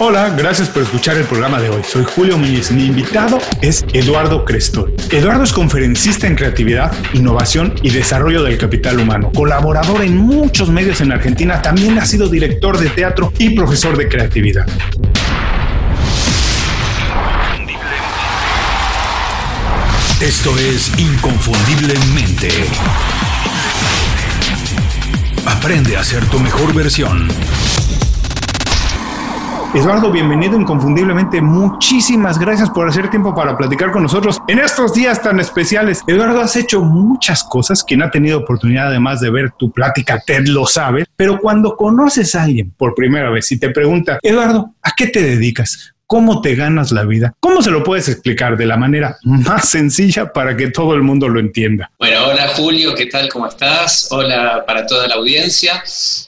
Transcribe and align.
Hola, 0.00 0.28
gracias 0.30 0.68
por 0.68 0.84
escuchar 0.84 1.16
el 1.16 1.24
programa 1.24 1.60
de 1.60 1.70
hoy. 1.70 1.82
Soy 1.82 2.04
Julio 2.04 2.38
Muñiz. 2.38 2.70
Mi 2.70 2.86
invitado 2.86 3.40
es 3.60 3.84
Eduardo 3.92 4.44
Crestol. 4.44 4.94
Eduardo 5.10 5.42
es 5.42 5.52
conferencista 5.52 6.28
en 6.28 6.36
creatividad, 6.36 6.92
innovación 7.14 7.74
y 7.82 7.90
desarrollo 7.90 8.44
del 8.44 8.58
capital 8.58 9.00
humano. 9.00 9.32
Colaborador 9.34 10.02
en 10.02 10.16
muchos 10.16 10.68
medios 10.70 11.00
en 11.00 11.10
Argentina, 11.10 11.60
también 11.62 11.98
ha 11.98 12.06
sido 12.06 12.28
director 12.28 12.78
de 12.78 12.90
teatro 12.90 13.32
y 13.38 13.56
profesor 13.56 13.96
de 13.96 14.08
creatividad. 14.08 14.68
Esto 20.20 20.56
es 20.58 20.96
Inconfundiblemente. 20.96 22.50
Aprende 25.44 25.96
a 25.96 26.04
ser 26.04 26.24
tu 26.26 26.38
mejor 26.38 26.72
versión. 26.72 27.26
Eduardo, 29.74 30.10
bienvenido 30.10 30.58
inconfundiblemente. 30.58 31.42
Muchísimas 31.42 32.38
gracias 32.38 32.70
por 32.70 32.88
hacer 32.88 33.10
tiempo 33.10 33.34
para 33.34 33.54
platicar 33.58 33.90
con 33.90 34.02
nosotros 34.02 34.40
en 34.48 34.60
estos 34.60 34.94
días 34.94 35.20
tan 35.20 35.40
especiales. 35.40 36.02
Eduardo, 36.06 36.40
has 36.40 36.56
hecho 36.56 36.80
muchas 36.80 37.44
cosas. 37.44 37.84
Quien 37.84 38.02
ha 38.02 38.10
tenido 38.10 38.38
oportunidad 38.38 38.86
además 38.86 39.20
de 39.20 39.30
ver 39.30 39.50
tu 39.58 39.70
plática, 39.70 40.22
Ted 40.24 40.46
lo 40.46 40.64
sabe. 40.66 41.04
Pero 41.16 41.38
cuando 41.38 41.76
conoces 41.76 42.34
a 42.34 42.44
alguien 42.44 42.72
por 42.78 42.94
primera 42.94 43.28
vez 43.28 43.52
y 43.52 43.58
te 43.58 43.68
pregunta, 43.68 44.18
Eduardo, 44.22 44.74
¿a 44.82 44.92
qué 44.96 45.08
te 45.08 45.22
dedicas? 45.22 45.94
¿Cómo 46.08 46.40
te 46.40 46.54
ganas 46.54 46.90
la 46.90 47.04
vida? 47.04 47.34
¿Cómo 47.38 47.60
se 47.60 47.70
lo 47.70 47.84
puedes 47.84 48.08
explicar 48.08 48.56
de 48.56 48.64
la 48.64 48.78
manera 48.78 49.18
más 49.24 49.68
sencilla 49.68 50.32
para 50.32 50.56
que 50.56 50.70
todo 50.70 50.94
el 50.94 51.02
mundo 51.02 51.28
lo 51.28 51.38
entienda? 51.38 51.90
Bueno, 51.98 52.28
hola 52.28 52.48
Julio, 52.56 52.94
¿qué 52.94 53.04
tal? 53.04 53.28
¿Cómo 53.28 53.46
estás? 53.46 54.08
Hola 54.10 54.64
para 54.66 54.86
toda 54.86 55.06
la 55.06 55.16
audiencia. 55.16 55.84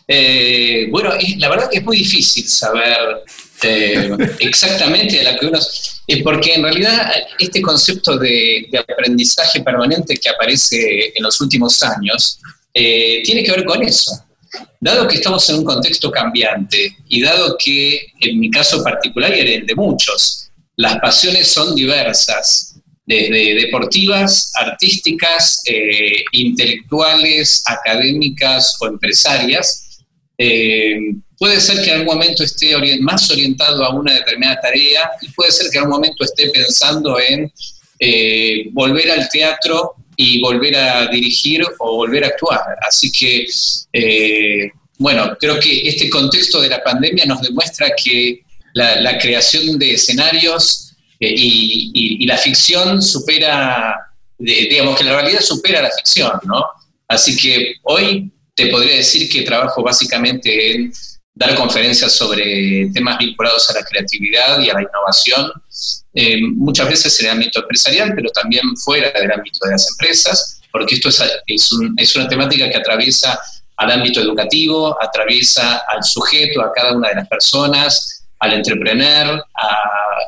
Eh, 0.06 0.86
bueno, 0.90 1.14
la 1.38 1.48
verdad 1.48 1.70
que 1.70 1.78
es 1.78 1.84
muy 1.84 1.96
difícil 1.96 2.46
saber 2.46 3.22
eh, 3.62 4.10
exactamente 4.40 5.18
a 5.20 5.32
la 5.32 5.38
que 5.38 5.46
uno... 5.46 5.58
Eh, 6.06 6.22
porque 6.22 6.52
en 6.56 6.62
realidad 6.62 7.10
este 7.38 7.62
concepto 7.62 8.18
de, 8.18 8.68
aprendizaje 8.86 9.62
permanente 9.62 10.14
que 10.14 10.28
aparece 10.28 11.10
en 11.16 11.22
los 11.22 11.40
últimos 11.40 11.82
años 11.82 12.38
tiene 12.74 13.42
que 13.42 13.50
ver 13.50 13.64
con 13.64 13.82
eso 13.82 14.12
Dado 14.80 15.06
que 15.06 15.16
estamos 15.16 15.48
en 15.50 15.56
un 15.56 15.64
contexto 15.64 16.10
cambiante 16.10 16.96
y 17.08 17.22
dado 17.22 17.56
que 17.58 18.00
en 18.20 18.40
mi 18.40 18.50
caso 18.50 18.82
particular 18.82 19.36
y 19.36 19.40
en 19.40 19.48
el 19.48 19.66
de 19.66 19.74
muchos, 19.74 20.50
las 20.76 20.98
pasiones 20.98 21.48
son 21.48 21.74
diversas, 21.74 22.70
desde 23.06 23.54
deportivas, 23.54 24.52
artísticas, 24.54 25.62
eh, 25.66 26.24
intelectuales, 26.32 27.62
académicas 27.66 28.76
o 28.80 28.86
empresarias, 28.86 30.00
eh, 30.38 30.96
puede 31.36 31.60
ser 31.60 31.82
que 31.82 31.90
en 31.90 32.00
algún 32.00 32.14
momento 32.14 32.44
esté 32.44 32.74
más 33.00 33.30
orientado 33.30 33.84
a 33.84 33.94
una 33.94 34.14
determinada 34.14 34.60
tarea 34.60 35.10
y 35.20 35.28
puede 35.30 35.50
ser 35.50 35.70
que 35.70 35.78
en 35.78 35.84
algún 35.84 35.96
momento 35.96 36.24
esté 36.24 36.50
pensando 36.50 37.18
en 37.18 37.52
eh, 37.98 38.68
volver 38.72 39.10
al 39.10 39.28
teatro 39.28 39.96
y 40.22 40.38
volver 40.42 40.76
a 40.76 41.06
dirigir 41.06 41.62
o 41.78 41.96
volver 41.96 42.24
a 42.24 42.26
actuar. 42.26 42.60
Así 42.86 43.10
que, 43.10 43.46
eh, 43.94 44.70
bueno, 44.98 45.34
creo 45.40 45.58
que 45.58 45.88
este 45.88 46.10
contexto 46.10 46.60
de 46.60 46.68
la 46.68 46.84
pandemia 46.84 47.24
nos 47.24 47.40
demuestra 47.40 47.88
que 47.96 48.42
la, 48.74 49.16
creación 49.16 49.78
de 49.78 49.92
escenarios 49.92 50.94
eh, 51.18 51.32
y, 51.34 52.26
la 52.26 52.36
ficción 52.36 53.00
supera, 53.00 53.96
digamos 54.38 54.98
que 54.98 55.04
la 55.04 55.20
realidad 55.20 55.40
supera 55.40 55.80
la 55.80 55.90
ficción, 55.90 56.32
¿no? 56.44 56.64
Así 57.08 57.34
que 57.34 57.76
hoy 57.84 58.30
te 58.54 58.66
podría 58.66 58.96
decir 58.96 59.26
que 59.30 59.40
trabajo 59.40 59.82
básicamente 59.82 60.74
en 60.74 60.92
dar 61.34 61.54
conferencias 61.54 62.12
sobre 62.12 62.90
temas 62.92 63.18
vinculados 63.18 63.70
a 63.70 63.74
la 63.74 63.82
creatividad 63.84 64.60
y 64.60 64.70
a 64.70 64.74
la 64.74 64.82
innovación, 64.82 65.50
eh, 66.12 66.40
muchas 66.42 66.88
veces 66.88 67.20
en 67.20 67.26
el 67.26 67.32
ámbito 67.32 67.60
empresarial, 67.60 68.12
pero 68.14 68.30
también 68.30 68.76
fuera 68.76 69.10
del 69.12 69.32
ámbito 69.32 69.64
de 69.64 69.72
las 69.72 69.88
empresas, 69.90 70.60
porque 70.72 70.96
esto 70.96 71.08
es, 71.08 71.22
es, 71.96 72.16
una 72.16 72.28
temática 72.28 72.68
que 72.68 72.76
atraviesa 72.76 73.40
al 73.76 73.90
ámbito 73.90 74.20
educativo, 74.20 74.96
atraviesa 75.02 75.82
al 75.88 76.02
sujeto, 76.02 76.60
a 76.60 76.72
cada 76.72 76.92
una 76.92 77.08
de 77.08 77.14
las 77.16 77.28
personas, 77.28 78.24
al 78.40 78.54
entrepreneur 78.54 79.42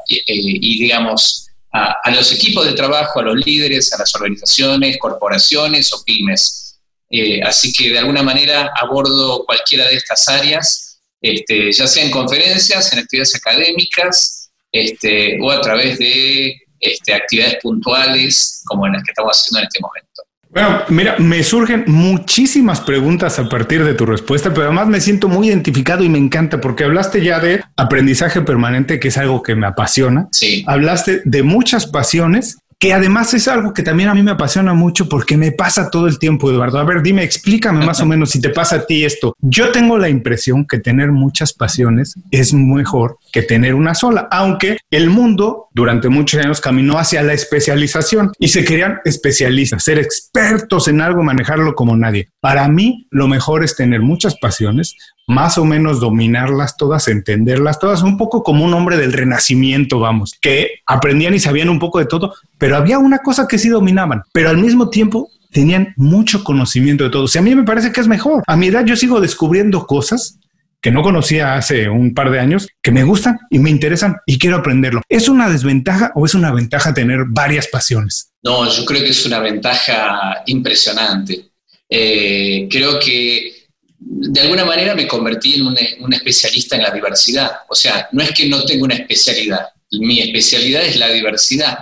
y, 0.07 0.79
digamos, 0.83 1.47
a, 1.73 2.11
los 2.11 2.33
equipos 2.33 2.67
de 2.67 2.73
trabajo, 2.73 3.21
a 3.21 3.23
los 3.23 3.37
líderes, 3.47 3.93
a 3.93 3.99
las 3.99 4.15
organizaciones, 4.15 4.99
corporaciones 4.99 5.93
o 5.93 6.03
pymes. 6.05 6.79
Eh, 7.11 7.43
así 7.43 7.73
que 7.73 7.91
de 7.91 7.99
alguna 7.99 8.23
manera 8.23 8.73
abordo 8.75 9.45
cualquiera 9.45 9.87
de 9.87 9.97
estas 9.97 10.29
áreas 10.29 10.92
este, 11.23 11.73
ya 11.73 11.87
sea 11.87 12.05
en 12.05 12.11
conferencias, 12.11 12.93
en 12.93 12.99
actividades 12.99 13.37
académicas, 13.37 14.51
este, 14.73 15.39
o 15.41 15.51
a 15.51 15.61
través 15.61 15.99
de 15.99 16.57
este, 16.81 17.15
actividades 17.15 17.59
puntuales 17.63 18.63
como 18.67 18.87
en 18.87 18.95
las 18.95 19.05
que 19.05 19.13
estamos 19.13 19.39
haciendo 19.39 19.61
en 19.61 19.67
este 19.67 19.81
momento. 19.81 20.23
Bueno, 20.53 20.83
mira, 20.89 21.17
me 21.19 21.43
surgen 21.43 21.85
muchísimas 21.87 22.83
preguntas 22.83 23.39
a 23.39 23.49
partir 23.49 23.85
de 23.85 23.95
tu 23.95 24.05
respuesta, 24.05 24.51
pero 24.51 24.65
además 24.65 24.87
me 24.87 25.01
siento 25.01 25.29
muy 25.29 25.49
identificado 25.49 26.05
y 26.05 26.11
me 26.11 26.19
encanta 26.19 26.61
porque 26.61 26.85
hablaste 26.85 27.25
ya 27.25 27.41
de 27.41 27.65
aprendizaje 27.75 28.43
permanente, 28.43 29.01
que 29.01 29.09
es 29.09 29.17
algo 29.17 29.43
que 29.43 29.55
me 29.55 29.67
apasiona. 29.67 30.29
Sí. 30.31 30.63
Hablaste 30.67 31.23
de 31.25 31.43
muchas 31.43 31.87
pasiones 31.87 32.59
que 32.83 32.93
además 32.93 33.33
es 33.33 33.47
algo 33.47 33.73
que 33.73 33.85
también 33.85 34.09
a 34.09 34.15
mí 34.15 34.25
me 34.25 34.33
apasiona 34.33 34.75
mucho 34.75 35.09
porque 35.09 35.37
me 35.37 35.53
pasa 35.53 35.89
todo 35.89 36.09
el 36.09 36.19
tiempo, 36.19 36.51
Eduardo. 36.51 36.81
A 36.81 36.85
ver, 36.85 37.01
dime, 37.01 37.23
explícame 37.23 37.87
más 37.87 38.01
o 38.01 38.07
menos 38.07 38.31
si 38.31 38.41
te 38.41 38.49
pasa 38.49 38.75
a 38.75 38.87
ti 38.87 39.05
esto. 39.05 39.37
Yo 39.41 39.71
tengo 39.71 39.99
la 39.99 40.09
impresión 40.09 40.67
que 40.67 40.81
tener 40.81 41.13
muchas 41.13 41.53
pasiones 41.53 42.17
es 42.33 42.53
mejor 42.53 43.19
que 43.33 43.43
tener 43.43 43.77
una 43.77 43.95
sola, 43.95 44.27
aunque 44.33 44.79
el 44.91 45.11
mundo 45.11 45.69
durante 45.73 46.09
muchos 46.09 46.45
años 46.45 46.61
caminó 46.61 46.99
hacia 46.99 47.23
la 47.23 47.35
especialización 47.35 48.33
y 48.41 48.49
se 48.49 48.65
querían 48.65 48.99
especialistas, 49.05 49.85
ser 49.85 50.01
expertos 50.01 50.89
en 50.89 51.03
algo, 51.03 51.23
manejarlo 51.23 51.77
como 51.77 51.97
nadie. 51.97 52.31
Para 52.41 52.67
mí, 52.67 53.07
lo 53.13 53.29
mejor 53.29 53.63
es 53.63 53.77
tener 53.77 54.01
muchas 54.01 54.37
pasiones, 54.37 54.97
más 55.33 55.59
o 55.59 55.65
menos 55.65 56.01
dominarlas 56.01 56.77
todas, 56.77 57.09
entenderlas 57.09 57.79
todas, 57.79 58.03
un 58.03 58.17
poco 58.17 58.43
como 58.43 58.65
un 58.65 58.75
hombre 58.75 58.97
del 58.97 59.13
renacimiento, 59.13 59.99
vamos, 59.99 60.39
que 60.41 60.81
aprendían 60.87 61.35
y 61.35 61.41
sabían 61.41 61.69
un 61.69 61.79
poco 61.79 61.99
de 61.99 62.07
todo, 62.07 62.35
pero 62.59 62.77
había 62.77 62.99
una 62.99 63.19
cosa 63.19 63.49
que 63.49 63.59
sí 63.59 63.69
dominaban, 63.69 64.23
pero 64.33 64.51
al 64.51 64.59
mismo 64.59 64.91
tiempo 64.91 65.29
tenían 65.51 65.95
mucho 65.97 66.45
conocimiento 66.45 67.05
de 67.05 67.11
todo. 67.11 67.25
O 67.25 67.39
a 67.39 67.43
mí 67.43 67.55
me 67.55 67.65
parece 67.65 67.93
que 67.93 68.01
es 68.01 68.09
mejor. 68.09 68.43
A 68.47 68.57
mi 68.57 68.69
edad 68.69 68.85
yo 68.85 68.97
sigo 68.97 69.21
descubriendo 69.21 69.87
cosas 69.87 70.39
que 70.81 70.91
no 70.91 71.03
conocía 71.03 71.55
hace 71.55 71.89
un 71.89 72.13
par 72.13 72.31
de 72.31 72.41
años, 72.41 72.67
que 72.83 72.91
me 72.91 73.05
gustan 73.05 73.39
y 73.51 73.61
me 73.61 73.71
interesan 73.71 74.17
y 74.27 74.39
quiero 74.39 74.57
aprenderlo. 74.57 75.01
¿Es 75.09 75.29
una 75.29 75.49
desventaja 75.49 76.11
o 76.17 76.27
es 76.27 76.35
una 76.35 76.53
ventaja 76.53 76.93
tener 76.93 77.21
varias 77.29 77.69
pasiones? 77.69 78.33
No, 78.43 78.69
yo 78.69 78.85
creo 78.85 79.03
que 79.03 79.11
es 79.11 79.25
una 79.25 79.39
ventaja 79.39 80.43
impresionante. 80.47 81.53
Eh, 81.89 82.67
creo 82.69 82.99
que 82.99 83.62
de 84.05 84.41
alguna 84.41 84.65
manera 84.65 84.95
me 84.95 85.07
convertí 85.07 85.55
en 85.55 85.67
un, 85.67 86.13
especialista 86.13 86.77
en 86.77 86.83
la 86.83 86.91
diversidad. 86.91 87.51
O 87.69 87.75
sea, 87.75 88.09
no 88.13 88.23
es 88.23 88.33
que 88.33 88.49
no 88.49 88.65
tenga 88.65 88.85
una 88.85 88.95
especialidad, 88.95 89.69
mi 89.91 90.21
especialidad 90.21 90.83
es 90.83 90.97
la 90.97 91.09
diversidad. 91.09 91.79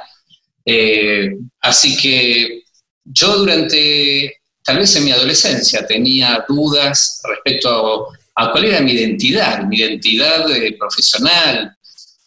Eh, 0.65 1.31
así 1.61 1.97
que 1.97 2.65
yo 3.05 3.39
durante, 3.39 4.41
tal 4.63 4.79
vez 4.79 4.95
en 4.97 5.05
mi 5.05 5.13
adolescencia, 5.13 5.87
tenía 5.87 6.45
dudas 6.49 7.21
respecto 7.29 8.09
a, 8.35 8.53
cuál 8.53 8.65
era 8.65 8.81
mi 8.81 8.93
identidad, 8.93 9.65
mi 9.65 9.79
identidad 9.79 10.51
eh, 10.51 10.77
profesional, 10.79 11.77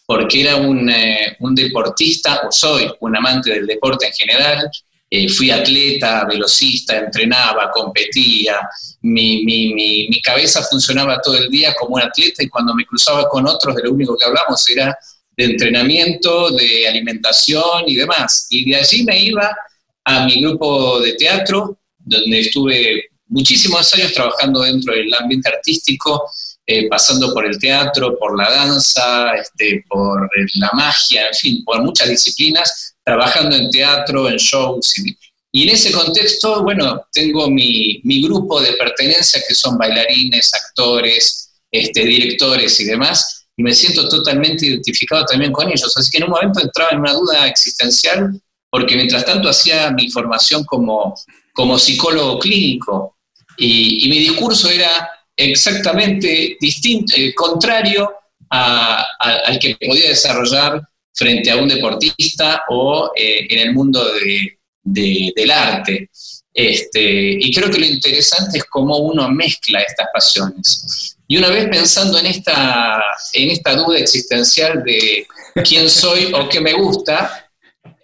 porque 0.06 0.42
era 0.42 0.58
eh, 0.58 1.38
un, 1.40 1.56
deportista, 1.56 2.42
o 2.48 2.52
soy 2.52 2.92
un 3.00 3.16
amante 3.16 3.52
del 3.52 3.66
deporte 3.66 4.08
en 4.08 4.14
general, 4.14 4.70
fui 5.36 5.52
atleta, 5.52 6.26
velocista, 6.26 6.98
entrenaba, 6.98 7.70
competía, 7.72 8.60
mi, 9.02 10.22
cabeza 10.24 10.64
funcionaba 10.64 11.22
todo 11.22 11.36
el 11.38 11.50
día 11.50 11.74
como 11.80 11.96
un 11.96 12.02
atleta 12.02 12.42
y 12.44 12.50
cuando 12.50 12.74
me 12.74 12.86
cruzaba 12.86 13.28
con 13.30 13.48
otros, 13.48 13.76
de 13.76 13.84
lo 13.84 13.92
único 13.92 14.18
que 14.18 14.26
hablamos 14.26 14.68
era 14.70 14.98
de 15.36 15.46
entrenamiento, 15.46 16.50
de 16.52 16.88
alimentación 16.88 17.84
y 17.88 17.96
demás. 17.96 18.48
Y 18.50 18.70
de 18.70 18.78
allí 18.78 19.04
me 19.04 19.20
iba 19.20 19.56
a 20.06 20.26
mi 20.26 20.42
grupo 20.42 21.00
de 21.02 21.14
teatro, 21.14 21.78
donde 22.00 22.40
estuve 22.40 23.06
muchísimos 23.28 23.94
años 23.94 24.14
trabajando 24.14 24.62
dentro 24.62 24.94
del 24.94 25.14
ambiente 25.14 25.50
artístico, 25.50 26.30
eh, 26.66 26.88
pasando 26.88 27.34
por 27.34 27.46
el 27.46 27.58
teatro, 27.60 28.18
por 28.18 28.38
la 28.38 28.50
danza, 28.50 29.34
este, 29.34 29.84
por 29.90 30.30
la 30.56 30.72
magia, 30.74 31.28
en 31.28 31.34
fin, 31.34 31.64
por 31.66 31.84
muchas 31.84 32.10
disciplinas, 32.10 32.93
trabajando 33.04 33.56
en 33.56 33.70
teatro, 33.70 34.30
en 34.30 34.38
shows 34.38 34.98
y, 34.98 35.64
en 35.64 35.70
ese 35.70 35.92
contexto, 35.92 36.64
bueno, 36.64 37.06
tengo 37.12 37.48
mi, 37.50 38.02
grupo 38.24 38.60
de 38.60 38.74
pertenencia 38.74 39.42
que 39.48 39.54
son 39.54 39.78
bailarines, 39.78 40.52
actores, 40.54 41.52
este, 41.70 42.06
directores 42.06 42.80
y 42.80 42.86
demás, 42.86 43.46
y 43.56 43.62
me 43.62 43.74
siento 43.74 44.10
totalmente 44.10 44.66
identificado 44.66 45.26
también 45.26 45.52
con 45.52 45.68
ellos. 45.68 45.94
Así 45.96 46.10
que 46.10 46.18
en 46.18 46.24
un 46.24 46.32
momento 46.32 46.60
entraba 46.60 46.90
en 46.92 47.02
una 47.02 47.14
duda 47.14 47.48
existencial, 47.48 48.42
porque 48.72 48.96
mientras 48.96 49.26
tanto 49.26 49.48
hacía 49.48 49.92
mi 49.92 50.10
formación 50.10 50.64
como, 50.64 51.14
como 51.54 51.78
psicólogo 51.78 52.40
clínico, 52.40 53.18
y, 53.58 54.10
mi 54.10 54.18
discurso 54.20 54.70
era 54.70 55.10
exactamente 55.36 56.58
distinto, 56.60 57.14
eh, 57.16 57.34
contrario 57.36 58.12
al 58.50 59.58
que 59.60 59.76
podía 59.76 60.10
desarrollar 60.10 60.82
frente 61.14 61.52
a 61.52 61.58
un 61.58 61.68
deportista 61.68 62.64
o 62.70 63.12
eh, 63.16 63.48
en 63.50 63.60
el 63.60 63.74
mundo 63.74 64.04
del 64.84 65.52
arte. 65.52 66.10
Este, 66.54 67.38
y 67.40 67.52
creo 67.52 67.72
que 67.72 67.80
lo 67.80 67.86
interesante 67.86 68.60
es 68.60 68.66
cómo 68.66 68.98
uno 68.98 69.30
mezcla 69.30 69.82
estas 69.82 70.08
pasiones. 70.14 71.18
Y 71.28 71.38
una 71.38 71.50
vez 71.50 71.68
pensando 71.70 72.20
en 72.20 72.28
esta, 72.28 73.02
en 73.34 73.50
esta 73.50 73.76
duda 73.76 73.98
existencial 73.98 74.84
de 74.84 75.26
quién 75.68 75.90
soy 75.90 76.32
o 76.34 76.48
qué 76.50 76.60
me 76.60 76.74
gusta, 76.74 77.50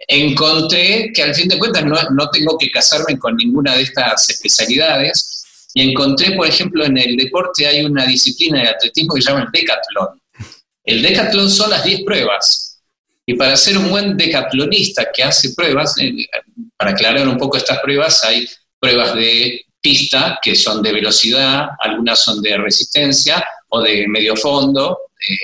encontré 0.08 1.12
que 1.14 1.22
al 1.22 1.36
fin 1.36 1.48
de 1.48 1.60
cuentas 1.60 1.86
no, 1.86 1.96
no 2.12 2.30
tengo 2.32 2.58
que 2.58 2.72
casarme 2.72 3.20
con 3.20 3.36
ninguna 3.36 3.76
de 3.76 3.84
estas 3.84 4.30
especialidades. 4.30 5.70
Y 5.76 5.88
encontré, 5.92 6.32
por 6.32 6.48
ejemplo, 6.48 6.84
en 6.84 6.98
el 6.98 7.16
deporte 7.16 7.68
hay 7.68 7.86
una 7.86 8.06
disciplina 8.06 8.62
de 8.64 8.70
atletismo 8.70 9.14
que 9.14 9.22
se 9.22 9.30
llama 9.30 9.46
el 9.46 9.52
decatlón. 9.52 10.20
El 10.84 11.02
decatlón 11.04 11.52
son 11.52 11.70
las 11.70 11.84
10 11.84 12.02
pruebas. 12.04 12.69
Y 13.30 13.36
para 13.36 13.56
ser 13.56 13.78
un 13.78 13.92
buen 13.92 14.18
decatlonista 14.18 15.08
que 15.14 15.22
hace 15.22 15.54
pruebas, 15.54 15.94
eh, 16.00 16.26
para 16.76 16.90
aclarar 16.90 17.28
un 17.28 17.38
poco 17.38 17.58
estas 17.58 17.78
pruebas, 17.80 18.24
hay 18.24 18.50
pruebas 18.80 19.14
de 19.14 19.66
pista 19.80 20.40
que 20.42 20.56
son 20.56 20.82
de 20.82 20.92
velocidad, 20.94 21.68
algunas 21.80 22.24
son 22.24 22.42
de 22.42 22.58
resistencia 22.58 23.46
o 23.68 23.84
de 23.84 24.08
medio 24.08 24.36
fondo. 24.36 24.98
Eh, 25.20 25.38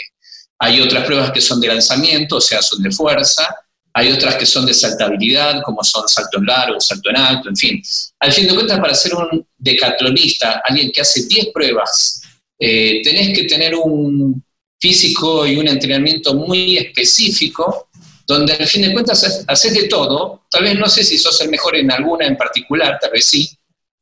hay 0.58 0.82
otras 0.82 1.06
pruebas 1.06 1.30
que 1.32 1.42
son 1.42 1.62
de 1.62 1.68
lanzamiento, 1.68 2.38
o 2.38 2.42
sea, 2.42 2.60
son 2.64 2.82
de 2.82 2.90
fuerza. 2.90 3.56
Hay 3.94 4.12
otras 4.12 4.34
que 4.38 4.48
son 4.48 4.66
de 4.66 4.74
saltabilidad, 4.74 5.62
como 5.62 5.84
son 5.84 6.08
salto 6.08 6.40
en 6.40 6.46
largo, 6.48 6.82
salto 6.82 7.12
en 7.12 7.18
alto, 7.18 7.50
en 7.50 7.56
fin. 7.56 7.84
Al 8.20 8.34
fin 8.34 8.48
de 8.48 8.56
cuentas, 8.56 8.80
para 8.80 8.96
ser 8.96 9.14
un 9.14 9.48
decatlonista, 9.60 10.64
alguien 10.66 10.92
que 10.92 11.02
hace 11.02 11.28
10 11.28 11.50
pruebas, 11.54 12.20
eh, 12.58 13.04
tenés 13.04 13.38
que 13.38 13.44
tener 13.44 13.76
un 13.76 14.44
físico 14.86 15.48
y 15.48 15.58
un 15.58 15.68
entrenamiento 15.68 16.36
muy 16.36 16.78
específico, 16.78 17.90
donde 18.28 18.54
al 18.54 18.68
fin 18.68 18.84
de 18.84 18.94
cuentas 18.94 19.44
haces 19.48 19.74
de 19.74 19.88
todo, 19.88 20.44
tal 20.52 20.64
vez 20.64 20.78
no 20.78 20.88
sé 20.88 21.04
si 21.04 21.18
sos 21.18 21.42
el 21.42 21.50
mejor 21.50 21.76
en 21.76 21.92
alguna 21.92 22.28
en 22.28 22.38
particular, 22.38 23.00
tal 23.02 23.10
vez 23.10 23.26
sí, 23.26 23.50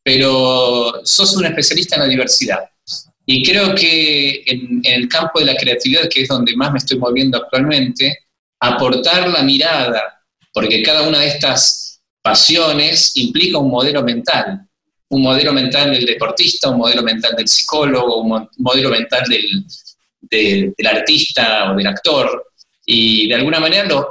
pero 0.03 0.99
sos 1.05 1.37
un 1.37 1.45
especialista 1.45 1.95
en 1.95 2.01
la 2.01 2.07
diversidad. 2.09 2.59
Y 3.25 3.41
creo 3.45 3.73
que 3.73 4.43
en, 4.45 4.81
el 4.83 5.07
campo 5.07 5.39
de 5.39 5.45
la 5.45 5.55
creatividad, 5.55 6.09
que 6.09 6.23
es 6.23 6.27
donde 6.27 6.53
más 6.57 6.73
me 6.73 6.79
estoy 6.79 6.97
moviendo 6.97 7.37
actualmente, 7.37 8.17
aportar 8.59 9.29
la 9.29 9.41
mirada, 9.41 10.21
porque 10.51 10.83
cada 10.83 11.07
una 11.07 11.19
de 11.19 11.27
estas 11.27 12.01
pasiones 12.21 13.15
implica 13.15 13.57
un 13.57 13.71
modelo 13.71 14.03
mental, 14.03 14.67
un 15.07 15.21
modelo 15.21 15.53
mental 15.53 15.91
del 15.91 16.05
deportista, 16.05 16.69
un 16.69 16.79
modelo 16.79 17.03
mental 17.03 17.33
del 17.37 17.47
psicólogo, 17.47 18.17
un 18.17 18.49
modelo 18.57 18.89
mental 18.89 19.23
del, 19.29 19.65
del 20.33 20.87
artista 20.87 21.71
o 21.71 21.75
del 21.75 21.87
actor, 21.87 22.51
y 22.85 23.27
de 23.27 23.35
alguna 23.35 23.59
manera 23.59 23.85
lo, 23.85 24.09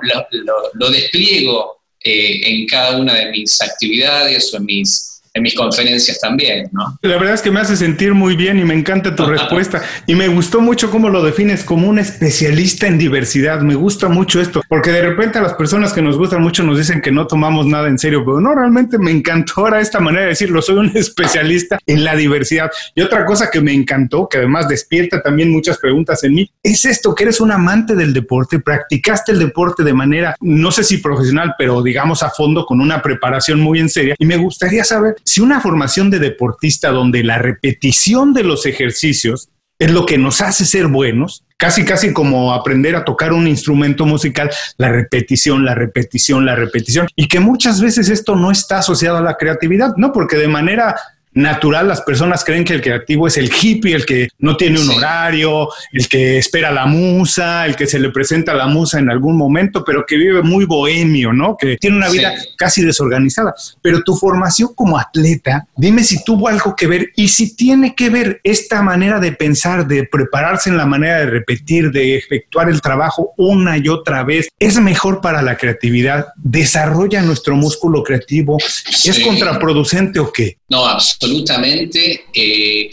lo, 0.75 0.91
despliego 0.91 1.83
eh, 2.01 2.41
en 2.43 2.67
cada 2.67 2.97
una 2.97 3.15
de 3.15 3.31
mis 3.31 3.61
actividades 3.61 4.53
o 4.53 4.57
en 4.57 4.65
mis 4.65 5.12
en 5.35 5.43
mis 5.43 5.55
conferencias 5.55 6.21
también, 6.21 6.69
¿no? 6.73 6.99
La 7.01 7.17
verdad 7.17 7.35
es 7.35 7.43
que 7.43 7.51
me 7.51 7.61
hace 7.61 7.77
sentir 7.77 8.13
muy 8.13 8.37
bien 8.37 8.59
y 8.59 8.65
me 8.65 8.75
encanta 8.75 9.15
tu 9.15 9.25
respuesta. 9.25 9.83
Y 10.07 10.15
me 10.15 10.29
gustó 10.29 10.61
mucho 10.61 10.91
cómo 10.91 11.09
lo 11.09 11.23
defines 11.25 11.65
como 11.65 11.89
un 11.89 11.99
especialista 11.99 12.87
en 12.87 12.99
diversidad. 12.99 13.61
Me 13.61 13.75
gusta 13.75 14.09
mucho 14.09 14.41
esto, 14.41 14.63
porque 14.69 14.91
de 14.91 15.03
repente 15.03 15.39
a 15.39 15.43
las 15.43 15.55
personas 15.55 15.93
que 15.95 16.03
nos 16.03 16.19
gustan 16.19 16.43
mucho 16.43 16.63
nos 16.63 16.77
dicen 16.77 17.01
que 17.01 17.11
no 17.11 17.27
tomamos 17.27 17.67
nada 17.67 17.89
en 17.89 17.99
serio, 17.99 18.25
pero 18.25 18.41
no, 18.41 18.55
realmente 18.55 18.99
me 18.99 19.11
encantó 19.11 19.53
ahora 19.63 19.81
esta 19.81 20.01
manera 20.01 20.25
de 20.25 20.29
decirlo. 20.31 20.61
Soy 20.61 20.77
un 20.77 20.93
especialista 20.95 21.79
en 21.87 22.05
la 22.05 22.15
diversidad. 22.15 22.71
Y 22.95 23.01
otra 23.01 23.25
cosa 23.25 23.51
que 23.51 23.61
me 23.61 23.73
encantó, 23.73 24.29
que 24.29 24.39
además 24.39 24.69
despierta 24.69 25.23
también 25.23 25.51
muchas 25.51 25.79
preguntas 25.79 26.23
en 26.25 26.35
mí, 26.35 26.51
es 26.63 26.85
esto, 26.85 27.15
que 27.15 27.25
eres 27.25 27.41
un 27.41 27.53
amante 27.53 27.97
del 27.97 28.13
deporte, 28.13 28.61
practicaste 28.61 29.33
el 29.33 29.39
deporte 29.39 29.83
de 29.83 29.95
manera, 29.95 30.37
no 30.41 30.71
sé 30.71 30.85
si 30.85 30.99
profesional, 30.99 31.55
pero 31.57 31.83
digamos 31.83 32.23
a 32.23 32.29
fondo, 32.29 32.67
con 32.67 32.81
una 32.83 33.01
preparación 33.01 33.61
muy 33.61 33.79
en 33.79 33.89
seria. 33.89 34.15
Y 34.19 34.27
me 34.27 34.37
gustaría 34.37 34.85
saber 34.85 35.17
si 35.25 35.41
una 35.41 35.61
formación 35.61 36.11
de 36.11 36.19
deportista 36.19 36.91
donde 36.91 37.23
la 37.23 37.39
repetición 37.39 38.35
de 38.35 38.45
los 38.45 38.67
ejercicios 38.67 39.49
es 39.79 39.91
lo 39.91 40.07
que 40.07 40.17
nos 40.17 40.41
hace 40.41 40.65
ser 40.65 40.87
buenos, 40.87 41.45
casi 41.57 41.85
casi 41.85 42.13
como 42.13 42.53
aprender 42.55 42.95
a 42.95 43.05
tocar 43.05 43.33
un 43.33 43.49
instrumento 43.49 44.07
musical, 44.07 44.51
la 44.77 44.91
repetición, 44.91 45.65
la 45.65 45.75
repetición, 45.75 46.47
la 46.47 46.55
repetición, 46.55 47.09
y 47.17 47.27
que 47.27 47.41
muchas 47.41 47.81
veces 47.81 48.09
esto 48.09 48.37
no 48.37 48.51
está 48.53 48.79
asociado 48.79 49.17
a 49.17 49.23
la 49.23 49.37
creatividad, 49.37 49.97
¿no? 49.97 50.13
Porque 50.13 50.37
de 50.37 50.49
manera 50.49 50.95
natural 51.35 51.89
las 51.89 52.03
personas 52.03 52.45
creen 52.45 52.65
que 52.65 52.75
el 52.75 52.83
creativo 52.83 53.27
es 53.27 53.37
el 53.37 53.51
hippie, 53.51 53.95
el 53.95 54.07
que 54.07 54.29
no 54.39 54.57
tiene 54.57 54.81
un 54.81 54.91
horario, 54.91 55.69
el 55.93 56.09
que 56.09 56.39
espera 56.39 56.71
la 56.71 56.87
musa, 56.87 57.67
el 57.67 57.77
que 57.77 57.87
se 57.87 57.99
le 57.99 58.11
presenta 58.11 58.55
la 58.55 58.67
musa 58.67 58.99
en 58.99 59.11
algún 59.11 59.37
momento, 59.37 59.85
pero 59.85 60.05
que 60.07 60.17
vive 60.17 60.43
muy 60.43 60.65
bohemio, 60.65 61.33
¿no? 61.33 61.57
Que 61.57 61.77
tiene 61.77 61.97
una 61.97 62.11
vida 62.11 62.35
casi 62.57 62.85
desorganizada. 62.85 63.55
Pero 63.81 64.03
tu 64.03 64.17
formación 64.17 64.71
como 64.75 64.99
atleta, 64.99 65.67
dime 65.77 66.05
si 66.05 66.23
tuvo 66.25 66.49
algo 66.49 66.75
que 66.77 66.87
ver 66.87 67.13
y 67.17 67.29
si 67.29 67.57
tiene 67.57 67.95
que 67.95 68.11
ver 68.11 68.41
esta 68.45 68.83
manera 68.83 69.21
de 69.21 69.33
pensar, 69.33 69.87
de 69.87 70.05
prepararse 70.05 70.71
en 70.71 70.77
la 70.77 70.87
manera 70.87 71.19
de 71.19 71.27
repetir, 71.27 71.91
de 71.91 72.17
efectuar 72.17 72.69
el 72.69 72.81
trabajo 72.81 73.33
una 73.37 73.79
y 73.79 73.89
otra 73.89 74.23
vez, 74.25 74.49
es 74.59 74.79
mejor 74.81 75.21
para 75.21 75.43
la 75.43 75.57
creatividad, 75.57 76.27
desarrolla 76.37 77.23
nuestro 77.23 77.57
músculo 77.57 78.03
creativo, 78.03 78.59
es 78.59 79.21
contraproducente 79.21 80.19
o 80.19 80.33
qué? 80.33 80.59
No, 80.73 80.87
absolutamente. 80.87 82.25
Eh, 82.33 82.89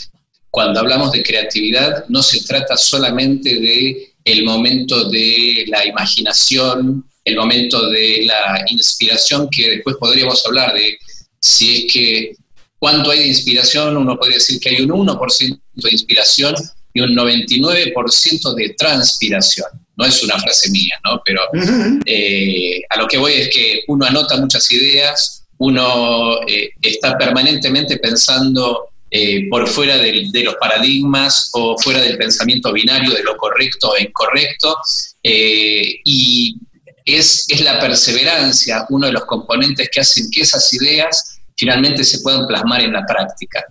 cuando 0.51 0.81
hablamos 0.81 1.13
de 1.13 1.23
creatividad, 1.23 2.03
no 2.09 2.21
se 2.21 2.41
trata 2.43 2.75
solamente 2.75 3.57
de 3.57 4.15
el 4.25 4.43
momento 4.43 5.09
de 5.09 5.63
la 5.67 5.85
imaginación, 5.85 7.09
el 7.23 7.37
momento 7.37 7.89
de 7.89 8.23
la 8.25 8.65
inspiración, 8.67 9.47
que 9.49 9.75
después 9.75 9.95
podríamos 9.97 10.45
hablar 10.45 10.73
de 10.73 10.97
si 11.39 11.77
es 11.85 11.93
que 11.93 12.35
cuánto 12.77 13.11
hay 13.11 13.19
de 13.19 13.27
inspiración, 13.27 13.95
uno 13.95 14.17
podría 14.17 14.39
decir 14.39 14.59
que 14.59 14.71
hay 14.71 14.81
un 14.81 14.89
1% 14.89 15.61
de 15.75 15.91
inspiración 15.91 16.55
y 16.93 16.99
un 16.99 17.15
99% 17.15 18.55
de 18.55 18.75
transpiración. 18.77 19.67
No 19.95 20.05
es 20.05 20.21
una 20.21 20.37
frase 20.37 20.69
mía, 20.69 20.99
¿no? 21.05 21.21
Pero 21.23 21.43
eh, 22.05 22.81
a 22.89 22.97
lo 22.97 23.07
que 23.07 23.17
voy 23.17 23.33
es 23.35 23.49
que 23.49 23.83
uno 23.87 24.05
anota 24.05 24.35
muchas 24.35 24.69
ideas, 24.69 25.38
uno 25.59 26.41
eh, 26.47 26.71
está 26.81 27.17
permanentemente 27.17 27.97
pensando 27.97 28.89
eh, 29.11 29.47
por 29.49 29.67
fuera 29.67 29.97
de, 29.97 30.29
los 30.43 30.55
paradigmas 30.55 31.49
o 31.53 31.77
fuera 31.77 32.01
del 32.01 32.17
pensamiento 32.17 32.71
binario 32.71 33.11
de 33.11 33.23
lo 33.23 33.35
correcto 33.37 33.95
e 33.97 34.03
incorrecto, 34.03 34.77
eh, 35.23 35.99
y 36.05 36.55
es, 37.05 37.45
es 37.49 37.61
la 37.61 37.79
perseverancia 37.79 38.85
uno 38.89 39.07
de 39.07 39.13
los 39.13 39.25
componentes 39.25 39.89
que 39.91 40.01
hacen 40.01 40.29
que 40.31 40.41
esas 40.41 40.71
ideas 40.73 41.39
finalmente 41.57 42.03
se 42.03 42.19
puedan 42.19 42.47
plasmar 42.47 42.81
en 42.81 42.93
la 42.93 43.05
práctica. 43.05 43.65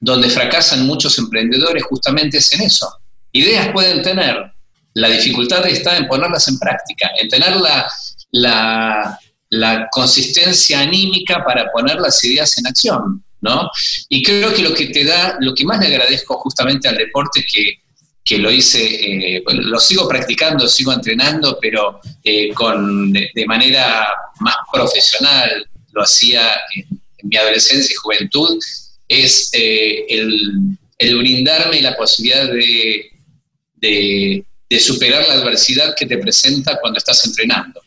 Donde 0.00 0.30
fracasan 0.30 0.86
muchos 0.86 1.18
emprendedores 1.18 1.82
justamente 1.82 2.38
es 2.38 2.52
en 2.52 2.62
eso. 2.62 2.88
Ideas 3.32 3.68
pueden 3.72 4.00
tener, 4.00 4.36
la 4.94 5.08
dificultad 5.08 5.66
está 5.66 5.96
en 5.96 6.06
ponerlas 6.06 6.48
en 6.48 6.58
práctica, 6.58 7.10
en 7.20 7.28
tener 7.28 7.56
la, 7.56 7.86
la, 8.30 9.18
la 9.50 9.88
consistencia 9.90 10.80
anímica 10.80 11.44
para 11.44 11.70
poner 11.70 11.96
las 11.96 12.22
ideas 12.24 12.56
en 12.58 12.66
acción, 12.66 13.24
¿no? 13.40 13.70
Y 14.08 14.22
creo 14.22 14.52
que 14.54 14.62
lo 14.62 14.74
que 14.74 14.86
te 14.86 15.04
da, 15.04 15.36
lo 15.40 15.54
que 15.54 15.64
más 15.64 15.80
le 15.80 15.86
agradezco 15.86 16.38
justamente 16.38 16.88
al 16.88 16.96
deporte 16.96 17.44
que, 17.50 17.78
que 18.24 18.38
lo 18.38 18.50
hice, 18.50 19.36
eh, 19.36 19.42
lo 19.46 19.78
sigo 19.78 20.08
practicando, 20.08 20.66
sigo 20.66 20.92
entrenando, 20.92 21.58
pero 21.60 22.00
eh, 22.22 22.52
con, 22.54 23.12
de, 23.12 23.46
manera 23.46 24.06
más 24.40 24.56
profesional, 24.72 25.68
lo 25.92 26.02
hacía 26.02 26.50
en, 26.74 27.00
mi 27.22 27.36
adolescencia 27.36 27.92
y 27.92 27.96
juventud, 27.96 28.58
es 29.08 29.50
eh, 29.52 30.06
el, 30.08 31.16
brindarme 31.16 31.80
la 31.80 31.96
posibilidad 31.96 32.46
de, 32.50 33.10
de 33.80 34.80
superar 34.80 35.26
la 35.28 35.34
adversidad 35.34 35.94
que 35.96 36.06
te 36.06 36.18
presenta 36.18 36.78
cuando 36.80 36.98
estás 36.98 37.24
entrenando. 37.26 37.83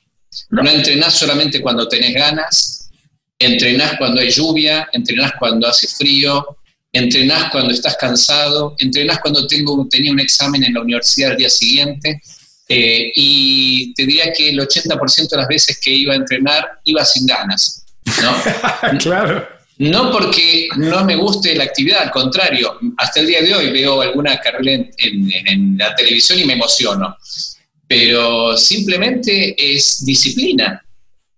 No 0.49 0.69
entrenás 0.69 1.13
solamente 1.13 1.61
cuando 1.61 1.87
tenés 1.87 2.13
ganas, 2.13 2.89
entrenás 3.37 3.97
cuando 3.97 4.21
hay 4.21 4.29
lluvia, 4.29 4.87
entrenás 4.93 5.33
cuando 5.37 5.67
hace 5.67 5.87
frío, 5.87 6.57
entrenás 6.91 7.51
cuando 7.51 7.73
estás 7.73 7.97
cansado, 7.97 8.75
entrenás 8.79 9.19
cuando 9.19 9.45
tengo, 9.45 9.87
tenía 9.89 10.11
un 10.11 10.19
examen 10.19 10.63
en 10.63 10.73
la 10.73 10.81
universidad 10.81 11.31
al 11.31 11.37
día 11.37 11.49
siguiente. 11.49 12.21
Eh, 12.69 13.11
y 13.15 13.93
te 13.93 14.05
diría 14.05 14.33
que 14.33 14.49
el 14.49 14.59
80% 14.59 15.29
de 15.29 15.37
las 15.37 15.47
veces 15.47 15.79
que 15.81 15.89
iba 15.89 16.13
a 16.13 16.17
entrenar 16.17 16.79
iba 16.85 17.03
sin 17.05 17.25
ganas. 17.25 17.85
¿no? 18.21 18.97
claro. 18.99 19.47
No 19.79 20.11
porque 20.11 20.69
no 20.75 21.05
me 21.05 21.15
guste 21.15 21.55
la 21.55 21.65
actividad, 21.65 22.01
al 22.01 22.11
contrario, 22.11 22.79
hasta 22.97 23.19
el 23.19 23.27
día 23.27 23.41
de 23.41 23.53
hoy 23.53 23.69
veo 23.69 24.01
alguna 24.01 24.39
carrera 24.39 24.83
en 24.97 25.77
la 25.77 25.93
televisión 25.93 26.39
y 26.39 26.45
me 26.45 26.53
emociono 26.53 27.15
pero 27.87 28.57
simplemente 28.57 29.55
es 29.57 30.05
disciplina. 30.05 30.83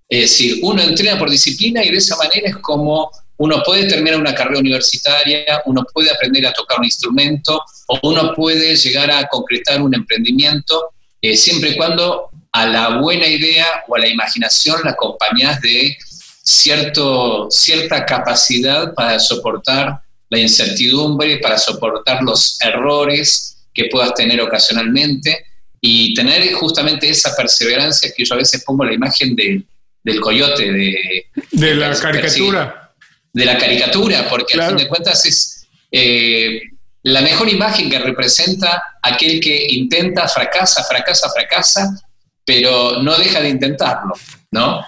Es 0.07 0.21
decir, 0.21 0.59
uno 0.63 0.81
entrena 0.81 1.19
por 1.19 1.29
disciplina 1.29 1.83
y 1.83 1.91
de 1.91 1.97
esa 1.97 2.15
manera 2.17 2.49
es 2.49 2.57
como 2.57 3.11
uno 3.37 3.61
puede 3.63 3.87
terminar 3.87 4.19
una 4.19 4.35
carrera 4.35 4.59
universitaria, 4.59 5.61
uno 5.65 5.85
puede 5.93 6.09
aprender 6.11 6.45
a 6.45 6.53
tocar 6.53 6.79
un 6.79 6.85
instrumento 6.85 7.61
o 7.87 7.99
uno 8.03 8.33
puede 8.33 8.75
llegar 8.75 9.09
a 9.11 9.27
concretar 9.27 9.81
un 9.81 9.95
emprendimiento 9.95 10.89
eh, 11.21 11.37
siempre 11.37 11.71
y 11.71 11.77
cuando 11.77 12.29
a 12.51 12.65
la 12.65 12.99
buena 12.99 13.27
idea 13.27 13.83
o 13.87 13.95
a 13.95 13.99
la 13.99 14.07
imaginación 14.07 14.81
la 14.83 14.91
acompañas 14.91 15.61
de 15.61 15.95
cierto, 16.43 17.47
cierta 17.51 18.05
capacidad 18.05 18.93
para 18.93 19.19
soportar 19.19 20.01
la 20.29 20.39
incertidumbre, 20.39 21.37
para 21.37 21.57
soportar 21.57 22.23
los 22.23 22.59
errores 22.61 23.57
que 23.73 23.85
puedas 23.85 24.13
tener 24.15 24.41
ocasionalmente 24.41 25.45
y 25.81 26.13
tener 26.13 26.51
justamente 26.53 27.09
esa 27.09 27.35
perseverancia 27.35 28.11
que 28.15 28.25
yo 28.25 28.35
a 28.35 28.37
veces 28.37 28.63
pongo 28.63 28.83
la 28.83 28.93
imagen 28.93 29.35
del 29.35 30.19
coyote, 30.21 30.71
de, 30.71 31.25
de 31.51 31.75
la 31.75 31.97
caricatura. 31.97 32.91
De 33.31 33.45
la 33.45 33.57
caricatura, 33.57 34.27
porque 34.27 34.59
al 34.59 34.69
fin 34.69 34.77
de 34.77 34.87
cuentas 34.87 35.25
es 35.25 35.67
eh, 35.91 36.61
la 37.03 37.21
mejor 37.21 37.47
imagen 37.49 37.89
que 37.89 37.99
representa 37.99 38.83
aquel 39.01 39.39
que 39.39 39.67
intenta, 39.69 40.27
fracasa, 40.27 40.83
fracasa, 40.83 41.29
fracasa, 41.29 41.89
pero 42.43 43.01
no 43.01 43.15
deja 43.17 43.41
de 43.41 43.49
intentarlo, 43.49 44.13
¿no? 44.51 44.85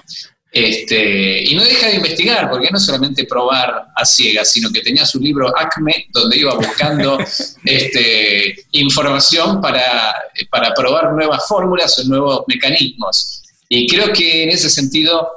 Este, 0.53 1.49
y 1.49 1.55
no 1.55 1.63
deja 1.63 1.87
de 1.87 1.95
investigar, 1.95 2.49
porque 2.49 2.69
no 2.69 2.77
solamente 2.77 3.23
probar 3.23 3.87
a 3.95 4.03
ciegas, 4.03 4.51
sino 4.51 4.69
que 4.69 4.81
tenía 4.81 5.05
su 5.05 5.17
libro 5.17 5.47
ACME, 5.57 6.07
donde 6.09 6.37
iba 6.37 6.53
buscando 6.55 7.17
este, 7.65 8.55
información 8.71 9.61
para, 9.61 10.13
para 10.49 10.73
probar 10.73 11.13
nuevas 11.13 11.47
fórmulas 11.47 11.97
o 11.99 12.03
nuevos 12.03 12.43
mecanismos. 12.47 13.43
Y 13.69 13.87
creo 13.87 14.11
que 14.11 14.43
en 14.43 14.49
ese 14.49 14.69
sentido, 14.69 15.29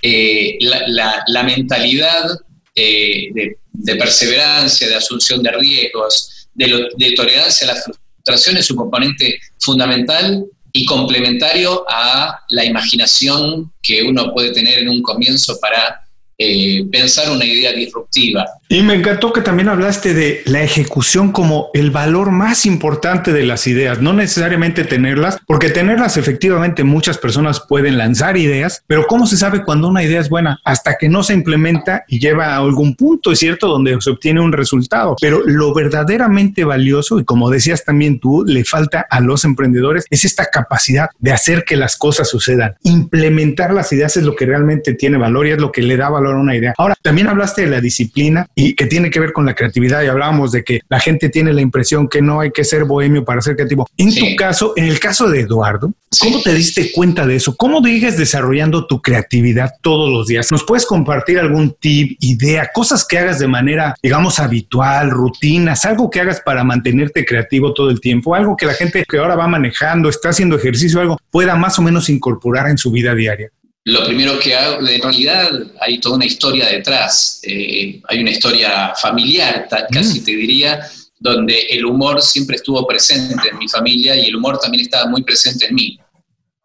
eh, 0.00 0.58
la, 0.60 1.42
mentalidad 1.42 2.38
eh, 2.76 3.56
de, 3.72 3.96
perseverancia, 3.96 4.86
de 4.86 4.94
asunción 4.94 5.42
de 5.42 5.50
riesgos, 5.50 6.48
de, 6.54 6.88
de 6.96 7.12
tolerancia 7.14 7.68
a 7.68 7.74
la 7.74 7.82
frustración 7.82 8.58
es 8.58 8.70
un 8.70 8.76
componente 8.76 9.40
fundamental 9.58 10.46
y 10.76 10.84
complementario 10.86 11.84
a 11.88 12.40
la 12.48 12.64
imaginación 12.64 13.72
que 13.80 14.02
uno 14.02 14.32
puede 14.34 14.50
tener 14.52 14.80
en 14.80 14.88
un 14.88 15.02
comienzo 15.02 15.56
para 15.60 16.04
eh, 16.36 16.84
pensar 16.90 17.30
una 17.30 17.44
idea 17.44 17.72
disruptiva. 17.72 18.44
Y 18.74 18.82
me 18.82 18.94
encantó 18.94 19.32
que 19.32 19.40
también 19.40 19.68
hablaste 19.68 20.14
de 20.14 20.42
la 20.46 20.64
ejecución 20.64 21.30
como 21.30 21.70
el 21.74 21.92
valor 21.92 22.32
más 22.32 22.66
importante 22.66 23.32
de 23.32 23.44
las 23.44 23.68
ideas, 23.68 24.00
no 24.00 24.12
necesariamente 24.12 24.82
tenerlas, 24.82 25.38
porque 25.46 25.70
tenerlas 25.70 26.16
efectivamente 26.16 26.82
muchas 26.82 27.16
personas 27.16 27.60
pueden 27.60 27.98
lanzar 27.98 28.36
ideas, 28.36 28.82
pero 28.88 29.06
¿cómo 29.06 29.28
se 29.28 29.36
sabe 29.36 29.62
cuando 29.62 29.86
una 29.86 30.02
idea 30.02 30.18
es 30.18 30.28
buena? 30.28 30.58
Hasta 30.64 30.96
que 30.98 31.08
no 31.08 31.22
se 31.22 31.34
implementa 31.34 32.04
y 32.08 32.18
lleva 32.18 32.46
a 32.46 32.56
algún 32.56 32.96
punto, 32.96 33.30
es 33.30 33.38
cierto, 33.38 33.68
donde 33.68 33.96
se 34.00 34.10
obtiene 34.10 34.40
un 34.40 34.52
resultado. 34.52 35.14
Pero 35.20 35.42
lo 35.46 35.72
verdaderamente 35.72 36.64
valioso, 36.64 37.20
y 37.20 37.24
como 37.24 37.50
decías 37.50 37.84
también 37.84 38.18
tú, 38.18 38.42
le 38.44 38.64
falta 38.64 39.06
a 39.08 39.20
los 39.20 39.44
emprendedores, 39.44 40.04
es 40.10 40.24
esta 40.24 40.46
capacidad 40.46 41.10
de 41.20 41.30
hacer 41.30 41.62
que 41.64 41.76
las 41.76 41.94
cosas 41.96 42.28
sucedan. 42.28 42.74
Implementar 42.82 43.72
las 43.72 43.92
ideas 43.92 44.16
es 44.16 44.24
lo 44.24 44.34
que 44.34 44.46
realmente 44.46 44.94
tiene 44.94 45.16
valor 45.16 45.46
y 45.46 45.52
es 45.52 45.58
lo 45.58 45.70
que 45.70 45.82
le 45.82 45.96
da 45.96 46.08
valor 46.08 46.34
a 46.34 46.40
una 46.40 46.56
idea. 46.56 46.74
Ahora, 46.76 46.96
también 47.02 47.28
hablaste 47.28 47.62
de 47.62 47.68
la 47.68 47.80
disciplina 47.80 48.48
y 48.56 48.63
que 48.72 48.86
tiene 48.86 49.10
que 49.10 49.20
ver 49.20 49.32
con 49.32 49.44
la 49.44 49.54
creatividad 49.54 50.02
y 50.02 50.06
hablábamos 50.06 50.52
de 50.52 50.64
que 50.64 50.80
la 50.88 50.98
gente 50.98 51.28
tiene 51.28 51.52
la 51.52 51.60
impresión 51.60 52.08
que 52.08 52.22
no 52.22 52.40
hay 52.40 52.50
que 52.50 52.64
ser 52.64 52.84
bohemio 52.84 53.24
para 53.24 53.42
ser 53.42 53.56
creativo. 53.56 53.86
En 53.98 54.14
tu 54.14 54.24
caso, 54.36 54.72
en 54.76 54.84
el 54.84 54.98
caso 54.98 55.28
de 55.28 55.40
Eduardo, 55.40 55.92
¿cómo 56.18 56.40
te 56.42 56.54
diste 56.54 56.92
cuenta 56.92 57.26
de 57.26 57.36
eso? 57.36 57.54
¿Cómo 57.56 57.82
sigues 57.82 58.16
desarrollando 58.16 58.86
tu 58.86 59.00
creatividad 59.00 59.72
todos 59.80 60.10
los 60.10 60.26
días? 60.26 60.50
¿Nos 60.50 60.64
puedes 60.64 60.86
compartir 60.86 61.38
algún 61.38 61.76
tip, 61.78 62.16
idea, 62.20 62.70
cosas 62.72 63.06
que 63.06 63.18
hagas 63.18 63.38
de 63.38 63.46
manera, 63.46 63.94
digamos, 64.02 64.38
habitual, 64.40 65.10
rutinas, 65.10 65.84
algo 65.84 66.10
que 66.10 66.20
hagas 66.20 66.40
para 66.40 66.64
mantenerte 66.64 67.24
creativo 67.24 67.72
todo 67.72 67.90
el 67.90 68.00
tiempo, 68.00 68.34
algo 68.34 68.56
que 68.56 68.66
la 68.66 68.74
gente 68.74 69.04
que 69.08 69.18
ahora 69.18 69.36
va 69.36 69.46
manejando, 69.46 70.08
está 70.08 70.30
haciendo 70.30 70.56
ejercicio, 70.56 71.00
algo 71.00 71.18
pueda 71.30 71.56
más 71.56 71.78
o 71.78 71.82
menos 71.82 72.08
incorporar 72.08 72.68
en 72.68 72.78
su 72.78 72.90
vida 72.90 73.14
diaria? 73.14 73.50
Lo 73.84 74.04
primero 74.04 74.38
que 74.38 74.54
hago, 74.54 74.86
en 74.86 75.02
realidad 75.02 75.50
hay 75.80 75.98
toda 75.98 76.16
una 76.16 76.24
historia 76.24 76.66
detrás, 76.68 77.40
eh, 77.42 78.00
hay 78.08 78.20
una 78.20 78.30
historia 78.30 78.94
familiar, 79.00 79.68
casi 79.90 80.20
mm. 80.20 80.24
te 80.24 80.36
diría, 80.36 80.90
donde 81.18 81.58
el 81.70 81.84
humor 81.84 82.22
siempre 82.22 82.56
estuvo 82.56 82.86
presente 82.86 83.48
en 83.50 83.58
mi 83.58 83.68
familia 83.68 84.16
y 84.16 84.26
el 84.26 84.36
humor 84.36 84.58
también 84.58 84.84
estaba 84.84 85.10
muy 85.10 85.22
presente 85.22 85.66
en 85.66 85.74
mí. 85.74 85.98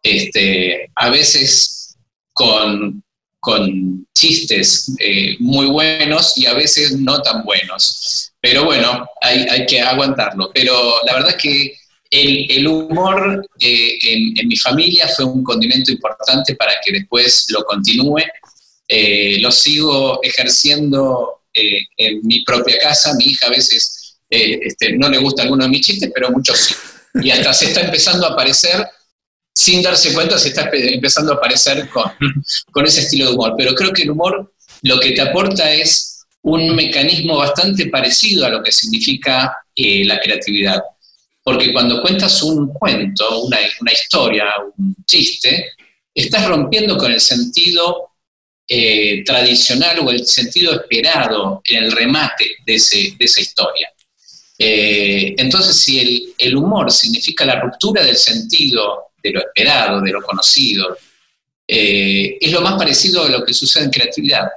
Este, 0.02 0.90
a 0.94 1.10
veces 1.10 1.94
con, 2.32 3.02
con 3.38 4.06
chistes 4.14 4.94
eh, 4.98 5.36
muy 5.40 5.66
buenos 5.66 6.38
y 6.38 6.46
a 6.46 6.54
veces 6.54 6.98
no 6.98 7.20
tan 7.20 7.44
buenos. 7.44 8.32
Pero 8.40 8.64
bueno, 8.64 9.06
hay, 9.20 9.46
hay 9.50 9.66
que 9.66 9.82
aguantarlo. 9.82 10.50
Pero 10.54 10.94
la 11.06 11.14
verdad 11.14 11.30
es 11.36 11.42
que 11.42 11.74
el, 12.10 12.66
humor 12.66 13.48
eh, 13.60 13.98
en, 14.02 14.48
mi 14.48 14.56
familia 14.56 15.06
fue 15.08 15.24
un 15.24 15.44
condimento 15.44 15.92
importante 15.92 16.56
para 16.56 16.74
que 16.84 16.92
después 16.92 17.46
lo 17.50 17.62
continúe. 17.64 18.22
Eh, 18.88 19.38
lo 19.40 19.52
sigo 19.52 20.20
ejerciendo 20.22 21.42
eh, 21.54 21.86
en 21.96 22.20
mi 22.24 22.44
propia 22.44 22.78
casa. 22.78 23.14
Mi 23.14 23.26
hija 23.26 23.46
a 23.46 23.50
veces 23.50 24.18
este, 24.28 24.96
no 24.96 25.08
le 25.08 25.18
gusta 25.18 25.42
alguno 25.42 25.64
de 25.64 25.70
mis 25.70 25.86
chistes, 25.86 26.10
pero 26.12 26.30
muchos 26.30 26.58
sí. 26.58 26.74
Y 27.22 27.30
hasta 27.30 27.52
se 27.52 27.66
está 27.66 27.82
empezando 27.82 28.26
a 28.26 28.30
aparecer, 28.30 28.86
sin 29.54 29.82
darse 29.82 30.12
cuenta, 30.12 30.38
se 30.38 30.48
está 30.48 30.68
empezando 30.72 31.32
a 31.32 31.36
aparecer 31.36 31.88
con 31.90 32.86
ese 32.86 33.00
estilo 33.00 33.26
de 33.26 33.34
humor. 33.34 33.54
Pero 33.56 33.74
creo 33.74 33.92
que 33.92 34.02
el 34.02 34.10
humor 34.10 34.52
lo 34.82 34.98
que 34.98 35.12
te 35.12 35.20
aporta 35.20 35.72
es 35.72 36.24
un 36.42 36.74
mecanismo 36.74 37.36
bastante 37.36 37.86
parecido 37.86 38.46
a 38.46 38.48
lo 38.48 38.62
que 38.62 38.72
significa 38.72 39.56
la 39.76 40.20
creatividad 40.20 40.80
porque 41.42 41.72
cuando 41.72 42.02
cuentas 42.02 42.42
un 42.42 42.72
cuento, 42.72 43.44
una, 43.44 43.92
historia, 43.92 44.46
un 44.76 44.94
chiste, 45.06 45.72
estás 46.14 46.46
rompiendo 46.46 46.96
con 46.96 47.12
el 47.12 47.20
sentido 47.20 48.10
eh, 48.68 49.24
tradicional 49.24 50.00
o 50.00 50.10
el 50.10 50.26
sentido 50.26 50.72
esperado 50.72 51.62
en 51.64 51.84
el 51.84 51.92
remate 51.92 52.56
de, 52.64 52.74
esa 52.74 53.40
historia. 53.40 53.92
Eh, 54.58 55.34
entonces, 55.38 55.76
si 55.76 56.34
el, 56.36 56.56
humor 56.56 56.92
significa 56.92 57.46
la 57.46 57.60
ruptura 57.60 58.04
del 58.04 58.16
sentido 58.16 59.06
de 59.22 59.30
lo 59.30 59.40
esperado, 59.40 60.00
de 60.02 60.12
lo 60.12 60.22
conocido, 60.22 60.98
eh, 61.66 62.36
es 62.40 62.52
lo 62.52 62.60
más 62.60 62.74
parecido 62.74 63.24
a 63.24 63.28
lo 63.30 63.44
que 63.44 63.54
sucede 63.54 63.84
en 63.84 63.90
creatividad, 63.90 64.48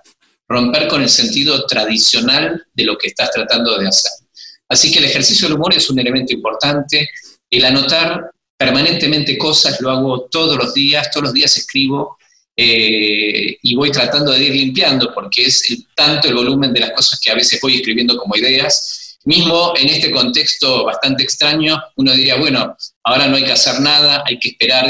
romper 0.47 0.87
con 0.87 1.01
el 1.01 1.09
sentido 1.09 1.65
tradicional 1.65 2.65
de 2.73 2.83
lo 2.83 2.97
que 2.97 3.07
estás 3.07 3.31
tratando 3.31 3.77
de 3.77 3.87
hacer. 3.87 4.22
Así 4.69 4.91
que 4.91 4.99
el 4.99 5.05
ejercicio 5.05 5.47
del 5.47 5.57
humor 5.57 5.73
es 5.73 5.89
un 5.89 5.99
elemento 5.99 6.33
importante. 6.33 7.09
El 7.49 7.65
anotar 7.65 8.31
permanentemente 8.57 9.37
cosas 9.37 9.79
lo 9.81 9.91
hago 9.91 10.27
todos 10.31 10.57
los 10.57 10.73
días, 10.73 11.11
todos 11.11 11.25
los 11.25 11.33
días 11.33 11.55
escribo 11.57 12.17
eh, 12.55 13.57
y 13.61 13.75
voy 13.75 13.91
tratando 13.91 14.31
de 14.31 14.43
ir 14.43 14.55
limpiando 14.55 15.11
porque 15.13 15.45
es 15.45 15.63
tanto 15.95 16.27
el 16.27 16.35
volumen 16.35 16.71
de 16.71 16.81
las 16.81 16.91
cosas 16.91 17.19
que 17.19 17.31
a 17.31 17.35
veces 17.35 17.59
voy 17.61 17.75
escribiendo 17.75 18.15
como 18.17 18.35
ideas. 18.35 19.17
Mismo 19.25 19.73
en 19.77 19.89
este 19.89 20.11
contexto 20.11 20.85
bastante 20.85 21.23
extraño, 21.23 21.81
uno 21.95 22.13
diría, 22.13 22.35
bueno, 22.35 22.75
ahora 23.03 23.27
no 23.27 23.37
hay 23.37 23.43
que 23.43 23.53
hacer 23.53 23.79
nada, 23.79 24.23
hay 24.25 24.37
que 24.37 24.49
esperar 24.49 24.89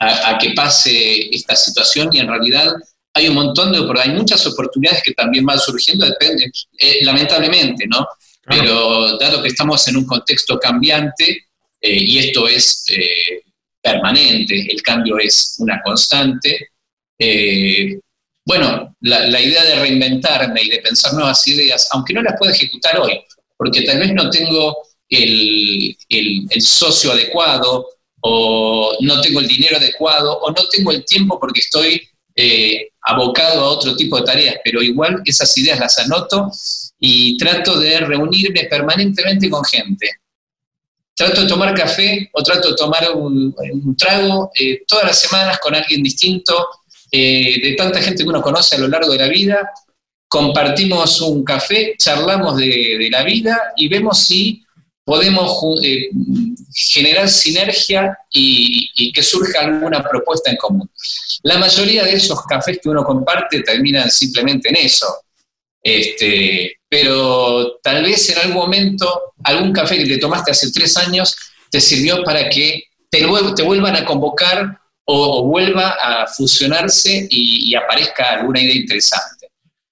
a, 0.00 0.38
que 0.38 0.50
pase 0.50 1.34
esta 1.34 1.56
situación 1.56 2.08
y 2.12 2.18
en 2.18 2.28
realidad 2.28 2.72
hay 3.14 3.28
un 3.28 3.34
montón 3.34 3.72
de, 3.72 4.00
hay 4.00 4.10
muchas 4.10 4.46
oportunidades 4.46 5.02
que 5.04 5.12
también 5.12 5.44
van 5.44 5.58
surgiendo, 5.58 6.06
depende, 6.06 6.50
eh, 6.78 6.98
lamentablemente, 7.02 7.86
¿no? 7.86 8.06
Pero 8.46 9.16
dado 9.18 9.42
que 9.42 9.48
estamos 9.48 9.86
en 9.88 9.96
un 9.96 10.06
contexto 10.06 10.58
cambiante, 10.58 11.46
eh, 11.80 11.98
y 12.00 12.18
esto 12.18 12.48
es 12.48 12.84
eh, 12.90 13.42
permanente, 13.80 14.66
el 14.70 14.82
cambio 14.82 15.18
es 15.18 15.56
una 15.58 15.80
constante, 15.82 16.70
eh, 17.18 17.98
bueno, 18.46 18.94
la, 19.00 19.40
idea 19.40 19.64
de 19.64 19.76
reinventarme 19.76 20.62
y 20.62 20.68
de 20.68 20.78
pensar 20.78 21.14
nuevas 21.14 21.46
ideas, 21.48 21.88
aunque 21.92 22.12
no 22.12 22.22
las 22.22 22.38
pueda 22.38 22.52
ejecutar 22.52 22.98
hoy, 23.00 23.20
porque 23.56 23.82
tal 23.82 23.98
vez 23.98 24.12
no 24.12 24.28
tengo 24.28 24.76
el, 25.08 25.96
el, 26.10 26.62
socio 26.62 27.12
adecuado, 27.12 27.88
o 28.20 28.96
no 29.00 29.20
tengo 29.22 29.40
el 29.40 29.48
dinero 29.48 29.76
adecuado, 29.76 30.38
o 30.40 30.50
no 30.50 30.66
tengo 30.70 30.90
el 30.92 31.04
tiempo 31.04 31.38
porque 31.38 31.60
estoy 31.60 32.06
abocado 33.02 33.60
a 33.60 33.68
otro 33.68 33.94
tipo 33.96 34.18
de 34.18 34.24
tareas, 34.24 34.56
pero 34.64 34.82
igual 34.82 35.22
esas 35.24 35.56
ideas 35.56 35.78
las 35.78 35.98
anoto 35.98 36.50
y 37.06 37.36
trato 37.36 37.78
de 37.78 37.98
reunirme 38.00 38.64
permanentemente 38.64 39.50
con 39.50 39.62
gente. 39.62 40.08
Trato 41.14 41.42
de 41.42 41.46
tomar 41.46 41.74
café 41.74 42.30
o 42.32 42.42
trato 42.42 42.70
de 42.70 42.76
tomar 42.76 43.10
un, 43.14 43.54
trago 43.94 44.50
eh, 44.58 44.82
todas 44.88 45.04
las 45.04 45.20
semanas 45.20 45.58
con 45.58 45.74
alguien 45.74 46.02
distinto, 46.02 46.66
eh, 47.12 47.60
de 47.62 47.74
tanta 47.74 48.00
gente 48.00 48.22
que 48.22 48.28
uno 48.30 48.40
conoce 48.40 48.76
a 48.76 48.78
lo 48.78 48.88
largo 48.88 49.12
de 49.12 49.18
la 49.18 49.28
vida. 49.28 49.70
Compartimos 50.26 51.20
un 51.20 51.44
café, 51.44 51.94
charlamos 51.98 52.56
de, 52.56 53.08
la 53.10 53.22
vida 53.22 53.60
y 53.76 53.86
vemos 53.88 54.24
si 54.24 54.64
podemos 55.04 55.62
eh, 55.82 56.08
generar 56.74 57.28
sinergia 57.28 58.16
y, 58.32 58.88
y, 58.96 59.12
que 59.12 59.22
surja 59.22 59.60
alguna 59.60 60.02
propuesta 60.02 60.50
en 60.50 60.56
común. 60.56 60.90
La 61.42 61.58
mayoría 61.58 62.04
de 62.04 62.14
esos 62.14 62.40
cafés 62.46 62.78
que 62.82 62.88
uno 62.88 63.04
comparte 63.04 63.60
terminan 63.60 64.10
simplemente 64.10 64.70
en 64.70 64.76
eso, 64.76 65.06
Este, 65.84 66.78
pero 66.88 67.76
tal 67.82 68.02
vez 68.02 68.30
en 68.30 68.38
algún 68.38 68.54
momento 68.56 69.34
algún 69.44 69.70
café 69.72 69.98
que 69.98 70.06
te 70.06 70.18
tomaste 70.18 70.50
hace 70.50 70.72
tres 70.72 70.96
años 70.96 71.36
te 71.70 71.78
sirvió 71.78 72.24
para 72.24 72.48
que 72.48 72.84
te, 73.10 73.26
te 73.54 73.62
vuelvan 73.62 73.94
a 73.94 74.04
convocar 74.04 74.80
o, 75.04 75.44
vuelva 75.44 75.96
a 76.02 76.26
fusionarse 76.26 77.28
y, 77.30 77.74
aparezca 77.74 78.32
alguna 78.38 78.62
idea 78.62 78.76
interesante. 78.76 79.48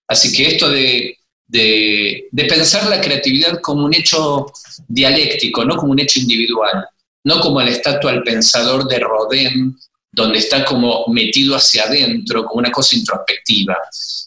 Así 0.09 0.33
que 0.33 0.55
esto 0.55 0.71
de, 0.71 1.19
de, 1.47 2.45
pensar 2.49 2.89
la 2.89 3.01
creatividad 3.01 3.61
como 3.61 3.85
un 3.85 3.95
hecho 3.95 4.47
dialéctico, 4.89 5.65
no 5.65 5.77
como 5.77 5.93
un 5.93 6.01
hecho 6.01 6.19
individual, 6.21 6.87
no 7.25 7.41
como 7.41 7.61
la 7.61 7.71
estatua 7.71 8.13
al 8.13 8.23
pensador 8.23 8.89
de 8.89 8.99
Rodin, 8.99 9.77
donde 10.11 10.39
está 10.39 10.65
como 10.65 11.07
metido 11.09 11.57
hacia 11.57 11.85
adentro, 11.85 12.45
como 12.45 12.61
una 12.61 12.71
cosa 12.71 12.97
introspectiva. 12.97 13.77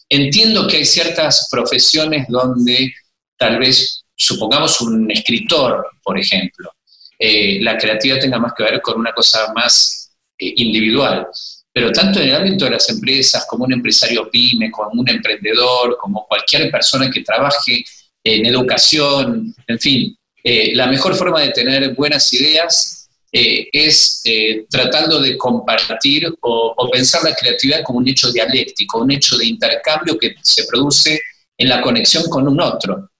Entiendo 0.08 0.66
que 0.66 0.78
hay 0.78 0.84
ciertas 0.84 1.48
profesiones 1.50 2.26
donde 2.28 2.92
tal 3.36 3.58
vez, 3.58 4.04
supongamos 4.14 4.80
un 4.80 5.10
escritor, 5.10 5.86
por 6.02 6.18
ejemplo, 6.18 6.70
eh, 7.18 7.58
la 7.60 7.76
creatividad 7.76 8.20
tenga 8.20 8.38
más 8.38 8.52
que 8.56 8.62
ver 8.62 8.80
con 8.80 8.98
una 9.00 9.12
cosa 9.12 9.52
más 9.54 10.12
eh, 10.38 10.52
individual. 10.56 11.26
Pero 11.72 11.92
tanto 11.92 12.20
en 12.20 12.28
el 12.28 12.36
ámbito 12.36 12.64
de 12.64 12.72
las 12.72 12.88
empresas, 12.88 13.46
como 13.48 13.64
un 13.64 13.72
empresario 13.72 14.30
pyme, 14.30 14.70
como 14.70 15.00
un 15.00 15.08
emprendedor, 15.08 15.96
como 15.98 16.26
cualquier 16.26 16.70
persona 16.70 17.10
que 17.10 17.22
trabaje 17.22 17.84
en 18.24 18.46
educación, 18.46 19.54
en 19.66 19.78
fin, 19.78 20.16
eh, 20.42 20.74
la 20.74 20.86
mejor 20.86 21.14
forma 21.14 21.40
de 21.40 21.50
tener 21.50 21.94
buenas 21.94 22.32
ideas 22.32 23.05
es 23.32 24.22
tratando 24.70 25.20
de 25.20 25.36
compartir 25.36 26.26
o, 26.40 26.74
o, 26.76 26.90
pensar 26.90 27.22
la 27.22 27.34
creatividad 27.34 27.82
como 27.82 27.98
un 27.98 28.08
hecho 28.08 28.32
dialéctico, 28.32 28.98
un 28.98 29.10
hecho 29.10 29.36
de 29.36 29.46
intercambio 29.46 30.18
que 30.18 30.34
se 30.42 30.64
produce 30.64 31.20
en 31.58 31.68
la 31.68 31.82
conexión 31.82 32.24
con 32.30 32.48
un 32.48 32.60
otro. 32.60 33.10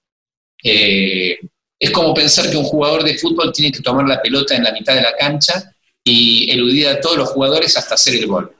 Es 1.79 1.91
como 1.91 2.13
pensar 2.13 2.49
que 2.49 2.57
un 2.57 2.63
jugador 2.63 3.03
de 3.03 3.17
fútbol 3.17 3.51
tiene 3.53 3.71
que 3.71 3.83
tomar 3.83 4.07
la 4.07 4.21
pelota 4.21 4.55
en 4.55 4.63
la 4.63 4.71
mitad 4.71 4.95
de 4.95 5.01
la 5.01 5.15
cancha 5.15 5.71
y 6.03 6.51
eludir 6.51 6.87
a 6.87 6.99
todos 6.99 7.17
los 7.17 7.29
jugadores 7.29 7.77
hasta 7.77 7.95
hacer 7.95 8.15
el 8.15 8.27
gol. 8.27 8.51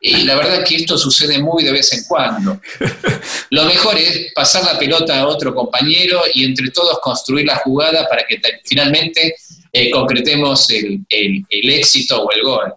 Y 0.00 0.22
la 0.24 0.34
verdad 0.34 0.64
que 0.64 0.76
esto 0.76 0.98
sucede 0.98 1.38
muy 1.38 1.64
de 1.64 1.72
vez 1.72 1.92
en 1.94 2.04
cuando. 2.04 2.60
Lo 3.50 3.64
mejor 3.64 3.96
es 3.96 4.32
pasar 4.34 4.64
la 4.64 4.78
pelota 4.78 5.20
a 5.20 5.26
otro 5.26 5.54
compañero 5.54 6.22
y 6.34 6.44
entre 6.44 6.70
todos 6.70 6.98
construir 7.00 7.46
la 7.46 7.56
jugada 7.56 8.06
para 8.06 8.24
que 8.26 8.38
finalmente 8.64 9.34
eh, 9.74 9.90
concretemos 9.90 10.70
el, 10.70 11.04
éxito 11.50 12.22
o 12.22 12.30
el 12.30 12.42
gol. 12.42 12.74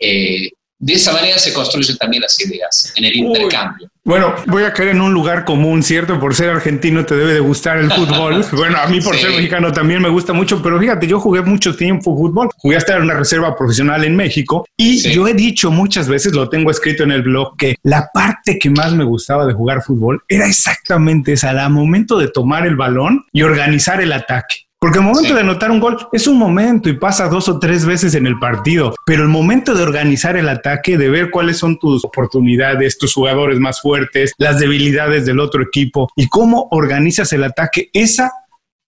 Eh, 0.00 0.48
de 0.80 0.92
esa 0.92 1.12
manera 1.12 1.36
se 1.38 1.52
construyen 1.52 1.96
también 1.98 2.22
las 2.22 2.40
ideas, 2.40 2.92
en 2.96 3.04
el 3.04 3.16
intercambio. 3.16 3.90
Bueno, 4.04 4.34
voy 4.46 4.62
a 4.62 4.72
caer 4.72 4.90
en 4.90 5.00
un 5.00 5.12
lugar 5.12 5.44
común, 5.44 5.82
¿cierto? 5.82 6.18
Por 6.20 6.36
ser 6.36 6.50
argentino 6.50 7.04
te 7.04 7.16
debe 7.16 7.34
de 7.34 7.40
gustar 7.40 7.78
el 7.78 7.90
fútbol. 7.90 8.44
bueno, 8.52 8.78
a 8.78 8.86
mí 8.86 9.00
por 9.00 9.16
ser 9.16 9.30
mexicano 9.30 9.72
también 9.72 10.00
me 10.00 10.08
gusta 10.08 10.32
mucho, 10.32 10.62
pero 10.62 10.78
fíjate, 10.78 11.06
yo 11.08 11.18
jugué 11.18 11.42
mucho 11.42 11.74
tiempo 11.74 12.16
fútbol, 12.16 12.48
jugué 12.56 12.76
hasta 12.76 12.96
en 12.96 13.02
una 13.02 13.14
reserva 13.14 13.56
profesional 13.56 14.04
en 14.04 14.14
México 14.14 14.66
y 14.76 15.02
yo 15.10 15.26
he 15.26 15.34
dicho 15.34 15.72
muchas 15.72 16.08
veces, 16.08 16.32
lo 16.32 16.48
tengo 16.48 16.70
escrito 16.70 17.02
en 17.02 17.10
el 17.10 17.22
blog, 17.22 17.56
que 17.56 17.74
la 17.82 18.08
parte 18.14 18.58
que 18.58 18.70
más 18.70 18.94
me 18.94 19.04
gustaba 19.04 19.44
de 19.44 19.52
jugar 19.52 19.82
fútbol 19.82 20.22
era 20.28 20.46
exactamente 20.46 21.32
esa, 21.32 21.50
al 21.50 21.70
momento 21.70 22.18
de 22.18 22.28
tomar 22.28 22.66
el 22.66 22.76
balón 22.76 23.26
y 23.32 23.42
organizar 23.42 24.00
el 24.00 24.12
ataque. 24.12 24.67
Porque 24.80 24.98
el 24.98 25.04
momento 25.04 25.34
de 25.34 25.40
anotar 25.40 25.72
un 25.72 25.80
gol 25.80 25.96
es 26.12 26.28
un 26.28 26.38
momento 26.38 26.88
y 26.88 26.96
pasa 26.96 27.28
dos 27.28 27.48
o 27.48 27.58
tres 27.58 27.84
veces 27.84 28.14
en 28.14 28.28
el 28.28 28.38
partido, 28.38 28.94
pero 29.04 29.24
el 29.24 29.28
momento 29.28 29.74
de 29.74 29.82
organizar 29.82 30.36
el 30.36 30.48
ataque, 30.48 30.96
de 30.96 31.08
ver 31.08 31.30
cuáles 31.32 31.58
son 31.58 31.80
tus 31.80 32.04
oportunidades, 32.04 32.96
tus 32.96 33.12
jugadores 33.12 33.58
más 33.58 33.80
fuertes, 33.80 34.32
las 34.38 34.60
debilidades 34.60 35.26
del 35.26 35.40
otro 35.40 35.64
equipo 35.64 36.08
y 36.14 36.28
cómo 36.28 36.68
organizas 36.70 37.32
el 37.32 37.42
ataque, 37.42 37.90
esa 37.92 38.30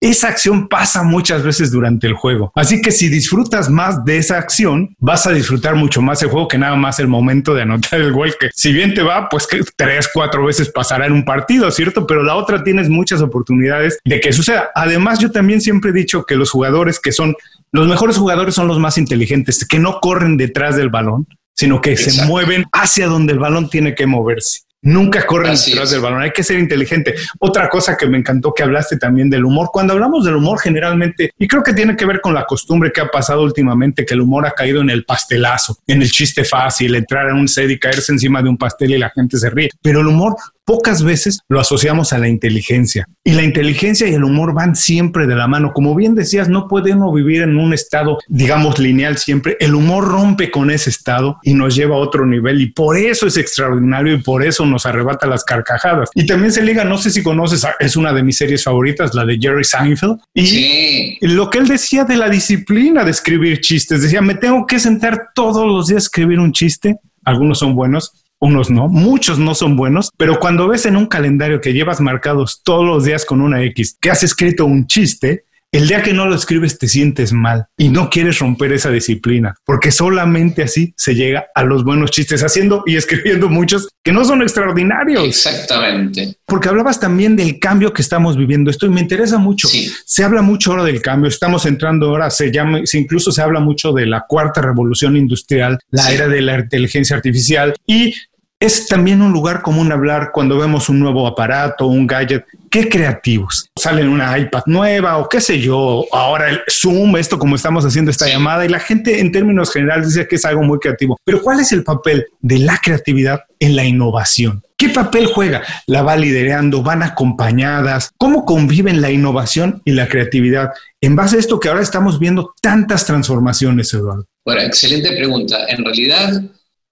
esa 0.01 0.29
acción 0.29 0.69
pasa 0.69 1.03
muchas 1.03 1.43
veces 1.43 1.71
durante 1.71 2.07
el 2.07 2.15
juego. 2.15 2.51
Así 2.55 2.81
que 2.81 2.91
si 2.91 3.09
disfrutas 3.09 3.69
más 3.69 4.05
de 4.05 4.17
esa 4.17 4.39
acción, 4.39 4.97
vas 4.99 5.27
a 5.27 5.33
disfrutar 5.33 5.75
mucho 5.75 6.01
más 6.01 6.23
el 6.23 6.31
juego 6.31 6.49
que 6.49 6.59
nada 6.59 6.75
más 6.77 6.99
el 6.99 7.09
momento 7.09 7.55
de 7.55 7.63
anotar 7.63 8.01
el 8.01 8.13
gol, 8.13 8.35
que 8.41 8.49
si 8.55 8.73
bien 8.73 8.95
te 8.95 9.03
va, 9.03 9.29
pues 9.29 9.47
que 9.47 9.61
tres, 9.77 10.09
cuatro 10.13 10.45
veces 10.45 10.71
pasará 10.71 11.07
en 11.07 11.13
un 11.13 11.25
partido, 11.25 11.71
¿cierto? 11.71 12.07
Pero 12.07 12.23
la 12.23 12.37
otra 12.37 12.65
tienes 12.65 12.89
muchas 12.89 13.21
oportunidades 13.21 13.99
de 14.05 14.21
que 14.21 14.33
suceda. 14.33 14.71
Además, 14.75 15.19
yo 15.19 15.31
también 15.31 15.61
siempre 15.61 15.91
he 15.91 15.95
dicho 15.95 16.25
que 16.25 16.37
los 16.37 16.51
jugadores 16.51 16.99
que 16.99 17.13
son 17.13 17.37
los 17.73 17.87
mejores 17.87 18.17
jugadores 18.17 18.55
son 18.55 18.67
los 18.67 18.79
más 18.79 18.99
inteligentes, 18.99 19.65
que 19.67 19.79
no 19.79 20.01
corren 20.01 20.37
detrás 20.37 20.77
del 20.77 20.89
balón, 20.89 21.29
sino 21.55 21.81
que 21.81 21.97
se 21.97 22.25
mueven 22.25 22.65
hacia 22.73 23.07
donde 23.07 23.33
el 23.33 23.39
balón 23.39 23.69
tiene 23.69 23.95
que 23.95 24.07
moverse. 24.07 24.63
Nunca 24.83 25.27
corren 25.27 25.55
detrás 25.55 25.91
del 25.91 26.01
balón, 26.01 26.23
hay 26.23 26.31
que 26.31 26.43
ser 26.43 26.59
inteligente. 26.59 27.15
Otra 27.39 27.69
cosa 27.69 27.97
que 27.99 28.07
me 28.07 28.17
encantó 28.17 28.55
que 28.55 28.63
hablaste 28.63 28.97
también 28.97 29.29
del 29.29 29.45
humor. 29.45 29.69
Cuando 29.73 29.93
hablamos 29.93 30.25
del 30.25 30.37
humor 30.37 30.59
generalmente, 30.59 31.33
y 31.39 31.47
creo 31.47 31.63
que 31.63 31.75
tiene 31.75 31.97
que 31.97 32.07
ver 32.07 32.21
con 32.21 32.33
la 32.33 32.47
costumbre 32.47 32.91
que 32.91 33.03
ha 33.03 33.09
pasado 33.09 33.43
últimamente, 33.43 34.07
que 34.07 34.15
el 34.15 34.23
humor 34.23 34.47
ha 34.47 34.53
caído 34.53 34.81
en 34.81 34.89
el 34.89 35.05
pastelazo, 35.05 35.79
en 35.87 36.01
el 36.01 36.11
chiste 36.11 36.45
fácil, 36.45 36.95
entrar 36.95 37.29
en 37.29 37.37
un 37.37 37.49
set 37.49 37.71
y 37.71 37.79
caerse 37.79 38.13
encima 38.13 38.43
de 38.43 38.49
un 38.49 38.57
pastel 38.57 38.93
y 38.93 38.99
la 38.99 39.11
gente 39.11 39.37
se 39.37 39.51
ríe. 39.51 39.69
Pero 39.83 40.01
el 40.01 40.07
humor 40.07 40.37
pocas 40.71 41.03
veces 41.03 41.41
lo 41.49 41.59
asociamos 41.59 42.13
a 42.13 42.19
la 42.19 42.29
inteligencia. 42.29 43.09
Y 43.25 43.33
la 43.33 43.43
inteligencia 43.43 44.07
y 44.07 44.15
el 44.15 44.23
humor 44.23 44.55
van 44.55 44.77
siempre 44.77 45.27
de 45.27 45.35
la 45.35 45.49
mano. 45.49 45.73
Como 45.73 45.97
bien 45.97 46.15
decías, 46.15 46.49
no 46.49 46.69
puede 46.69 46.93
uno 46.93 47.13
vivir 47.13 47.43
en 47.43 47.59
un 47.59 47.75
estado, 47.75 48.19
digamos, 48.29 48.79
lineal 48.79 49.19
siempre. 49.19 49.57
El 49.59 49.75
humor 49.75 50.05
rompe 50.05 50.53
con 50.53 50.71
ese 50.71 50.91
estado 50.91 51.39
y 51.43 51.55
nos 51.55 51.75
lleva 51.75 51.97
a 51.97 51.99
otro 51.99 52.25
nivel. 52.25 52.61
Y 52.61 52.71
por 52.71 52.97
eso 52.97 53.27
es 53.27 53.37
extraordinario 53.37 54.15
y 54.15 54.23
por 54.23 54.45
eso 54.45 54.65
nos 54.65 54.87
arrebata 54.87 55.27
las 55.27 55.43
carcajadas. 55.43 56.09
Y 56.15 56.25
también 56.25 56.53
se 56.53 56.63
liga, 56.63 56.85
no 56.85 56.99
sé 56.99 57.11
si 57.11 57.21
conoces, 57.21 57.67
es 57.81 57.97
una 57.97 58.13
de 58.13 58.23
mis 58.23 58.37
series 58.37 58.63
favoritas, 58.63 59.13
la 59.13 59.25
de 59.25 59.39
Jerry 59.41 59.65
Seinfeld. 59.65 60.21
Y 60.35 61.19
lo 61.27 61.51
que 61.51 61.59
él 61.59 61.67
decía 61.67 62.05
de 62.05 62.17
la 62.17 62.29
disciplina 62.29 63.03
de 63.03 63.11
escribir 63.11 63.61
chistes, 63.61 64.03
decía, 64.03 64.23
me 64.23 64.37
tengo 64.37 64.69
que 64.69 64.79
sentar 64.79 65.31
todos 65.35 65.67
los 65.67 65.89
días 65.89 66.05
a 66.05 66.07
escribir 66.07 66.39
un 66.39 66.53
chiste. 66.53 66.95
Algunos 67.25 67.59
son 67.59 67.75
buenos, 67.75 68.20
unos 68.41 68.71
no, 68.71 68.89
muchos 68.89 69.39
no 69.39 69.55
son 69.55 69.77
buenos, 69.77 70.11
pero 70.17 70.41
cuando 70.41 70.67
ves 70.67 70.87
en 70.87 70.97
un 70.97 71.07
calendario 71.07 71.61
que 71.61 71.73
llevas 71.73 72.01
marcados 72.01 72.63
todos 72.65 72.85
los 72.85 73.05
días 73.05 73.25
con 73.25 73.41
una 73.41 73.63
X, 73.63 73.97
que 74.01 74.11
has 74.11 74.23
escrito 74.23 74.65
un 74.65 74.87
chiste, 74.87 75.45
el 75.73 75.87
día 75.87 76.03
que 76.03 76.13
no 76.13 76.27
lo 76.27 76.35
escribes 76.35 76.79
te 76.79 76.89
sientes 76.89 77.33
mal 77.33 77.67
y 77.77 77.89
no 77.89 78.11
quieres 78.11 78.39
romper 78.41 78.73
esa 78.73 78.91
disciplina, 78.91 79.55
porque 79.65 79.93
solamente 79.93 80.65
así 80.65 80.93
se 80.97 81.15
llega 81.15 81.47
a 81.55 81.63
los 81.63 81.85
buenos 81.85 82.11
chistes, 82.11 82.43
haciendo 82.43 82.83
y 82.87 82.97
escribiendo 82.97 83.49
muchos 83.49 83.89
que 84.03 84.13
no 84.13 84.25
son 84.25 84.43
extraordinarios. 84.43 85.25
Exactamente. 85.25 86.37
Porque 86.45 86.69
hablabas 86.69 86.99
también 86.99 87.37
del 87.37 87.59
cambio 87.59 87.93
que 87.93 88.03
estamos 88.03 88.37
viviendo. 88.37 88.71
Esto 88.71 88.87
y 88.87 88.91
me 88.91 89.01
interesa 89.01 89.39
mucho. 89.39 89.69
Se 89.69 90.25
habla 90.25 90.43
mucho 90.43 90.73
ahora 90.73 90.85
del 90.85 91.03
cambio. 91.03 91.29
Estamos 91.29 91.67
entrando 91.67 92.07
ahora, 92.07 92.31
se 92.31 92.51
llama, 92.51 92.81
incluso 92.93 93.31
se 93.31 93.43
habla 93.43 93.61
mucho 93.61 93.93
de 93.93 94.07
la 94.07 94.25
cuarta 94.27 94.61
revolución 94.61 95.17
industrial, 95.17 95.79
la 95.91 96.11
era 96.11 96.29
de 96.29 96.43
la 96.43 96.59
inteligencia 96.59 97.17
artificial 97.17 97.75
y 97.87 98.15
es 98.61 98.87
también 98.87 99.23
un 99.23 99.33
lugar 99.33 99.63
común 99.63 99.91
hablar 99.91 100.33
cuando 100.33 100.59
vemos 100.59 100.91
un 100.91 101.01
nuevo 101.01 101.27
aparato, 101.27 101.87
un 101.87 102.07
gadget. 102.07 102.45
Qué 102.71 102.91
creativos. 102.91 103.71
Salen 103.75 104.07
una 104.07 104.39
iPad 104.39 104.63
nueva 104.67 105.17
o 105.17 105.29
qué 105.31 105.41
sé 105.41 105.59
yo. 105.59 106.05
Ahora 106.13 106.51
el 106.51 106.61
Zoom, 106.71 107.17
esto 107.17 107.39
como 107.39 107.57
estamos 107.57 107.87
haciendo 107.87 108.11
esta 108.11 108.29
llamada 108.29 108.67
y 108.67 108.69
la 108.69 108.79
gente 108.79 109.19
en 109.21 109.33
términos 109.33 109.73
generales 109.73 110.09
dice 110.09 110.29
que 110.29 110.37
es 110.37 110.45
algo 110.45 110.63
muy 110.63 110.79
creativo. 110.79 111.17
Pero 111.25 111.41
¿cuál 111.41 111.61
es 111.61 111.73
el 111.73 111.83
papel 111.85 112.27
de 112.41 112.59
la 112.59 112.77
creatividad 112.77 113.41
en 113.59 113.77
la 113.77 113.85
innovación? 113.85 114.63
¿Qué 114.77 114.91
papel 114.91 115.27
juega? 115.27 115.63
¿La 115.87 116.03
va 116.03 116.17
liderando? 116.17 116.83
¿Van 116.83 117.03
acompañadas? 117.03 118.11
¿Cómo 118.19 118.45
conviven 118.45 119.01
la 119.01 119.11
innovación 119.11 119.81
y 119.87 119.93
la 119.93 120.07
creatividad? 120.07 120.71
En 121.01 121.17
base 121.17 121.37
a 121.37 121.41
esto 121.41 121.61
que 121.61 121.71
ahora 121.71 121.83
estamos 121.83 122.19
viendo 122.19 122.55
tantas 122.61 123.07
transformaciones, 123.07 123.93
Eduardo. 123.95 124.27
Bueno, 124.45 124.61
excelente 124.63 125.13
pregunta. 125.13 125.67
En 125.69 125.85
realidad, 125.85 126.43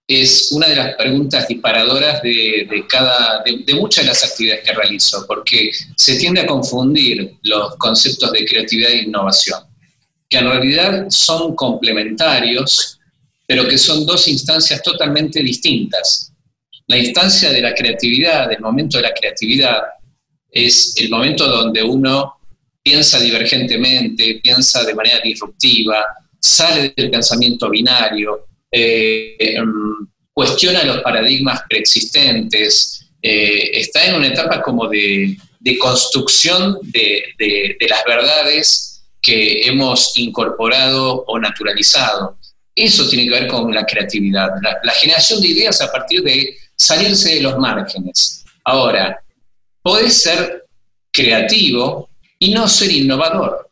es 0.08 0.50
una 0.52 0.66
de 0.68 0.76
las 0.76 0.94
preguntas 0.96 1.46
disparadoras 1.46 2.22
de, 2.22 2.66
cada, 2.88 3.42
de, 3.44 3.74
muchas 3.74 4.04
de 4.04 4.08
las 4.08 4.24
actividades 4.24 4.64
que 4.64 4.72
realizo, 4.72 5.26
porque 5.28 5.70
se 5.96 6.16
tiende 6.16 6.40
a 6.40 6.46
confundir 6.46 7.34
los 7.42 7.76
conceptos 7.76 8.32
de 8.32 8.46
creatividad 8.46 8.90
e 8.90 9.02
innovación, 9.02 9.60
que 10.26 10.38
en 10.38 10.48
realidad 10.48 11.06
son 11.10 11.54
complementarios, 11.54 12.98
pero 13.46 13.68
que 13.68 13.76
son 13.76 14.06
dos 14.06 14.26
instancias 14.28 14.82
totalmente 14.82 15.42
distintas. 15.42 16.32
La 16.86 16.96
instancia 16.96 17.50
de 17.50 17.60
la 17.60 17.74
creatividad, 17.74 18.50
el 18.50 18.60
momento 18.60 18.96
de 18.96 19.02
la 19.02 19.12
creatividad, 19.12 19.82
es 20.50 20.94
el 20.96 21.10
momento 21.10 21.46
donde 21.46 21.82
uno 21.82 22.38
piensa 22.82 23.20
divergentemente, 23.20 24.40
piensa 24.42 24.84
de 24.84 24.94
manera 24.94 25.20
disruptiva, 25.22 26.02
sale 26.40 26.94
del 26.96 27.10
pensamiento 27.10 27.68
binario, 27.68 28.47
eh, 28.70 29.36
em, 29.38 30.06
cuestiona 30.32 30.84
los 30.84 31.00
paradigmas 31.00 31.62
preexistentes, 31.68 33.08
eh, 33.20 33.70
está 33.72 34.06
en 34.06 34.14
una 34.14 34.28
etapa 34.28 34.62
como 34.62 34.86
de, 34.88 35.36
construcción 35.80 36.78
de, 36.82 37.76
las 37.88 38.04
verdades 38.04 39.02
que 39.20 39.66
hemos 39.66 40.16
incorporado 40.16 41.24
o 41.26 41.38
naturalizado. 41.38 42.38
Eso 42.74 43.08
tiene 43.08 43.24
que 43.24 43.40
ver 43.40 43.48
con 43.48 43.74
la 43.74 43.84
creatividad, 43.84 44.50
la, 44.62 44.92
generación 44.92 45.42
de 45.42 45.48
ideas 45.48 45.80
a 45.82 45.90
partir 45.90 46.22
de 46.22 46.56
salirse 46.76 47.34
de 47.34 47.40
los 47.42 47.58
márgenes. 47.58 48.44
Ahora, 48.64 49.20
podés 49.82 50.22
ser 50.22 50.66
creativo 51.10 52.08
y 52.38 52.52
no 52.52 52.68
ser 52.68 52.92
innovador, 52.92 53.68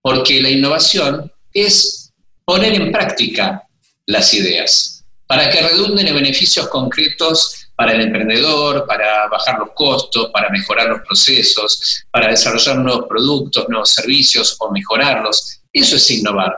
porque 0.00 0.40
la 0.40 0.50
innovación 0.50 1.30
es 1.52 2.12
poner 2.44 2.74
en 2.74 2.92
práctica 2.92 3.63
las 4.06 4.34
ideas 4.34 4.94
para 5.26 5.50
que 5.50 5.60
redunden 5.60 6.06
en 6.06 6.14
beneficios 6.14 6.68
concretos 6.68 7.66
para 7.76 7.92
el 7.92 8.02
emprendedor, 8.02 8.86
para 8.86 9.26
bajar 9.28 9.58
los 9.58 9.70
costos, 9.74 10.30
para 10.32 10.48
mejorar 10.50 10.88
los 10.88 11.00
procesos, 11.00 12.04
para 12.10 12.28
desarrollar 12.28 12.78
nuevos 12.78 13.06
productos, 13.08 13.68
nuevos 13.68 13.90
servicios 13.90 14.56
o 14.60 14.70
mejorarlos. 14.70 15.60
Eso 15.72 15.96
es 15.96 16.10
innovar. 16.10 16.54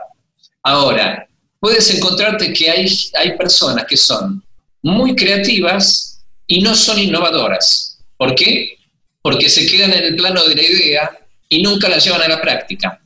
Ahora, 0.61 1.27
puedes 1.59 1.89
encontrarte 1.95 2.53
que 2.53 2.69
hay, 2.69 2.87
hay 3.15 3.37
personas 3.37 3.85
que 3.85 3.97
son 3.97 4.43
muy 4.83 5.15
creativas 5.15 6.23
y 6.45 6.61
no 6.61 6.75
son 6.75 6.99
innovadoras. 6.99 7.99
¿Por 8.15 8.35
qué? 8.35 8.77
Porque 9.21 9.49
se 9.49 9.65
quedan 9.65 9.93
en 9.93 10.03
el 10.03 10.15
plano 10.15 10.43
de 10.43 10.55
la 10.55 10.61
idea 10.61 11.19
y 11.49 11.63
nunca 11.63 11.89
la 11.89 11.97
llevan 11.97 12.21
a 12.21 12.27
la 12.27 12.41
práctica. 12.41 12.96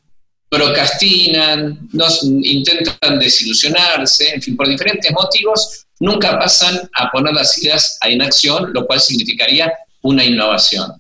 Procrastinan, 0.51 1.89
intentan 2.43 3.17
desilusionarse, 3.17 4.33
en 4.33 4.41
fin, 4.41 4.57
por 4.57 4.67
diferentes 4.67 5.09
motivos, 5.13 5.85
nunca 6.01 6.37
pasan 6.37 6.89
a 6.93 7.09
poner 7.09 7.33
las 7.33 7.57
ideas 7.57 7.97
en 8.01 8.21
acción, 8.21 8.73
lo 8.73 8.85
cual 8.85 8.99
significaría 8.99 9.71
una 10.01 10.25
innovación. 10.25 10.91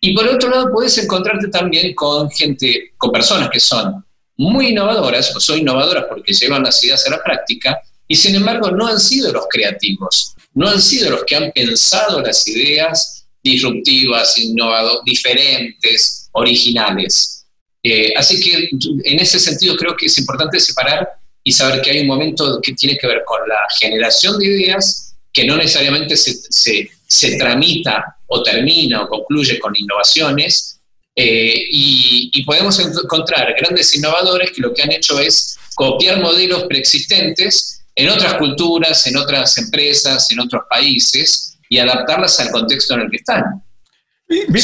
Y 0.00 0.12
por 0.12 0.26
otro 0.26 0.50
lado, 0.50 0.72
puedes 0.72 0.98
encontrarte 0.98 1.46
también 1.48 1.94
con 1.94 2.28
gente, 2.32 2.94
con 2.98 3.12
personas 3.12 3.48
que 3.48 3.60
son 3.60 4.04
muy 4.36 4.70
innovadoras, 4.70 5.34
o 5.36 5.38
son 5.38 5.60
innovadoras 5.60 6.06
porque 6.08 6.32
llevan 6.32 6.64
las 6.64 6.82
ideas 6.82 7.06
a 7.06 7.10
la 7.10 7.22
práctica, 7.22 7.80
y 8.08 8.16
sin 8.16 8.34
embargo 8.34 8.72
no 8.72 8.88
han 8.88 8.98
sido 8.98 9.32
los 9.32 9.46
creativos, 9.48 10.34
no 10.52 10.68
han 10.68 10.82
sido 10.82 11.10
los 11.10 11.24
que 11.24 11.36
han 11.36 11.52
pensado 11.52 12.20
las 12.22 12.46
ideas 12.48 13.24
disruptivas, 13.42 14.36
innovadoras, 14.36 15.04
diferentes, 15.04 16.28
originales. 16.32 17.35
Eh, 17.88 18.12
así 18.16 18.40
que 18.40 18.68
en 19.04 19.20
ese 19.20 19.38
sentido 19.38 19.76
creo 19.76 19.96
que 19.96 20.06
es 20.06 20.18
importante 20.18 20.58
separar 20.58 21.08
y 21.44 21.52
saber 21.52 21.80
que 21.80 21.92
hay 21.92 22.00
un 22.00 22.08
momento 22.08 22.60
que 22.60 22.72
tiene 22.72 22.98
que 22.98 23.06
ver 23.06 23.22
con 23.24 23.48
la 23.48 23.60
generación 23.78 24.40
de 24.40 24.46
ideas, 24.46 25.14
que 25.32 25.44
no 25.44 25.56
necesariamente 25.56 26.16
se, 26.16 26.34
se, 26.50 26.90
se 27.06 27.36
tramita 27.36 28.16
o 28.26 28.42
termina 28.42 29.04
o 29.04 29.08
concluye 29.08 29.60
con 29.60 29.72
innovaciones, 29.76 30.80
eh, 31.14 31.54
y, 31.70 32.30
y, 32.34 32.44
podemos 32.44 32.78
encontrar 32.78 33.54
grandes 33.58 33.94
innovadores 33.96 34.50
que 34.50 34.60
lo 34.60 34.74
que 34.74 34.82
han 34.82 34.92
hecho 34.92 35.18
es 35.20 35.56
copiar 35.74 36.20
modelos 36.20 36.64
preexistentes 36.64 37.84
en 37.94 38.10
otras 38.10 38.34
culturas, 38.34 39.06
en 39.06 39.16
otras 39.16 39.56
empresas, 39.58 40.30
en 40.32 40.40
otros 40.40 40.64
países, 40.68 41.56
y 41.70 41.78
adaptarlas 41.78 42.38
al 42.40 42.50
contexto 42.50 42.94
en 42.94 43.00
el 43.02 43.10
que 43.10 43.16
están. 43.16 43.44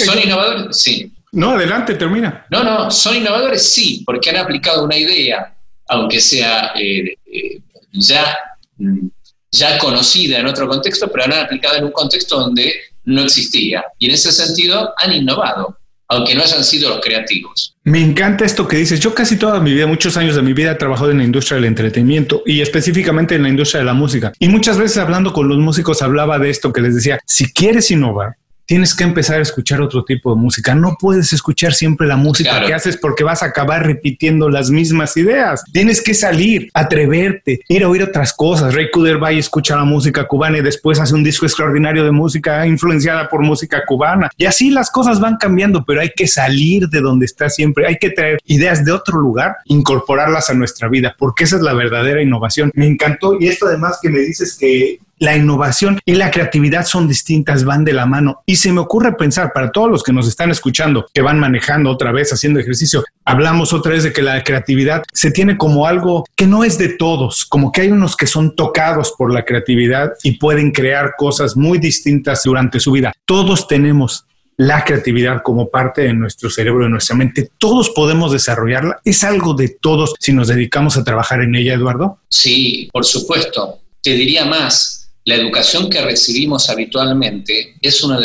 ¿Son 0.04 0.18
innovadores? 0.18 0.76
Sí. 0.76 1.12
No, 1.32 1.50
adelante, 1.50 1.94
termina. 1.94 2.46
No, 2.50 2.62
no, 2.62 2.90
son 2.90 3.16
innovadores, 3.16 3.72
sí, 3.72 4.02
porque 4.04 4.30
han 4.30 4.36
aplicado 4.36 4.84
una 4.84 4.96
idea 4.96 5.56
aunque 5.92 6.20
sea 6.20 6.72
eh, 6.74 7.16
eh, 7.26 7.60
ya, 7.92 8.36
mm, 8.78 9.06
ya 9.50 9.78
conocida 9.78 10.38
en 10.38 10.46
otro 10.46 10.66
contexto, 10.66 11.08
pero 11.10 11.24
han 11.24 11.32
aplicado 11.34 11.76
en 11.76 11.84
un 11.84 11.92
contexto 11.92 12.38
donde 12.38 12.72
no 13.04 13.22
existía. 13.22 13.84
Y 13.98 14.06
en 14.06 14.12
ese 14.12 14.32
sentido 14.32 14.94
han 14.96 15.12
innovado, 15.12 15.76
aunque 16.08 16.34
no 16.34 16.42
hayan 16.42 16.64
sido 16.64 16.88
los 16.88 17.00
creativos. 17.00 17.76
Me 17.84 18.00
encanta 18.00 18.44
esto 18.44 18.66
que 18.66 18.76
dices. 18.76 19.00
Yo 19.00 19.14
casi 19.14 19.36
toda 19.36 19.60
mi 19.60 19.74
vida, 19.74 19.86
muchos 19.86 20.16
años 20.16 20.36
de 20.36 20.42
mi 20.42 20.54
vida, 20.54 20.72
he 20.72 20.76
trabajado 20.76 21.10
en 21.10 21.18
la 21.18 21.24
industria 21.24 21.56
del 21.56 21.66
entretenimiento 21.66 22.42
y 22.46 22.60
específicamente 22.60 23.34
en 23.34 23.42
la 23.42 23.48
industria 23.48 23.80
de 23.80 23.86
la 23.86 23.94
música. 23.94 24.32
Y 24.38 24.48
muchas 24.48 24.78
veces 24.78 24.96
hablando 24.98 25.32
con 25.32 25.48
los 25.48 25.58
músicos 25.58 26.00
hablaba 26.00 26.38
de 26.38 26.48
esto 26.48 26.72
que 26.72 26.80
les 26.80 26.94
decía, 26.94 27.18
si 27.26 27.52
quieres 27.52 27.90
innovar, 27.90 28.36
tienes 28.72 28.94
que 28.94 29.04
empezar 29.04 29.38
a 29.38 29.42
escuchar 29.42 29.82
otro 29.82 30.02
tipo 30.02 30.34
de 30.34 30.40
música. 30.40 30.74
No 30.74 30.96
puedes 30.98 31.34
escuchar 31.34 31.74
siempre 31.74 32.06
la 32.06 32.16
música 32.16 32.64
que 32.64 32.72
haces 32.72 32.96
porque 32.96 33.22
vas 33.22 33.42
a 33.42 33.46
acabar 33.46 33.84
repitiendo 33.84 34.48
las 34.48 34.70
mismas 34.70 35.14
ideas. 35.18 35.62
Tienes 35.74 36.00
que 36.00 36.14
salir, 36.14 36.70
atreverte, 36.72 37.60
ir 37.68 37.84
a 37.84 37.88
oír 37.90 38.02
otras 38.02 38.32
cosas. 38.32 38.74
Ray 38.74 38.90
Kuderby 38.90 39.38
escucha 39.38 39.76
la 39.76 39.84
música 39.84 40.26
cubana 40.26 40.56
y 40.56 40.62
después 40.62 40.98
hace 40.98 41.14
un 41.14 41.22
disco 41.22 41.44
extraordinario 41.44 42.02
de 42.02 42.12
música 42.12 42.66
influenciada 42.66 43.28
por 43.28 43.42
música 43.42 43.82
cubana. 43.86 44.30
Y 44.38 44.46
así 44.46 44.70
las 44.70 44.90
cosas 44.90 45.20
van 45.20 45.36
cambiando, 45.36 45.84
pero 45.84 46.00
hay 46.00 46.12
que 46.16 46.26
salir 46.26 46.88
de 46.88 47.02
donde 47.02 47.26
está 47.26 47.50
siempre. 47.50 47.86
Hay 47.86 47.98
que 47.98 48.08
traer 48.08 48.38
ideas 48.46 48.86
de 48.86 48.92
otro 48.92 49.20
lugar, 49.20 49.56
incorporarlas 49.66 50.48
a 50.48 50.54
nuestra 50.54 50.88
vida, 50.88 51.14
porque 51.18 51.44
esa 51.44 51.56
es 51.56 51.62
la 51.62 51.74
verdadera 51.74 52.22
innovación. 52.22 52.70
Me 52.72 52.86
encantó 52.86 53.36
y 53.38 53.48
esto 53.48 53.66
además 53.66 53.98
que 54.00 54.08
me 54.08 54.20
dices 54.20 54.56
que 54.58 54.98
la 55.22 55.36
innovación 55.36 56.00
y 56.04 56.14
la 56.16 56.32
creatividad 56.32 56.84
son 56.84 57.06
distintas, 57.06 57.62
van 57.64 57.84
de 57.84 57.92
la 57.92 58.06
mano. 58.06 58.42
Y 58.44 58.56
se 58.56 58.72
me 58.72 58.80
ocurre 58.80 59.12
pensar 59.12 59.52
para 59.52 59.70
todos 59.70 59.88
los 59.88 60.02
que 60.02 60.12
nos 60.12 60.26
están 60.26 60.50
escuchando, 60.50 61.06
que 61.14 61.22
van 61.22 61.38
manejando 61.38 61.90
otra 61.90 62.10
vez, 62.10 62.32
haciendo 62.32 62.58
ejercicio, 62.58 63.04
hablamos 63.24 63.72
otra 63.72 63.92
vez 63.92 64.02
de 64.02 64.12
que 64.12 64.20
la 64.20 64.42
creatividad 64.42 65.04
se 65.12 65.30
tiene 65.30 65.56
como 65.56 65.86
algo 65.86 66.24
que 66.34 66.48
no 66.48 66.64
es 66.64 66.76
de 66.76 66.88
todos, 66.88 67.44
como 67.44 67.70
que 67.70 67.82
hay 67.82 67.92
unos 67.92 68.16
que 68.16 68.26
son 68.26 68.56
tocados 68.56 69.14
por 69.16 69.32
la 69.32 69.44
creatividad 69.44 70.10
y 70.24 70.38
pueden 70.38 70.72
crear 70.72 71.14
cosas 71.16 71.56
muy 71.56 71.78
distintas 71.78 72.42
durante 72.42 72.80
su 72.80 72.90
vida. 72.90 73.12
Todos 73.24 73.68
tenemos 73.68 74.26
la 74.56 74.82
creatividad 74.82 75.42
como 75.44 75.70
parte 75.70 76.02
de 76.02 76.14
nuestro 76.14 76.50
cerebro, 76.50 76.82
de 76.82 76.90
nuestra 76.90 77.14
mente. 77.14 77.48
Todos 77.58 77.90
podemos 77.90 78.32
desarrollarla. 78.32 79.00
Es 79.04 79.22
algo 79.22 79.54
de 79.54 79.68
todos 79.68 80.14
si 80.18 80.32
nos 80.32 80.48
dedicamos 80.48 80.96
a 80.96 81.04
trabajar 81.04 81.42
en 81.42 81.54
ella, 81.54 81.74
Eduardo. 81.74 82.18
Sí, 82.28 82.88
por 82.92 83.04
supuesto. 83.04 83.78
Te 84.02 84.14
diría 84.14 84.44
más 84.44 85.01
la 85.24 85.36
educación 85.36 85.88
que 85.88 86.00
recibimos 86.00 86.68
habitualmente 86.68 87.76
es 87.80 88.02
una, 88.02 88.18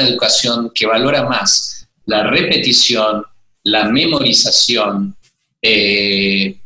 educación 0.00 0.70
que 0.74 0.86
valora 0.86 1.24
más 1.24 1.88
la 2.06 2.24
repetición, 2.24 3.24
la 3.64 3.84
memorización, 3.88 5.16
eh, 5.60 6.56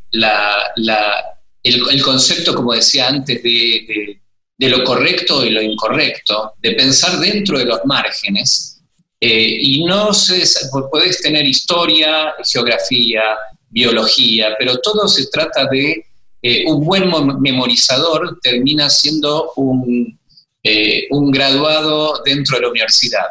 el, 1.62 2.02
concepto, 2.02 2.54
como 2.54 2.74
decía 2.74 3.08
antes, 3.08 3.42
de, 3.42 4.18
lo 4.58 4.84
correcto 4.84 5.44
y 5.44 5.50
lo 5.50 5.62
incorrecto, 5.62 6.52
de 6.58 6.72
pensar 6.72 7.18
dentro 7.18 7.58
de 7.58 7.64
los 7.64 7.80
márgenes. 7.84 8.80
Eh, 9.20 9.58
y 9.60 9.84
no 9.84 10.12
se, 10.12 10.44
puedes 10.90 11.22
tener 11.22 11.46
historia, 11.46 12.34
geografía, 12.44 13.22
biología, 13.70 14.54
pero 14.58 14.78
todo 14.78 15.08
se 15.08 15.26
trata 15.28 15.66
de 15.66 16.04
eh, 16.40 16.64
un 16.66 16.84
buen 16.84 17.10
memorizador 17.40 18.38
termina 18.40 18.88
siendo 18.88 19.52
un, 19.56 20.18
eh, 20.62 21.06
un, 21.10 21.30
graduado 21.30 22.22
dentro 22.24 22.56
de 22.56 22.62
la 22.62 22.68
universidad. 22.68 23.26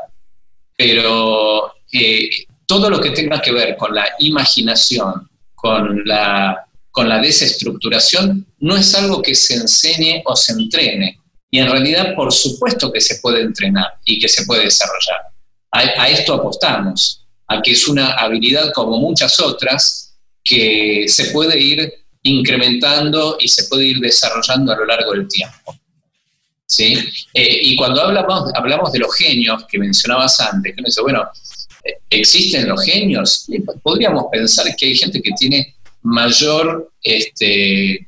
Pero 0.76 1.74
eh, 1.92 2.30
todo 2.66 2.90
lo 2.90 3.00
que 3.00 3.12
tenga 3.12 3.42
que 3.42 3.54
ver 3.54 3.78
con 3.78 3.96
la 3.96 4.06
imaginación, 4.20 5.30
con 5.56 6.04
la, 6.06 6.66
con 6.92 7.08
la 7.08 7.20
desestructuración, 7.20 8.46
no 8.60 8.76
es 8.76 8.94
algo 8.94 9.22
que 9.22 9.36
se 9.36 9.56
enseñe 9.56 10.22
o 10.26 10.36
se 10.36 10.52
entrene. 10.54 11.20
Y 11.50 11.60
en 11.60 11.72
realidad, 11.72 12.14
por 12.14 12.34
supuesto 12.34 12.92
que 12.92 13.00
se 13.00 13.20
puede 13.20 13.42
entrenar 13.42 13.94
y 14.04 14.20
que 14.20 14.28
se 14.28 14.46
puede 14.46 14.66
desarrollar. 14.66 15.22
A, 15.72 15.80
a 16.04 16.10
esto 16.10 16.34
apostamos, 16.34 17.26
a 17.48 17.62
que 17.62 17.72
es 17.72 17.88
una 17.88 18.12
habilidad 18.12 18.74
como 18.74 18.98
muchas 18.98 19.40
otras 19.40 20.18
que 20.44 21.06
se 21.08 21.32
puede 21.32 21.58
ir 21.58 22.07
incrementando 22.24 23.38
y 23.40 23.48
se 23.48 23.66
puede 23.66 23.86
ir 23.86 24.00
desarrollando 24.00 24.74
a 24.74 24.78
lo 24.78 24.86
largo 24.86 25.14
del 25.14 25.28
tiempo. 25.28 25.76
¿Sí? 26.66 26.94
Eh, 27.34 27.60
y 27.62 27.76
cuando 27.78 28.02
hablamos, 28.02 28.52
hablamos 28.54 28.92
de 28.92 29.00
los 29.00 29.16
genios 29.16 29.64
que 29.70 29.80
mencionabas 29.80 30.40
antes, 30.42 30.76
que 30.76 30.82
dice, 30.84 31.02
bueno, 31.02 31.30
¿existen 32.10 32.68
los 32.68 32.84
genios? 32.84 33.48
Podríamos 33.82 34.26
pensar 34.32 34.66
que 34.76 34.88
hay 34.88 34.96
gente 34.96 35.22
que 35.22 35.32
tiene 35.38 35.76
mayor 36.02 36.92
este, 37.02 38.08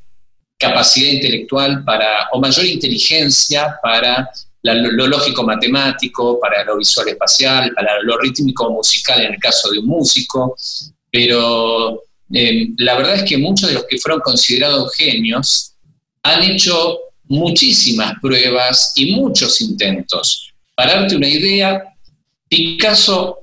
capacidad 0.58 1.10
intelectual 1.10 1.84
para, 1.84 2.28
o 2.32 2.40
mayor 2.40 2.66
inteligencia 2.66 3.78
para 3.82 4.30
lo 4.62 5.06
lógico 5.06 5.42
matemático, 5.42 6.38
para 6.38 6.64
lo 6.64 6.76
visual 6.76 7.08
espacial, 7.08 7.72
para 7.74 8.00
lo 8.02 8.18
rítmico 8.18 8.70
musical 8.70 9.22
en 9.22 9.34
el 9.34 9.40
caso 9.40 9.70
de 9.70 9.78
un 9.78 9.86
músico, 9.86 10.54
pero 11.10 12.02
eh, 12.32 12.68
la 12.78 12.96
verdad 12.96 13.16
es 13.16 13.24
que 13.24 13.38
muchos 13.38 13.68
de 13.68 13.74
los 13.74 13.84
que 13.86 13.98
fueron 13.98 14.20
considerados 14.20 14.94
genios 14.94 15.74
han 16.22 16.42
hecho 16.42 16.98
muchísimas 17.24 18.14
pruebas 18.20 18.92
y 18.94 19.12
muchos 19.14 19.60
intentos. 19.60 20.52
Para 20.74 20.94
darte 20.94 21.16
una 21.16 21.28
idea, 21.28 21.82
Picasso 22.48 23.38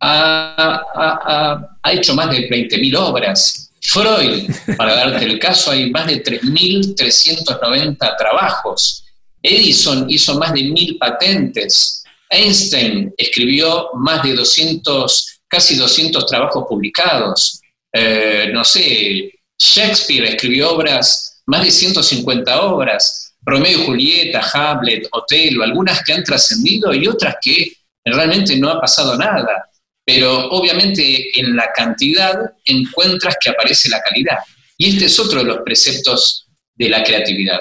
ha, 0.00 1.66
hecho 1.90 2.14
más 2.14 2.30
de 2.30 2.48
20.000 2.48 2.96
obras. 2.96 3.70
Freud, 3.82 4.50
para 4.76 4.94
darte 4.94 5.24
el 5.24 5.38
caso, 5.38 5.70
hay 5.70 5.90
más 5.90 6.06
de 6.06 6.22
3.390 6.22 8.16
trabajos. 8.18 9.04
Edison 9.42 10.04
hizo 10.10 10.38
más 10.38 10.52
de 10.52 10.60
1.000 10.60 10.98
patentes. 10.98 12.04
Einstein 12.28 13.12
escribió 13.16 13.88
más 13.94 14.22
de 14.22 14.34
200, 14.34 15.40
casi 15.48 15.76
200 15.76 16.26
trabajos 16.26 16.66
publicados. 16.68 17.59
Eh, 17.92 18.50
no 18.52 18.64
sé, 18.64 19.32
Shakespeare 19.58 20.28
escribió 20.28 20.70
obras, 20.72 21.42
más 21.46 21.64
de 21.64 21.70
150 21.70 22.62
obras, 22.62 23.34
Romeo 23.42 23.78
y 23.78 23.86
Julieta, 23.86 24.40
Hamlet, 24.52 25.08
Otelo, 25.12 25.62
algunas 25.62 26.02
que 26.04 26.12
han 26.12 26.24
trascendido 26.24 26.94
y 26.94 27.08
otras 27.08 27.36
que 27.42 27.72
realmente 28.04 28.56
no 28.56 28.70
ha 28.70 28.80
pasado 28.80 29.16
nada, 29.16 29.68
pero 30.04 30.50
obviamente 30.50 31.38
en 31.38 31.56
la 31.56 31.70
cantidad 31.72 32.36
encuentras 32.64 33.36
que 33.42 33.50
aparece 33.50 33.88
la 33.88 34.00
calidad. 34.02 34.38
Y 34.76 34.90
este 34.90 35.06
es 35.06 35.18
otro 35.18 35.40
de 35.40 35.46
los 35.46 35.58
preceptos 35.64 36.46
de 36.74 36.88
la 36.88 37.02
creatividad. 37.02 37.60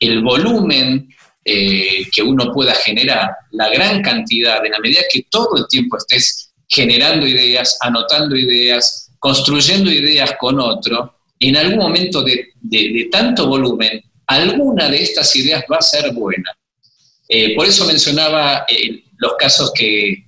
El 0.00 0.22
volumen 0.22 1.08
eh, 1.44 2.04
que 2.12 2.22
uno 2.22 2.52
pueda 2.52 2.74
generar, 2.74 3.30
la 3.52 3.68
gran 3.68 4.02
cantidad, 4.02 4.64
en 4.66 4.72
la 4.72 4.80
medida 4.80 5.02
que 5.12 5.26
todo 5.30 5.58
el 5.58 5.68
tiempo 5.68 5.96
estés 5.96 6.52
generando 6.68 7.26
ideas, 7.26 7.78
anotando 7.80 8.36
ideas, 8.36 9.05
construyendo 9.18 9.90
ideas 9.90 10.32
con 10.38 10.60
otro, 10.60 11.14
en 11.38 11.56
algún 11.56 11.78
momento 11.78 12.22
de, 12.22 13.08
tanto 13.10 13.46
volumen, 13.46 14.02
alguna 14.26 14.88
de 14.88 15.02
estas 15.02 15.34
ideas 15.36 15.64
va 15.70 15.78
a 15.78 15.82
ser 15.82 16.12
buena. 16.12 16.56
Eh, 17.28 17.54
por 17.54 17.66
eso 17.66 17.84
mencionaba 17.84 18.64
eh, 18.68 19.04
los 19.18 19.34
casos 19.38 19.72
que, 19.74 20.26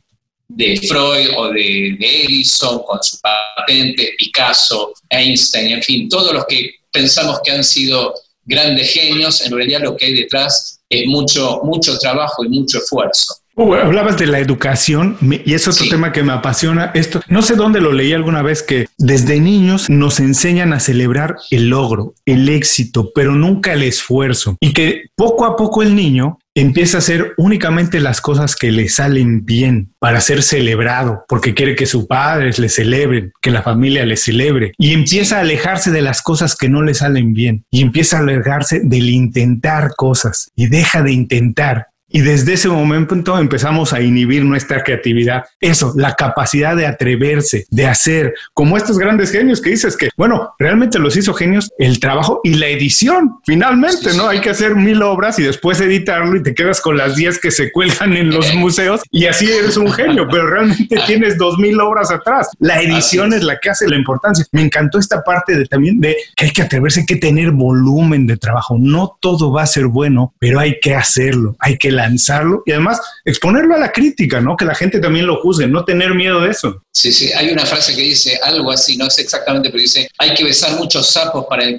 de 0.48 0.76
Freud 0.76 1.30
o 1.36 1.48
de, 1.48 1.96
de, 1.98 2.24
Edison 2.24 2.82
con 2.82 3.02
su 3.02 3.18
patente, 3.20 4.14
Picasso, 4.18 4.92
Einstein, 5.08 5.72
en 5.72 5.82
fin, 5.82 6.08
todos 6.08 6.32
los 6.32 6.46
que 6.46 6.76
pensamos 6.92 7.40
que 7.44 7.52
han 7.52 7.64
sido 7.64 8.14
grandes 8.44 8.92
genios, 8.92 9.42
en 9.42 9.52
realidad 9.52 9.82
lo 9.82 9.96
que 9.96 10.06
hay 10.06 10.14
detrás 10.14 10.80
es 10.88 11.06
mucho, 11.06 11.60
mucho 11.64 11.98
trabajo 11.98 12.44
y 12.44 12.48
mucho 12.48 12.78
esfuerzo. 12.78 13.36
Uh, 13.58 13.74
hablabas 13.74 14.16
de 14.16 14.28
la 14.28 14.38
educación 14.38 15.16
y 15.20 15.52
es 15.52 15.66
otro 15.66 15.88
tema 15.90 16.12
que 16.12 16.22
me 16.22 16.32
apasiona. 16.32 16.92
Esto 16.94 17.20
no 17.26 17.42
sé 17.42 17.56
dónde 17.56 17.80
lo 17.80 17.90
leí 17.90 18.12
alguna 18.12 18.40
vez 18.40 18.62
que 18.62 18.86
desde 18.98 19.40
niños 19.40 19.90
nos 19.90 20.20
enseñan 20.20 20.72
a 20.72 20.78
celebrar 20.78 21.34
el 21.50 21.68
logro, 21.68 22.14
el 22.24 22.48
éxito, 22.48 23.10
pero 23.12 23.32
nunca 23.32 23.72
el 23.72 23.82
esfuerzo 23.82 24.56
y 24.60 24.72
que 24.72 25.06
poco 25.16 25.44
a 25.44 25.56
poco 25.56 25.82
el 25.82 25.96
niño 25.96 26.38
empieza 26.54 26.98
a 26.98 27.00
hacer 27.00 27.34
únicamente 27.36 27.98
las 27.98 28.20
cosas 28.20 28.54
que 28.54 28.70
le 28.70 28.88
salen 28.88 29.44
bien 29.44 29.92
para 29.98 30.20
ser 30.20 30.44
celebrado, 30.44 31.24
porque 31.28 31.54
quiere 31.54 31.74
que 31.74 31.86
sus 31.86 32.06
padres 32.06 32.58
le 32.58 32.68
celebren, 32.68 33.32
que 33.40 33.50
la 33.50 33.62
familia 33.62 34.04
le 34.04 34.16
celebre, 34.16 34.72
y 34.76 34.92
empieza 34.92 35.38
a 35.38 35.40
alejarse 35.40 35.90
de 35.90 36.02
las 36.02 36.20
cosas 36.20 36.56
que 36.56 36.68
no 36.68 36.82
le 36.82 36.94
salen 36.94 37.32
bien, 37.32 37.64
y 37.70 37.82
empieza 37.82 38.18
a 38.18 38.20
alejarse 38.20 38.80
del 38.82 39.08
intentar 39.08 39.94
cosas, 39.96 40.50
y 40.56 40.66
deja 40.66 41.02
de 41.02 41.12
intentar, 41.12 41.86
y 42.08 42.20
desde 42.20 42.54
ese 42.54 42.68
momento 42.68 43.38
empezamos 43.38 43.92
a 43.92 44.00
inhibir 44.00 44.44
nuestra 44.44 44.82
creatividad. 44.82 45.44
Eso, 45.60 45.92
la 45.96 46.14
capacidad 46.14 46.74
de 46.74 46.86
atreverse, 46.86 47.66
de 47.70 47.86
hacer, 47.86 48.34
como 48.54 48.76
estos 48.76 48.98
grandes 48.98 49.30
genios 49.30 49.60
que 49.60 49.70
dices 49.70 49.96
que, 49.96 50.08
bueno, 50.16 50.54
realmente 50.58 50.98
los 50.98 51.16
hizo 51.16 51.34
genios 51.34 51.70
el 51.78 52.00
trabajo 52.00 52.40
y 52.44 52.54
la 52.54 52.68
edición, 52.68 53.40
finalmente, 53.44 54.14
¿no? 54.14 54.28
Hay 54.28 54.40
que 54.40 54.50
hacer 54.50 54.74
mil 54.74 55.02
obras 55.02 55.38
y 55.38 55.42
después 55.42 55.80
editarlo 55.80 56.36
y 56.36 56.42
te 56.42 56.54
quedas 56.54 56.80
con 56.80 56.96
las 56.96 57.16
diez 57.16 57.38
que 57.38 57.50
se 57.50 57.70
cuelgan 57.70 58.16
en 58.16 58.30
los 58.30 58.54
museos 58.56 59.02
y 59.10 59.26
así 59.26 59.50
eres 59.50 59.76
un 59.76 59.92
genio, 59.92 60.26
pero 60.30 60.48
realmente 60.48 60.96
tienes 61.06 61.36
dos 61.36 61.58
mil 61.58 61.80
obras 61.80 62.10
atrás. 62.10 62.48
La 62.58 62.80
edición 62.80 63.32
es 63.32 63.42
la 63.42 63.58
que 63.58 63.70
hace 63.70 63.88
la 63.88 63.96
importancia. 63.96 64.44
Me 64.52 64.62
encantó 64.62 64.98
esta 64.98 65.22
parte 65.22 65.56
de 65.56 65.66
también 65.66 66.00
de 66.00 66.16
que 66.36 66.46
hay 66.46 66.50
que 66.50 66.62
atreverse, 66.62 67.00
hay 67.00 67.06
que 67.06 67.16
tener 67.16 67.50
volumen 67.50 68.26
de 68.26 68.36
trabajo. 68.36 68.76
No 68.78 69.18
todo 69.20 69.52
va 69.52 69.62
a 69.62 69.66
ser 69.66 69.86
bueno, 69.86 70.34
pero 70.38 70.60
hay 70.60 70.78
que 70.80 70.94
hacerlo, 70.94 71.56
hay 71.58 71.76
que 71.76 71.92
lanzarlo 71.98 72.62
y 72.64 72.72
además 72.72 73.00
exponerlo 73.24 73.74
a 73.74 73.78
la 73.78 73.92
crítica, 73.92 74.40
¿no? 74.40 74.56
Que 74.56 74.64
la 74.64 74.74
gente 74.74 75.00
también 75.00 75.26
lo 75.26 75.36
juzgue, 75.36 75.66
no 75.66 75.84
tener 75.84 76.14
miedo 76.14 76.40
de 76.40 76.50
eso. 76.50 76.84
Sí, 76.98 77.12
sí, 77.12 77.30
hay 77.32 77.50
una 77.50 77.64
frase 77.64 77.94
que 77.94 78.02
dice 78.02 78.40
algo 78.42 78.72
así, 78.72 78.96
no 78.96 79.08
sé 79.08 79.22
exactamente, 79.22 79.70
pero 79.70 79.80
dice, 79.80 80.10
hay 80.18 80.34
que 80.34 80.42
besar 80.42 80.76
muchos 80.76 81.08
sapos 81.12 81.46
para, 81.48 81.62
eh, 81.62 81.76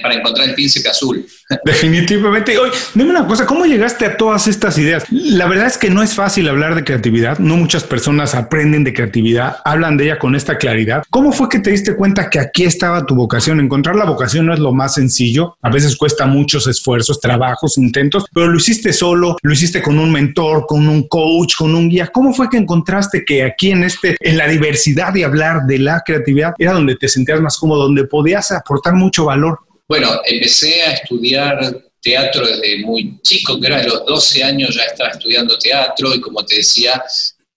para 0.00 0.14
encontrar 0.14 0.48
el 0.48 0.54
príncipe 0.54 0.88
azul. 0.88 1.26
Definitivamente. 1.64 2.56
Oye, 2.56 2.70
dime 2.94 3.10
una 3.10 3.26
cosa, 3.26 3.46
¿cómo 3.46 3.64
llegaste 3.64 4.06
a 4.06 4.16
todas 4.16 4.46
estas 4.46 4.78
ideas? 4.78 5.04
La 5.10 5.48
verdad 5.48 5.66
es 5.66 5.76
que 5.76 5.90
no 5.90 6.04
es 6.04 6.14
fácil 6.14 6.48
hablar 6.48 6.76
de 6.76 6.84
creatividad, 6.84 7.40
no 7.40 7.56
muchas 7.56 7.82
personas 7.82 8.36
aprenden 8.36 8.84
de 8.84 8.94
creatividad, 8.94 9.56
hablan 9.64 9.96
de 9.96 10.04
ella 10.04 10.20
con 10.20 10.36
esta 10.36 10.56
claridad. 10.56 11.02
¿Cómo 11.10 11.32
fue 11.32 11.48
que 11.48 11.58
te 11.58 11.70
diste 11.70 11.96
cuenta 11.96 12.30
que 12.30 12.38
aquí 12.38 12.62
estaba 12.62 13.04
tu 13.04 13.16
vocación? 13.16 13.58
Encontrar 13.58 13.96
la 13.96 14.04
vocación 14.04 14.46
no 14.46 14.54
es 14.54 14.60
lo 14.60 14.72
más 14.72 14.94
sencillo, 14.94 15.56
a 15.62 15.70
veces 15.70 15.96
cuesta 15.96 16.26
muchos 16.26 16.68
esfuerzos, 16.68 17.20
trabajos, 17.20 17.76
intentos, 17.76 18.24
pero 18.32 18.46
lo 18.46 18.56
hiciste 18.56 18.92
solo, 18.92 19.36
lo 19.42 19.52
hiciste 19.52 19.82
con 19.82 19.98
un 19.98 20.12
mentor, 20.12 20.66
con 20.68 20.86
un 20.86 21.08
coach, 21.08 21.56
con 21.56 21.74
un 21.74 21.88
guía. 21.88 22.06
¿Cómo 22.06 22.32
fue 22.32 22.48
que 22.48 22.56
encontraste 22.56 23.24
que 23.24 23.42
aquí 23.42 23.72
en 23.72 23.82
este, 23.82 24.16
en 24.20 24.38
la 24.38 24.46
diversidad 24.60 25.12
de 25.12 25.24
hablar 25.24 25.62
de 25.66 25.78
la 25.78 26.02
creatividad, 26.04 26.52
era 26.58 26.72
donde 26.72 26.96
te 26.96 27.08
sentías 27.08 27.40
más 27.40 27.56
cómodo, 27.56 27.84
donde 27.84 28.04
podías 28.04 28.52
aportar 28.52 28.94
mucho 28.94 29.24
valor? 29.24 29.58
Bueno, 29.88 30.20
empecé 30.26 30.82
a 30.82 30.92
estudiar 30.92 31.58
teatro 32.00 32.46
desde 32.46 32.84
muy 32.84 33.20
chico, 33.22 33.58
que 33.58 33.66
era 33.66 33.78
de 33.78 33.88
los 33.88 34.04
12 34.06 34.44
años 34.44 34.74
ya 34.74 34.84
estaba 34.84 35.10
estudiando 35.10 35.58
teatro 35.58 36.14
y 36.14 36.20
como 36.20 36.44
te 36.44 36.56
decía, 36.56 37.02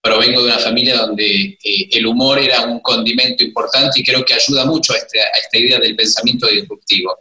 provengo 0.01 0.41
de 0.41 0.47
una 0.47 0.59
familia 0.59 0.97
donde 0.97 1.57
eh, 1.63 1.89
el 1.91 2.05
humor 2.07 2.39
era 2.39 2.61
un 2.61 2.79
condimento 2.79 3.43
importante 3.43 3.99
y 3.99 4.03
creo 4.03 4.23
que 4.25 4.33
ayuda 4.33 4.65
mucho 4.65 4.93
a, 4.93 4.97
este, 4.97 5.19
esta 5.19 5.57
idea 5.57 5.79
del 5.79 5.95
pensamiento 5.95 6.47
disruptivo. 6.47 7.17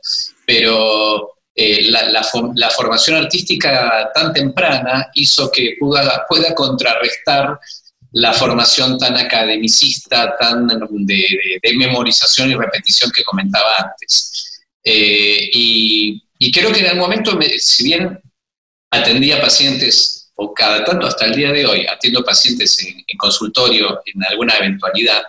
Pero 0.47 1.35
eh, 1.55 1.91
la, 1.91 2.71
formación 2.71 3.17
artística 3.17 4.11
tan 4.15 4.33
temprana 4.33 5.11
hizo 5.15 5.51
que 5.51 5.77
pueda 5.79 6.55
contrarrestar 6.55 7.59
la 8.13 8.33
formación 8.33 8.99
tan 8.99 9.17
academicista, 9.17 10.37
tan 10.39 10.67
de, 10.67 11.25
de 11.63 11.73
memorización 11.75 12.51
y 12.51 12.55
repetición 12.55 13.11
que 13.11 13.25
comentaba 13.25 13.77
antes. 13.79 14.53
Eh, 14.85 15.51
y, 15.53 16.23
creo 16.53 16.73
que 16.73 16.81
en 16.81 16.87
el 16.87 16.97
momento, 16.97 17.39
si 17.59 17.85
bien 17.85 18.21
atendía 18.91 19.41
pacientes, 19.41 20.31
o 20.35 20.53
cada 20.53 20.85
tanto 20.85 21.07
hasta 21.07 21.27
el 21.27 21.37
día 21.37 21.53
de 21.53 21.65
hoy, 21.65 21.87
atiendo 21.87 22.25
pacientes 22.25 22.83
en, 22.85 23.05
consultorio 23.17 24.01
en 24.05 24.25
alguna 24.25 24.57
eventualidad, 24.57 25.23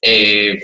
eh, 0.00 0.58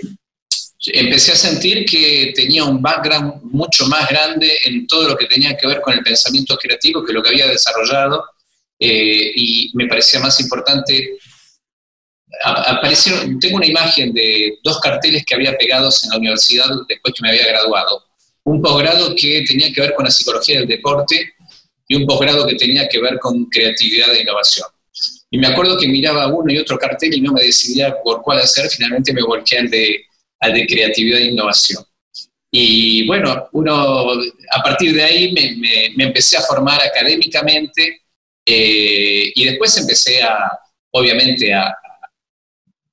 empecé 0.87 1.33
a 1.33 1.35
sentir 1.35 1.85
que 1.85 2.33
tenía 2.35 2.63
un 2.63 2.81
background 2.81 3.43
mucho 3.43 3.85
más 3.87 4.09
grande 4.09 4.59
en 4.65 4.87
todo 4.87 5.09
lo 5.09 5.17
que 5.17 5.27
tenía 5.27 5.55
que 5.55 5.67
ver 5.67 5.81
con 5.81 5.93
el 5.93 6.03
pensamiento 6.03 6.57
creativo 6.57 7.03
que 7.03 7.13
lo 7.13 7.21
que 7.21 7.29
había 7.29 7.47
desarrollado 7.47 8.23
eh, 8.79 9.31
y 9.35 9.71
me 9.75 9.87
parecía 9.87 10.19
más 10.19 10.39
importante. 10.39 11.17
Aparecieron, 12.43 13.39
tengo 13.39 13.57
una 13.57 13.67
imagen 13.67 14.13
de 14.13 14.57
dos 14.63 14.79
carteles 14.79 15.23
que 15.25 15.35
había 15.35 15.57
pegados 15.57 16.03
en 16.03 16.09
la 16.11 16.17
universidad 16.17 16.65
después 16.87 17.13
que 17.13 17.21
me 17.21 17.29
había 17.29 17.47
graduado 17.47 18.03
un 18.45 18.61
posgrado 18.61 19.15
que 19.15 19.43
tenía 19.45 19.73
que 19.73 19.81
ver 19.81 19.93
con 19.95 20.05
la 20.05 20.11
psicología 20.11 20.59
del 20.59 20.67
deporte 20.67 21.33
y 21.87 21.95
un 21.95 22.05
posgrado 22.05 22.47
que 22.47 22.55
tenía 22.55 22.87
que 22.87 23.01
ver 23.01 23.19
con 23.19 23.45
creatividad 23.45 24.13
e 24.13 24.21
innovación. 24.21 24.67
Y 25.31 25.37
me 25.37 25.47
acuerdo 25.47 25.77
que 25.77 25.87
miraba 25.87 26.27
uno 26.27 26.53
y 26.53 26.57
otro 26.59 26.77
cartel 26.77 27.13
y 27.13 27.21
no 27.21 27.33
me 27.33 27.41
decidía 27.41 27.95
por 28.03 28.21
cuál 28.21 28.39
hacer, 28.39 28.69
finalmente 28.69 29.13
me 29.13 29.23
volqué 29.23 29.57
al 29.57 29.69
de, 29.69 30.05
al 30.39 30.53
de 30.53 30.67
creatividad 30.67 31.19
e 31.19 31.25
innovación. 31.25 31.83
Y 32.51 33.05
bueno, 33.07 33.49
uno, 33.51 34.11
a 34.51 34.63
partir 34.63 34.93
de 34.93 35.03
ahí 35.03 35.31
me, 35.33 35.55
me, 35.95 36.03
empecé 36.05 36.37
a 36.37 36.41
formar 36.41 36.81
académicamente 36.81 38.03
eh, 38.45 39.31
y 39.35 39.45
después 39.45 39.75
empecé 39.77 40.21
a, 40.21 40.37
obviamente, 40.91 41.51
a, 41.53 41.75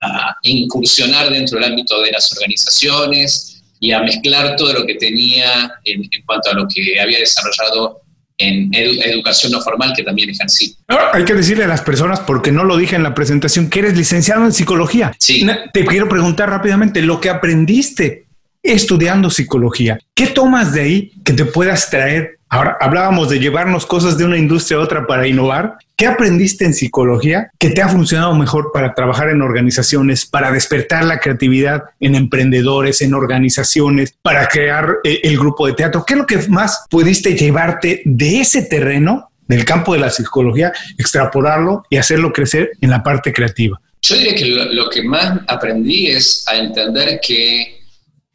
a 0.02 0.36
incursionar 0.42 1.30
dentro 1.30 1.58
del 1.58 1.70
ámbito 1.70 2.00
de 2.02 2.10
las 2.10 2.30
organizaciones, 2.32 3.52
y 3.82 3.90
a 3.90 4.00
mezclar 4.00 4.54
todo 4.54 4.72
lo 4.72 4.86
que 4.86 4.94
tenía 4.94 5.72
en, 5.84 6.08
cuanto 6.24 6.50
a 6.50 6.54
lo 6.54 6.68
que 6.72 7.00
había 7.00 7.18
desarrollado 7.18 8.00
en 8.38 8.72
educación 8.72 9.52
no 9.52 9.60
formal 9.60 9.92
que 9.94 10.04
también 10.04 10.30
ejercí. 10.30 10.76
hay 11.12 11.24
que 11.24 11.34
decirle 11.34 11.64
a 11.64 11.68
las 11.68 11.82
personas, 11.82 12.20
porque 12.20 12.52
no 12.52 12.64
lo 12.64 12.76
dije 12.76 12.94
en 12.94 13.02
la 13.02 13.12
presentación, 13.12 13.68
que 13.68 13.80
eres 13.80 13.96
licenciado 13.96 14.44
en 14.44 14.52
psicología. 14.52 15.12
Sí. 15.18 15.44
Te 15.72 15.84
quiero 15.84 16.08
preguntar 16.08 16.48
rápidamente, 16.48 17.02
lo 17.02 17.20
que 17.20 17.28
aprendiste 17.28 18.26
estudiando 18.62 19.30
psicología, 19.30 19.98
¿qué 20.14 20.28
tomas 20.28 20.72
de 20.72 20.80
ahí 20.80 21.12
que 21.24 21.32
te 21.32 21.44
puedas 21.44 21.90
traer 21.90 22.38
Ahora 22.52 22.76
hablábamos 22.82 23.30
de 23.30 23.38
llevarnos 23.38 23.86
cosas 23.86 24.18
de 24.18 24.26
una 24.26 24.36
industria 24.36 24.76
a 24.76 24.82
otra 24.82 25.06
para 25.06 25.26
innovar. 25.26 25.78
¿Qué 25.96 26.04
aprendiste 26.04 26.66
en 26.66 26.74
psicología 26.74 27.50
que 27.58 27.70
te 27.70 27.80
ha 27.80 27.88
funcionado 27.88 28.34
mejor 28.34 28.72
para 28.74 28.92
trabajar 28.92 29.30
en 29.30 29.40
organizaciones, 29.40 30.26
para 30.26 30.52
despertar 30.52 31.02
la 31.04 31.18
creatividad 31.18 31.84
en 31.98 32.14
emprendedores, 32.14 33.00
en 33.00 33.14
organizaciones, 33.14 34.14
para 34.20 34.48
crear 34.48 34.96
eh, 35.02 35.20
el 35.22 35.38
grupo 35.38 35.66
de 35.66 35.72
teatro? 35.72 36.04
¿Qué 36.06 36.12
es 36.12 36.18
lo 36.18 36.26
que 36.26 36.46
más 36.48 36.84
pudiste 36.90 37.34
llevarte 37.34 38.02
de 38.04 38.42
ese 38.42 38.60
terreno, 38.60 39.30
del 39.48 39.64
campo 39.64 39.94
de 39.94 40.00
la 40.00 40.10
psicología, 40.10 40.74
extrapolarlo 40.98 41.84
y 41.88 41.96
hacerlo 41.96 42.34
crecer 42.34 42.72
en 42.82 42.90
la 42.90 43.02
parte 43.02 43.32
creativa? 43.32 43.80
Yo 44.02 44.14
diría 44.14 44.34
que 44.34 44.44
lo 44.44 44.90
que 44.90 45.02
más 45.02 45.40
aprendí 45.48 46.08
es 46.08 46.44
a 46.46 46.56
entender 46.56 47.18
que 47.26 47.81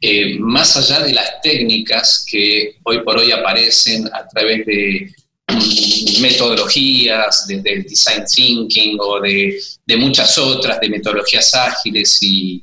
eh, 0.00 0.38
más 0.38 0.76
allá 0.76 1.00
de 1.04 1.12
las 1.12 1.40
técnicas 1.42 2.24
que 2.30 2.76
hoy 2.84 3.02
por 3.02 3.18
hoy 3.18 3.32
aparecen 3.32 4.08
a 4.12 4.28
través 4.28 4.64
de 4.64 5.12
mm, 5.48 6.20
metodologías, 6.20 7.46
desde 7.48 7.82
design 7.82 8.24
thinking 8.24 8.96
o 9.00 9.20
de, 9.20 9.58
muchas 9.96 10.38
otras, 10.38 10.78
de 10.80 10.88
metodologías 10.88 11.52
ágiles 11.52 12.16
y, 12.22 12.62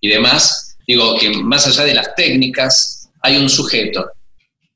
demás, 0.00 0.76
digo 0.86 1.18
que 1.18 1.30
más 1.30 1.66
allá 1.66 1.84
de 1.84 1.94
las 1.94 2.14
técnicas 2.14 3.10
hay 3.20 3.36
un 3.36 3.50
sujeto. 3.50 4.10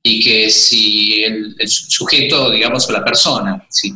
Y 0.02 0.20
que 0.20 0.50
si 0.50 1.24
el, 1.24 1.56
sujeto, 1.66 2.50
digamos, 2.50 2.88
la 2.90 3.04
persona, 3.04 3.66
si, 3.70 3.92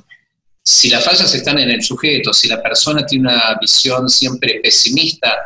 si 0.65 0.89
las 0.89 1.05
fallas 1.05 1.33
están 1.35 1.59
en 1.59 1.71
el 1.71 1.83
sujeto, 1.83 2.33
si 2.33 2.49
la 2.49 2.61
persona 2.61 3.05
tiene 3.07 3.29
una 3.29 3.59
visión 3.61 4.09
siempre 4.09 4.59
pesimista 4.61 5.37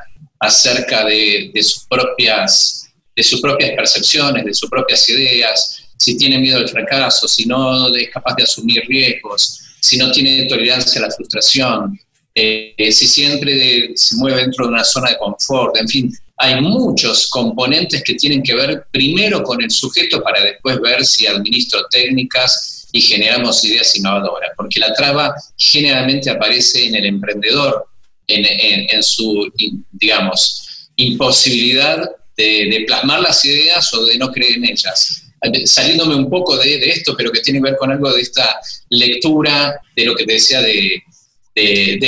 acerca 0.47 1.05
de, 1.05 1.51
sus, 1.63 1.85
propias, 1.89 2.91
de 3.15 3.23
sus 3.23 3.41
propias 3.41 3.71
percepciones, 3.71 4.45
de 4.45 4.55
sus 4.55 4.69
propias 4.69 5.09
ideas, 5.09 5.83
si 5.97 6.17
tiene 6.17 6.39
miedo 6.39 6.59
al 6.59 6.69
fracaso, 6.69 7.29
si 7.29 7.47
no 7.47 7.95
es 7.95 8.11
capaz 8.11 8.35
de 8.37 8.43
asumir 8.43 8.83
riesgos, 8.87 9.61
si 9.81 9.97
no 9.97 10.11
tiene 10.11 10.47
tolerancia 10.47 11.01
a 11.01 11.09
la 11.09 11.15
frustración, 11.15 11.99
eh, 12.35 12.75
si 12.91 13.07
siempre 13.07 13.93
se 13.95 14.17
mueve 14.17 14.43
dentro 14.43 14.67
de 14.67 14.73
una 14.73 14.85
zona 14.85 15.11
de 15.11 15.19
confort, 15.19 15.77
en 15.77 15.89
fin, 15.89 16.13
hay 16.37 16.61
muchos 16.61 17.29
componentes 17.29 18.03
que 18.03 18.15
tienen 18.15 18.43
que 18.43 18.55
ver 18.55 18.87
primero 18.91 19.43
con 19.43 19.63
el 19.63 19.71
sujeto 19.71 20.23
para 20.23 20.43
después 20.43 20.81
ver 20.81 21.05
si 21.05 21.27
administro 21.27 21.87
técnicas 21.91 22.89
y 22.91 23.01
generamos 23.01 23.65
ideas 23.65 23.97
innovadoras, 23.97 24.51
porque 24.57 24.81
la 24.81 24.93
traba 24.95 25.35
generalmente 25.57 26.31
aparece 26.31 26.87
en 26.87 26.97
el 26.97 27.07
emprendedor, 27.07 27.87
en, 28.27 29.03
su, 29.03 29.53
digamos, 29.93 30.89
imposibilidad 30.97 32.09
de, 32.37 32.85
plasmar 32.87 33.21
las 33.21 33.45
ideas 33.45 33.93
o 33.95 34.05
de 34.05 34.19
no 34.19 34.31
creer 34.33 34.55
en 34.57 34.65
ellas 34.71 35.25
saliéndome 35.65 36.15
un 36.15 36.31
poco 36.31 36.57
de, 36.57 36.77
esto, 36.91 37.15
pero 37.17 37.31
que 37.31 37.41
tiene 37.41 37.61
que 37.61 37.71
ver 37.71 37.77
con 37.77 37.91
algo 37.91 38.13
de 38.13 38.23
esta 38.23 38.61
lectura, 38.91 39.81
de 39.95 40.05
lo 40.05 40.15
que 40.15 40.25
te 40.25 40.35
decía 40.35 40.61
de, 40.61 41.03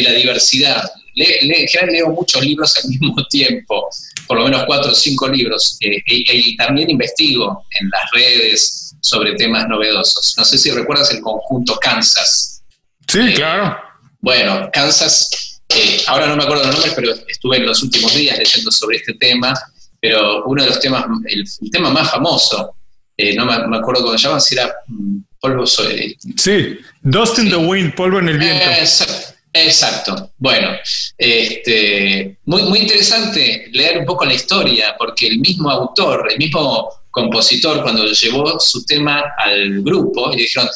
la 0.02 0.12
diversidad. 0.12 0.82
en 1.14 1.68
general 1.68 1.92
leo 1.92 2.08
muchos 2.10 2.44
libros 2.44 2.76
al 2.76 2.88
mismo 2.88 3.14
tiempo, 3.28 3.88
por 4.26 4.38
lo 4.38 4.44
menos 4.44 4.64
cuatro 4.66 4.92
o 4.92 4.94
cinco 4.94 5.28
libros, 5.28 5.78
eh, 5.80 6.02
y, 6.06 6.56
también 6.56 6.90
investigo 6.90 7.64
en 7.80 7.88
las 7.90 8.10
redes 8.12 8.94
sobre 9.00 9.34
temas 9.34 9.68
novedosos. 9.68 10.34
No 10.36 10.44
sé 10.44 10.58
si 10.58 10.70
recuerdas 10.70 11.12
el 11.12 11.20
conjunto 11.20 11.76
Kansas. 11.76 12.62
Sí, 13.06 13.20
eh, 13.20 13.34
claro. 13.34 13.76
Bueno, 14.20 14.68
Kansas, 14.72 15.55
eh, 15.74 16.02
ahora 16.06 16.26
no 16.26 16.36
me 16.36 16.44
acuerdo 16.44 16.64
los 16.64 16.74
nombres, 16.74 16.94
pero 16.94 17.14
estuve 17.28 17.56
en 17.56 17.66
los 17.66 17.82
últimos 17.82 18.14
días 18.14 18.38
leyendo 18.38 18.70
sobre 18.70 18.98
este 18.98 19.14
tema, 19.14 19.54
pero 20.00 20.44
uno 20.44 20.62
de 20.62 20.68
los 20.68 20.80
temas, 20.80 21.04
el, 21.26 21.70
tema 21.70 21.90
más 21.90 22.10
famoso, 22.10 22.76
no 23.36 23.46
me, 23.46 23.76
acuerdo 23.76 24.04
cómo 24.04 24.18
se 24.18 24.28
llama, 24.28 24.40
si 24.40 24.54
era 24.54 24.72
mm, 24.86 25.18
polvo 25.40 25.66
sobre... 25.66 26.16
Sí, 26.36 26.78
Dust 27.02 27.38
in 27.38 27.48
the 27.48 27.56
Wind, 27.56 27.94
polvo 27.94 28.18
en 28.18 28.28
el 28.28 28.38
viento. 28.38 28.64
Exacto. 29.64 30.32
Bueno, 30.36 30.68
este, 31.16 32.38
muy, 32.44 32.62
muy 32.64 32.80
interesante 32.80 33.68
leer 33.72 33.98
un 33.98 34.04
poco 34.04 34.24
la 34.24 34.34
historia, 34.34 34.94
porque 34.98 35.26
el 35.26 35.38
mismo 35.38 35.70
autor, 35.70 36.28
el 36.30 36.38
mismo 36.38 36.90
compositor, 37.10 37.82
cuando 37.82 38.04
llevó 38.06 38.60
su 38.60 38.84
tema 38.84 39.24
al 39.38 39.82
grupo 39.82 40.30
y 40.32 40.36
dijeron, 40.36 40.68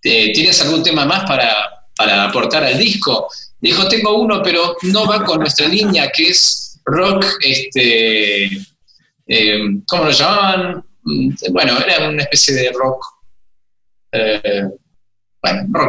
¿tienes 0.00 0.62
algún 0.62 0.82
tema 0.82 1.04
más 1.04 1.24
para, 1.24 2.24
aportar 2.24 2.62
al 2.62 2.78
disco? 2.78 3.28
Dijo, 3.60 3.88
tengo 3.88 4.20
uno, 4.20 4.42
pero 4.42 4.76
no 4.82 5.06
va 5.06 5.24
con 5.24 5.40
nuestra 5.40 5.66
línea, 5.66 6.10
que 6.10 6.28
es 6.28 6.80
rock, 6.84 7.24
este, 7.40 8.44
eh, 9.26 9.60
¿cómo 9.86 10.04
lo 10.04 10.10
llamaban? 10.10 10.84
Mm, 11.02 11.30
bueno, 11.50 11.78
era 11.78 12.08
una 12.08 12.22
especie 12.22 12.54
de 12.54 12.72
rock. 12.72 13.04
Eh, 14.12 14.64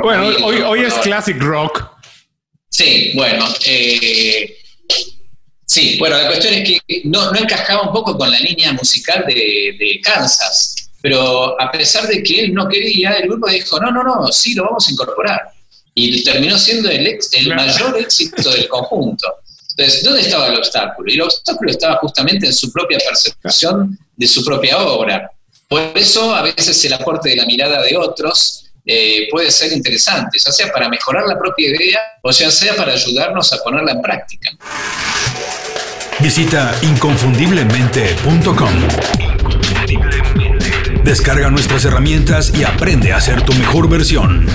bueno, 0.02 0.28
hoy, 0.44 0.62
hoy 0.62 0.80
es 0.82 0.94
classic 0.96 1.40
rock. 1.42 2.00
Sí, 2.70 3.12
bueno. 3.16 3.46
Eh, 3.66 4.58
sí, 5.66 5.98
bueno, 6.00 6.18
la 6.18 6.28
cuestión 6.28 6.54
es 6.54 6.64
que 6.64 7.02
no, 7.06 7.34
encajaba 7.36 7.84
un 7.84 7.94
poco 7.94 8.18
con 8.18 8.32
la 8.32 8.40
línea 8.40 8.74
musical 8.74 9.26
de, 9.28 10.00
Kansas, 10.04 10.92
pero 11.02 11.60
a 11.60 11.72
pesar 11.72 12.08
de 12.08 12.24
que 12.24 12.42
él 12.42 12.54
no 12.54 12.68
quería, 12.68 13.14
el 13.14 13.28
grupo 13.28 13.50
dijo, 13.50 13.80
no, 13.80 13.92
no, 13.92 14.04
no, 14.04 14.28
sí, 14.32 14.54
lo 14.54 14.66
vamos 14.66 14.88
a 14.88 14.92
incorporar. 14.92 15.42
Y 16.02 16.24
terminó 16.24 16.58
siendo 16.58 16.90
el, 16.90 17.20
el 17.32 17.56
mayor 17.56 17.98
éxito 18.00 18.52
del 18.52 18.68
conjunto. 18.68 19.28
Entonces, 19.72 20.04
¿dónde 20.04 20.22
estaba 20.22 20.48
el 20.48 20.58
obstáculo? 20.58 21.12
Y 21.12 21.16
el 21.16 21.22
obstáculo 21.22 21.72
estaba 21.72 21.98
justamente 21.98 22.48
en 22.48 22.54
su 22.54 22.72
propia 22.72 22.98
percepción 23.00 23.98
de 24.16 24.28
su 24.28 24.44
propia 24.44 24.78
obra. 24.78 25.32
Por 25.68 25.92
eso 25.96 26.34
a 26.34 26.42
veces 26.42 26.84
el 26.86 26.94
aporte 26.94 27.30
de 27.30 27.36
la 27.36 27.46
mirada 27.46 27.82
de 27.82 27.96
otros 27.98 28.66
eh, 28.86 29.28
puede 29.30 29.52
ser 29.52 29.72
interesante, 29.72 30.38
ya 30.44 30.52
sea 30.52 30.72
para 30.72 30.90
mejorar 30.90 31.28
la 31.28 31.38
propia 31.38 31.70
idea 31.70 32.00
o 32.24 32.32
ya 32.32 32.50
sea 32.50 32.76
para 32.76 32.94
ayudarnos 32.94 33.54
a 33.54 33.64
ponerla 33.64 33.92
en 33.92 34.02
práctica. 34.02 34.52
Visita 36.20 36.76
inconfundiblemente.com. 36.82 38.88
Descarga 41.04 41.50
nuestras 41.50 41.86
herramientas 41.86 42.52
y 42.54 42.64
aprende 42.64 43.14
a 43.14 43.22
ser 43.22 43.42
tu 43.44 43.54
mejor 43.54 43.88
versión. 43.88 44.46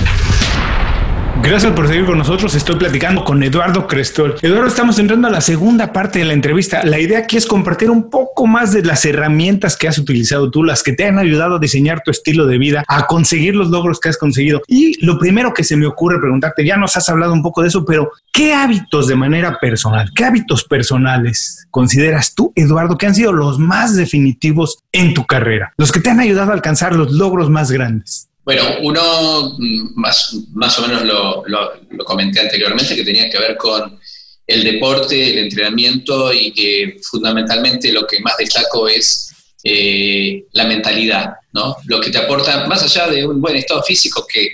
Gracias 1.41 1.73
por 1.73 1.87
seguir 1.87 2.05
con 2.05 2.17
nosotros. 2.17 2.55
Estoy 2.55 2.77
platicando 2.77 3.23
con 3.23 3.43
Eduardo 3.43 3.87
Crestol. 3.87 4.35
Eduardo, 4.41 4.67
estamos 4.67 4.97
entrando 4.99 5.27
a 5.27 5.31
la 5.31 5.41
segunda 5.41 5.91
parte 5.91 6.19
de 6.19 6.25
la 6.25 6.33
entrevista. 6.33 6.83
La 6.83 6.97
idea 6.97 7.19
aquí 7.19 7.37
es 7.37 7.45
compartir 7.45 7.91
un 7.91 8.09
poco 8.09 8.47
más 8.47 8.71
de 8.71 8.83
las 8.83 9.05
herramientas 9.05 9.77
que 9.77 9.87
has 9.87 9.97
utilizado 9.97 10.49
tú, 10.49 10.63
las 10.63 10.81
que 10.81 10.93
te 10.93 11.05
han 11.05 11.19
ayudado 11.19 11.55
a 11.55 11.59
diseñar 11.59 12.01
tu 12.03 12.09
estilo 12.09 12.47
de 12.47 12.57
vida, 12.57 12.83
a 12.87 13.05
conseguir 13.05 13.55
los 13.55 13.69
logros 13.69 13.99
que 13.99 14.09
has 14.09 14.17
conseguido. 14.17 14.61
Y 14.67 15.05
lo 15.05 15.19
primero 15.19 15.53
que 15.53 15.63
se 15.63 15.75
me 15.75 15.85
ocurre 15.85 16.19
preguntarte, 16.19 16.65
ya 16.65 16.77
nos 16.77 16.97
has 16.97 17.09
hablado 17.09 17.33
un 17.33 17.43
poco 17.43 17.61
de 17.61 17.67
eso, 17.67 17.85
pero 17.85 18.09
¿qué 18.31 18.53
hábitos 18.53 19.07
de 19.07 19.15
manera 19.15 19.59
personal, 19.59 20.09
qué 20.15 20.25
hábitos 20.25 20.63
personales 20.63 21.67
consideras 21.69 22.33
tú, 22.33 22.53
Eduardo, 22.55 22.97
que 22.97 23.07
han 23.07 23.15
sido 23.15 23.33
los 23.33 23.59
más 23.59 23.95
definitivos 23.95 24.79
en 24.91 25.13
tu 25.13 25.25
carrera? 25.25 25.73
Los 25.77 25.91
que 25.91 25.99
te 25.99 26.09
han 26.09 26.19
ayudado 26.19 26.51
a 26.51 26.55
alcanzar 26.55 26.95
los 26.95 27.11
logros 27.11 27.49
más 27.49 27.71
grandes. 27.71 28.29
Bueno, 28.45 28.63
uno 28.83 29.55
mm, 29.57 29.99
más, 29.99 30.35
más 30.53 30.77
o 30.77 30.87
menos 30.87 31.03
lo, 31.03 32.05
comenté 32.05 32.39
anteriormente, 32.39 32.95
que 32.95 33.03
tenía 33.03 33.29
que 33.29 33.39
ver 33.39 33.57
con 33.57 33.99
el 34.45 34.63
deporte, 34.63 35.31
el 35.31 35.39
entrenamiento 35.39 36.31
y 36.31 36.51
que 36.51 36.97
fundamentalmente 37.01 37.91
lo 37.91 38.05
que 38.05 38.19
más 38.19 38.37
destaco 38.37 38.87
es 38.87 39.31
eh, 39.63 40.45
la 40.51 40.65
mentalidad, 40.65 41.33
¿no? 41.53 41.75
Lo 41.85 41.99
que 41.99 42.11
te 42.11 42.19
aporta, 42.19 42.67
más 42.67 42.83
allá 42.83 43.07
de 43.07 43.25
un 43.25 43.41
buen 43.41 43.55
estado 43.55 43.81
físico 43.81 44.27
que 44.31 44.51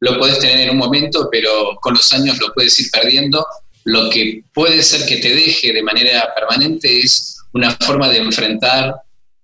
lo 0.00 0.18
puedes 0.18 0.38
tener 0.38 0.60
en 0.60 0.70
un 0.70 0.78
momento, 0.78 1.28
pero 1.30 1.76
con 1.82 1.92
los 1.92 2.10
años 2.14 2.38
lo 2.38 2.52
puedes 2.54 2.78
ir 2.80 2.90
perdiendo, 2.90 3.46
lo 3.84 4.08
que 4.08 4.42
puede 4.54 4.82
ser 4.82 5.06
que 5.06 5.18
te 5.18 5.34
deje 5.34 5.74
de 5.74 5.82
manera 5.82 6.32
permanente 6.34 7.00
es 7.00 7.36
una 7.52 7.72
forma 7.72 8.08
de 8.08 8.18
enfrentar 8.18 8.94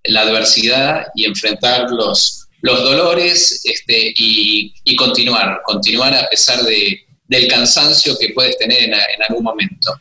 la 0.04 0.22
adversidad 0.22 1.06
y 1.14 1.26
enfrentar 1.26 1.90
los, 1.90 2.39
los 2.62 2.82
dolores 2.82 3.60
este, 3.64 4.12
y, 4.16 4.96
continuar, 4.96 5.60
continuar 5.64 6.14
a 6.14 6.28
pesar 6.28 6.62
de, 6.62 7.00
del 7.26 7.48
cansancio 7.48 8.16
que 8.18 8.30
puedes 8.30 8.58
tener 8.58 8.82
en, 8.82 8.94
algún 9.28 9.44
momento. 9.44 9.98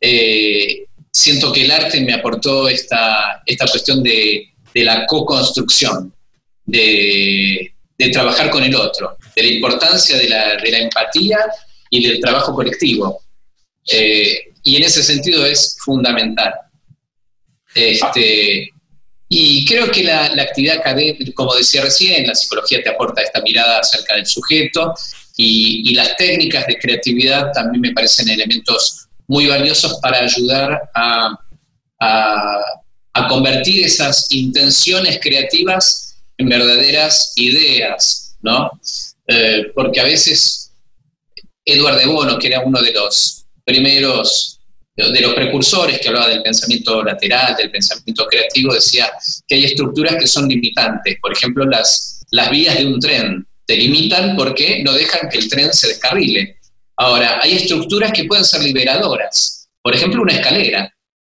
Eh, 0.00 0.84
siento 1.10 1.52
que 1.52 1.64
el 1.64 1.70
arte 1.70 2.00
me 2.00 2.14
aportó 2.14 2.68
esta, 2.68 3.42
esta 3.46 3.66
cuestión 3.66 4.02
de, 4.02 4.52
la 4.74 5.06
co-construcción, 5.06 6.14
de, 6.64 7.72
trabajar 8.12 8.50
con 8.50 8.62
el 8.62 8.74
otro, 8.74 9.16
de 9.34 9.42
la 9.42 9.48
importancia 9.48 10.16
de 10.16 10.28
la, 10.28 10.78
empatía 10.78 11.38
y 11.90 12.06
del 12.06 12.20
trabajo 12.20 12.54
colectivo. 12.54 13.22
Eh, 13.90 14.52
y 14.62 14.76
en 14.76 14.82
ese 14.82 15.02
sentido 15.02 15.46
es 15.46 15.76
fundamental. 15.84 16.52
Este, 17.74 18.70
y 19.28 19.64
creo 19.64 19.90
que 19.90 20.04
la, 20.04 20.26
actividad 20.26 20.78
académica, 20.78 21.32
como 21.34 21.54
decía 21.54 21.82
recién, 21.82 22.26
la 22.26 22.34
psicología 22.34 22.82
te 22.82 22.90
aporta 22.90 23.22
esta 23.22 23.40
mirada 23.40 23.80
acerca 23.80 24.14
del 24.14 24.26
sujeto 24.26 24.94
y, 25.36 25.94
las 25.94 26.16
técnicas 26.16 26.66
de 26.66 26.78
creatividad 26.78 27.52
también 27.52 27.80
me 27.80 27.92
parecen 27.92 28.28
elementos 28.28 29.06
muy 29.26 29.46
valiosos 29.46 29.98
para 30.00 30.20
ayudar 30.20 30.90
a, 30.94 31.38
convertir 33.28 33.84
esas 33.84 34.26
intenciones 34.30 35.18
creativas 35.20 36.18
en 36.36 36.50
verdaderas 36.50 37.32
ideas, 37.36 38.36
¿no? 38.42 38.70
Eh, 39.26 39.72
porque 39.74 40.00
a 40.00 40.04
veces 40.04 40.70
Eduardo 41.64 41.98
de 41.98 42.06
Bono, 42.06 42.38
que 42.38 42.48
era 42.48 42.60
uno 42.60 42.80
de 42.80 42.92
los 42.92 43.46
primeros 43.64 44.55
de 44.96 45.20
los 45.20 45.34
precursores 45.34 46.00
que 46.00 46.08
hablaba 46.08 46.28
del 46.28 46.42
pensamiento 46.42 47.02
lateral, 47.04 47.54
del 47.54 47.70
pensamiento 47.70 48.26
creativo, 48.26 48.72
decía 48.72 49.10
que 49.46 49.56
hay 49.56 49.64
estructuras 49.66 50.16
que 50.16 50.26
son 50.26 50.48
limitantes. 50.48 51.18
Por 51.20 51.32
ejemplo, 51.32 51.66
las, 51.66 52.24
las 52.30 52.50
vías 52.50 52.78
de 52.78 52.86
un 52.86 52.98
tren 52.98 53.46
te 53.66 53.76
limitan 53.76 54.34
porque 54.36 54.82
no 54.82 54.92
dejan 54.92 55.28
que 55.28 55.38
el 55.38 55.48
tren 55.48 55.72
se 55.74 55.88
descarrile. 55.88 56.58
Ahora, 56.96 57.40
hay 57.42 57.56
estructuras 57.56 58.10
que 58.12 58.24
pueden 58.24 58.44
ser 58.44 58.62
liberadoras. 58.62 59.68
Por 59.82 59.94
ejemplo, 59.94 60.22
una 60.22 60.32
escalera. 60.32 60.90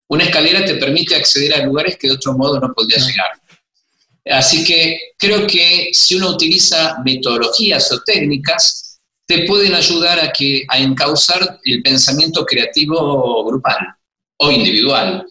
Una 0.09 0.25
escalera 0.25 0.65
te 0.65 0.75
permite 0.75 1.15
acceder 1.15 1.53
a 1.55 1.65
lugares 1.65 1.97
que 1.97 2.07
de 2.07 2.15
otro 2.15 2.33
modo 2.33 2.59
no 2.59 2.73
podrías 2.73 3.07
llegar. 3.07 3.31
Así 4.25 4.63
que 4.63 5.13
creo 5.17 5.47
que 5.47 5.89
si 5.93 6.15
uno 6.15 6.31
utiliza 6.31 6.97
metodologías 7.03 7.91
o 7.91 8.01
técnicas, 8.03 8.92
te 9.33 9.45
pueden 9.45 9.73
ayudar 9.73 10.19
a, 10.19 10.31
que, 10.31 10.63
a 10.67 10.77
encauzar 10.77 11.59
el 11.63 11.81
pensamiento 11.81 12.45
creativo 12.45 13.43
grupal 13.45 13.77
o 14.37 14.51
individual. 14.51 15.25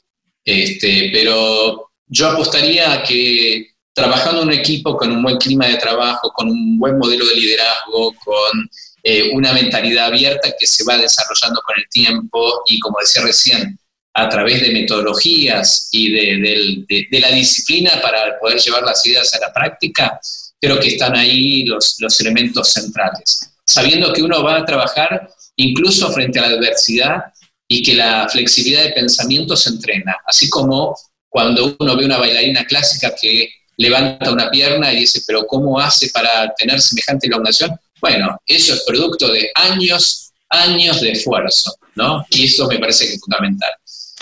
Este, 0.45 1.11
pero 1.13 1.91
yo 2.07 2.29
apostaría 2.29 2.93
a 2.93 3.03
que 3.03 3.69
trabajando 3.95 4.43
en 4.43 4.49
un 4.49 4.55
equipo 4.55 4.97
con 4.97 5.13
un 5.13 5.23
buen 5.23 5.37
clima 5.37 5.67
de 5.67 5.77
trabajo, 5.77 6.33
con 6.35 6.49
un 6.49 6.79
buen 6.79 6.99
modelo 6.99 7.25
de 7.27 7.37
liderazgo, 7.37 8.15
con 8.25 8.71
eh, 9.05 9.31
una 9.35 9.53
mentalidad 9.53 10.07
abierta 10.07 10.53
que 10.59 10.67
se 10.67 10.85
va 10.85 10.97
desarrollando 10.99 11.61
con 11.65 11.79
el 11.79 11.89
tiempo 11.89 12.65
y, 12.67 12.81
como 12.81 12.99
decía 13.01 13.23
recién, 13.23 13.79
a 14.15 14.29
través 14.29 14.61
de 14.63 14.73
metodologías 14.73 15.89
y 15.93 16.11
de, 16.11 17.21
la 17.21 17.31
disciplina 17.31 18.01
para 18.03 18.39
poder 18.41 18.59
llevar 18.59 18.83
las 18.83 19.05
ideas 19.07 19.33
a 19.35 19.41
la 19.41 19.53
práctica, 19.53 20.19
creo 20.61 20.81
que 20.81 20.89
están 20.89 21.15
ahí 21.17 21.65
los, 21.65 21.97
los 22.01 22.21
elementos 22.21 22.73
centrales. 22.73 23.52
Sabiendo 23.65 24.13
que 24.13 24.23
uno 24.23 24.43
va 24.43 24.59
a 24.59 24.65
trabajar 24.65 25.29
incluso 25.57 26.11
frente 26.13 26.39
a 26.39 26.43
la 26.43 26.57
adversidad 26.57 27.25
y 27.69 27.83
que 27.83 27.95
la 27.95 28.29
flexibilidad 28.29 28.85
de 28.85 28.93
pensamiento 28.93 29.57
se 29.57 29.71
entrena, 29.71 30.17
así 30.27 30.49
como 30.51 30.97
cuando 31.29 31.75
uno 31.79 31.97
ve 31.97 32.05
una 32.05 32.19
bailarina 32.19 32.65
clásica 32.65 33.15
que 33.19 33.49
levanta 33.79 34.31
una 34.31 34.51
pierna 34.51 34.93
y 34.93 35.01
dice, 35.01 35.23
pero 35.27 35.47
¿cómo 35.47 35.81
hace 35.81 36.11
para 36.11 36.53
tener 36.55 36.81
semejante 36.81 37.27
elongación? 37.27 37.71
Bueno, 38.01 38.37
eso 38.47 38.75
es 38.75 38.85
producto 38.87 39.33
de 39.33 39.51
años, 39.55 40.33
años 40.51 41.01
de 41.01 41.13
esfuerzo, 41.13 41.75
¿no? 41.95 42.27
Y 42.31 42.45
eso 42.45 42.67
me 42.67 42.79
parece 42.79 43.07
que 43.07 43.15
es 43.15 43.21
fundamental. 43.21 43.71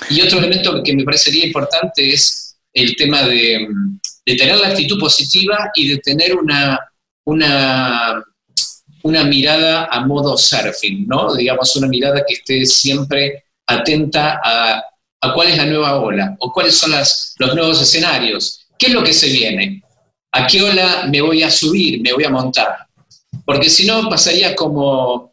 Y 0.09 0.21
otro 0.23 0.39
elemento 0.39 0.83
que 0.83 0.95
me 0.95 1.05
parecería 1.05 1.47
importante 1.47 2.13
es 2.13 2.57
el 2.73 2.95
tema 2.97 3.23
de, 3.25 3.67
tener 4.25 4.59
la 4.59 4.69
actitud 4.69 4.99
positiva 5.01 5.71
y 5.75 5.89
de 5.89 5.99
tener 5.99 6.37
una, 6.37 6.79
una, 7.25 8.23
una 9.03 9.25
mirada 9.25 9.87
a 9.87 10.07
modo 10.07 10.37
surfing, 10.37 11.07
¿no? 11.07 11.35
Digamos, 11.35 11.75
una 11.77 11.89
mirada 11.89 12.25
que 12.27 12.35
esté 12.35 12.65
siempre 12.65 13.45
atenta 13.67 14.41
a, 14.43 14.83
a 15.21 15.35
cuál 15.35 15.49
es 15.49 15.57
la 15.57 15.67
nueva 15.67 16.01
ola 16.01 16.37
o 16.41 16.53
cuáles 16.53 16.77
son 16.77 16.93
las, 16.93 17.35
los 17.39 17.55
nuevos 17.55 17.81
escenarios. 17.81 18.67
¿Qué 18.79 18.87
es 18.87 18.93
lo 18.93 19.05
que 19.05 19.13
se 19.13 19.29
viene? 19.29 19.83
¿A 20.33 20.47
qué 20.47 20.63
ola 20.63 21.07
me 21.11 21.21
voy 21.21 21.43
a 21.43 21.51
subir, 21.51 22.01
me 22.01 22.13
voy 22.13 22.25
a 22.25 22.31
montar? 22.31 22.87
Porque 23.45 23.69
si 23.69 23.87
no, 23.87 24.09
pasaría 24.09 24.55
como 24.55 25.33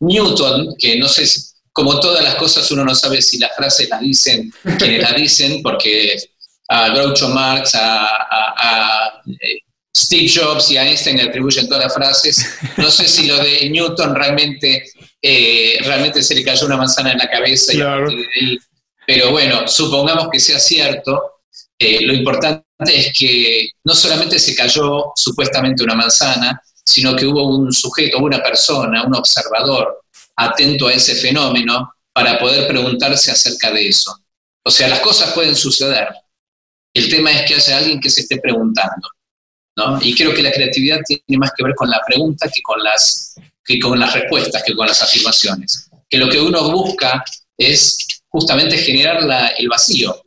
Newton, 0.00 0.74
que 0.78 0.98
no 0.98 1.08
sé, 1.08 1.24
como 1.72 1.98
todas 1.98 2.22
las 2.22 2.36
cosas, 2.36 2.70
uno 2.70 2.84
no 2.84 2.94
sabe 2.94 3.20
si 3.20 3.38
las 3.38 3.54
frases 3.56 3.88
las 3.88 4.00
dicen 4.00 4.52
quienes 4.78 5.02
las 5.02 5.16
dicen, 5.16 5.62
porque 5.62 6.16
a 6.68 6.90
Groucho 6.90 7.28
Marx, 7.28 7.74
a, 7.74 9.22
eh, 9.26 9.60
Steve 9.96 10.28
Jobs 10.28 10.70
y 10.70 10.76
a 10.76 10.86
Einstein 10.86 11.16
le 11.16 11.22
atribuyen 11.24 11.68
todas 11.68 11.84
las 11.84 11.94
frases. 11.94 12.58
No 12.76 12.90
sé 12.90 13.08
si 13.08 13.26
lo 13.26 13.38
de 13.38 13.70
Newton 13.70 14.14
realmente, 14.14 14.84
eh, 15.22 15.78
realmente 15.82 16.22
se 16.22 16.34
le 16.34 16.44
cayó 16.44 16.66
una 16.66 16.76
manzana 16.76 17.12
en 17.12 17.18
la 17.18 17.30
cabeza 17.30 17.72
y 17.72 18.58
pero 19.06 19.30
bueno, 19.30 19.68
supongamos 19.68 20.28
que 20.30 20.40
sea 20.40 20.58
cierto. 20.58 21.42
Eh, 21.78 22.00
lo 22.04 22.12
importante 22.12 22.64
es 22.86 23.12
que 23.16 23.70
no 23.84 23.94
solamente 23.94 24.38
se 24.38 24.54
cayó 24.54 25.12
supuestamente 25.14 25.84
una 25.84 25.94
manzana, 25.94 26.60
sino 26.84 27.14
que 27.14 27.24
hubo 27.24 27.56
un 27.56 27.72
sujeto, 27.72 28.18
una 28.18 28.42
persona, 28.42 29.04
un 29.04 29.14
observador 29.14 30.02
atento 30.34 30.88
a 30.88 30.92
ese 30.92 31.14
fenómeno 31.14 31.94
para 32.12 32.38
poder 32.38 32.66
preguntarse 32.66 33.30
acerca 33.30 33.70
de 33.70 33.88
eso. 33.88 34.18
O 34.64 34.70
sea, 34.70 34.88
las 34.88 35.00
cosas 35.00 35.32
pueden 35.32 35.54
suceder. 35.54 36.08
El 36.92 37.08
tema 37.08 37.30
es 37.30 37.46
que 37.46 37.54
haya 37.54 37.78
alguien 37.78 38.00
que 38.00 38.10
se 38.10 38.22
esté 38.22 38.38
preguntando. 38.38 39.08
Y 40.00 40.14
creo 40.14 40.32
que 40.32 40.42
la 40.42 40.52
creatividad 40.52 41.00
tiene 41.06 41.38
más 41.38 41.52
que 41.56 41.62
ver 41.62 41.74
con 41.74 41.90
la 41.90 42.00
pregunta 42.06 42.48
que 42.52 42.62
con 42.62 42.82
las, 42.82 43.34
que 43.64 43.78
con 43.78 43.98
las 43.98 44.14
respuestas, 44.14 44.62
que 44.64 44.74
con 44.74 44.86
las 44.86 45.02
afirmaciones. 45.02 45.90
Que 46.08 46.16
lo 46.16 46.28
que 46.28 46.40
uno 46.40 46.70
busca 46.70 47.22
es 47.58 48.22
justamente 48.28 48.78
generar 48.78 49.18
el 49.58 49.68
vacío, 49.68 50.22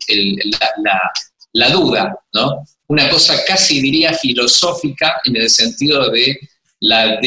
la, 1.54 1.70
duda, 1.70 2.16
¿no? 2.34 2.64
Una 2.88 3.10
cosa 3.10 3.44
casi 3.46 3.82
diría 3.82 4.14
filosófica 4.14 5.20
en 5.26 5.38
el 5.38 5.50
sentido 5.50 6.10
de 6.10 6.40
la, 6.80 7.20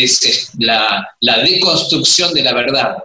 la, 1.20 1.38
deconstrucción 1.38 2.32
de 2.34 2.42
la 2.42 2.52
verdad, 2.52 2.96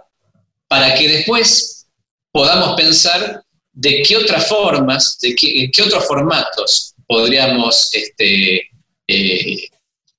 para 0.66 0.94
que 0.94 1.08
después 1.08 1.86
podamos 2.32 2.76
pensar 2.76 3.44
de 3.72 4.02
qué 4.02 4.16
otras 4.16 4.46
formas, 4.48 5.18
de 5.20 5.34
qué, 5.34 5.70
qué 5.72 5.82
otros 5.82 6.04
formatos 6.06 6.94
podríamos 7.06 7.90
este, 7.92 8.68
eh, 9.08 9.68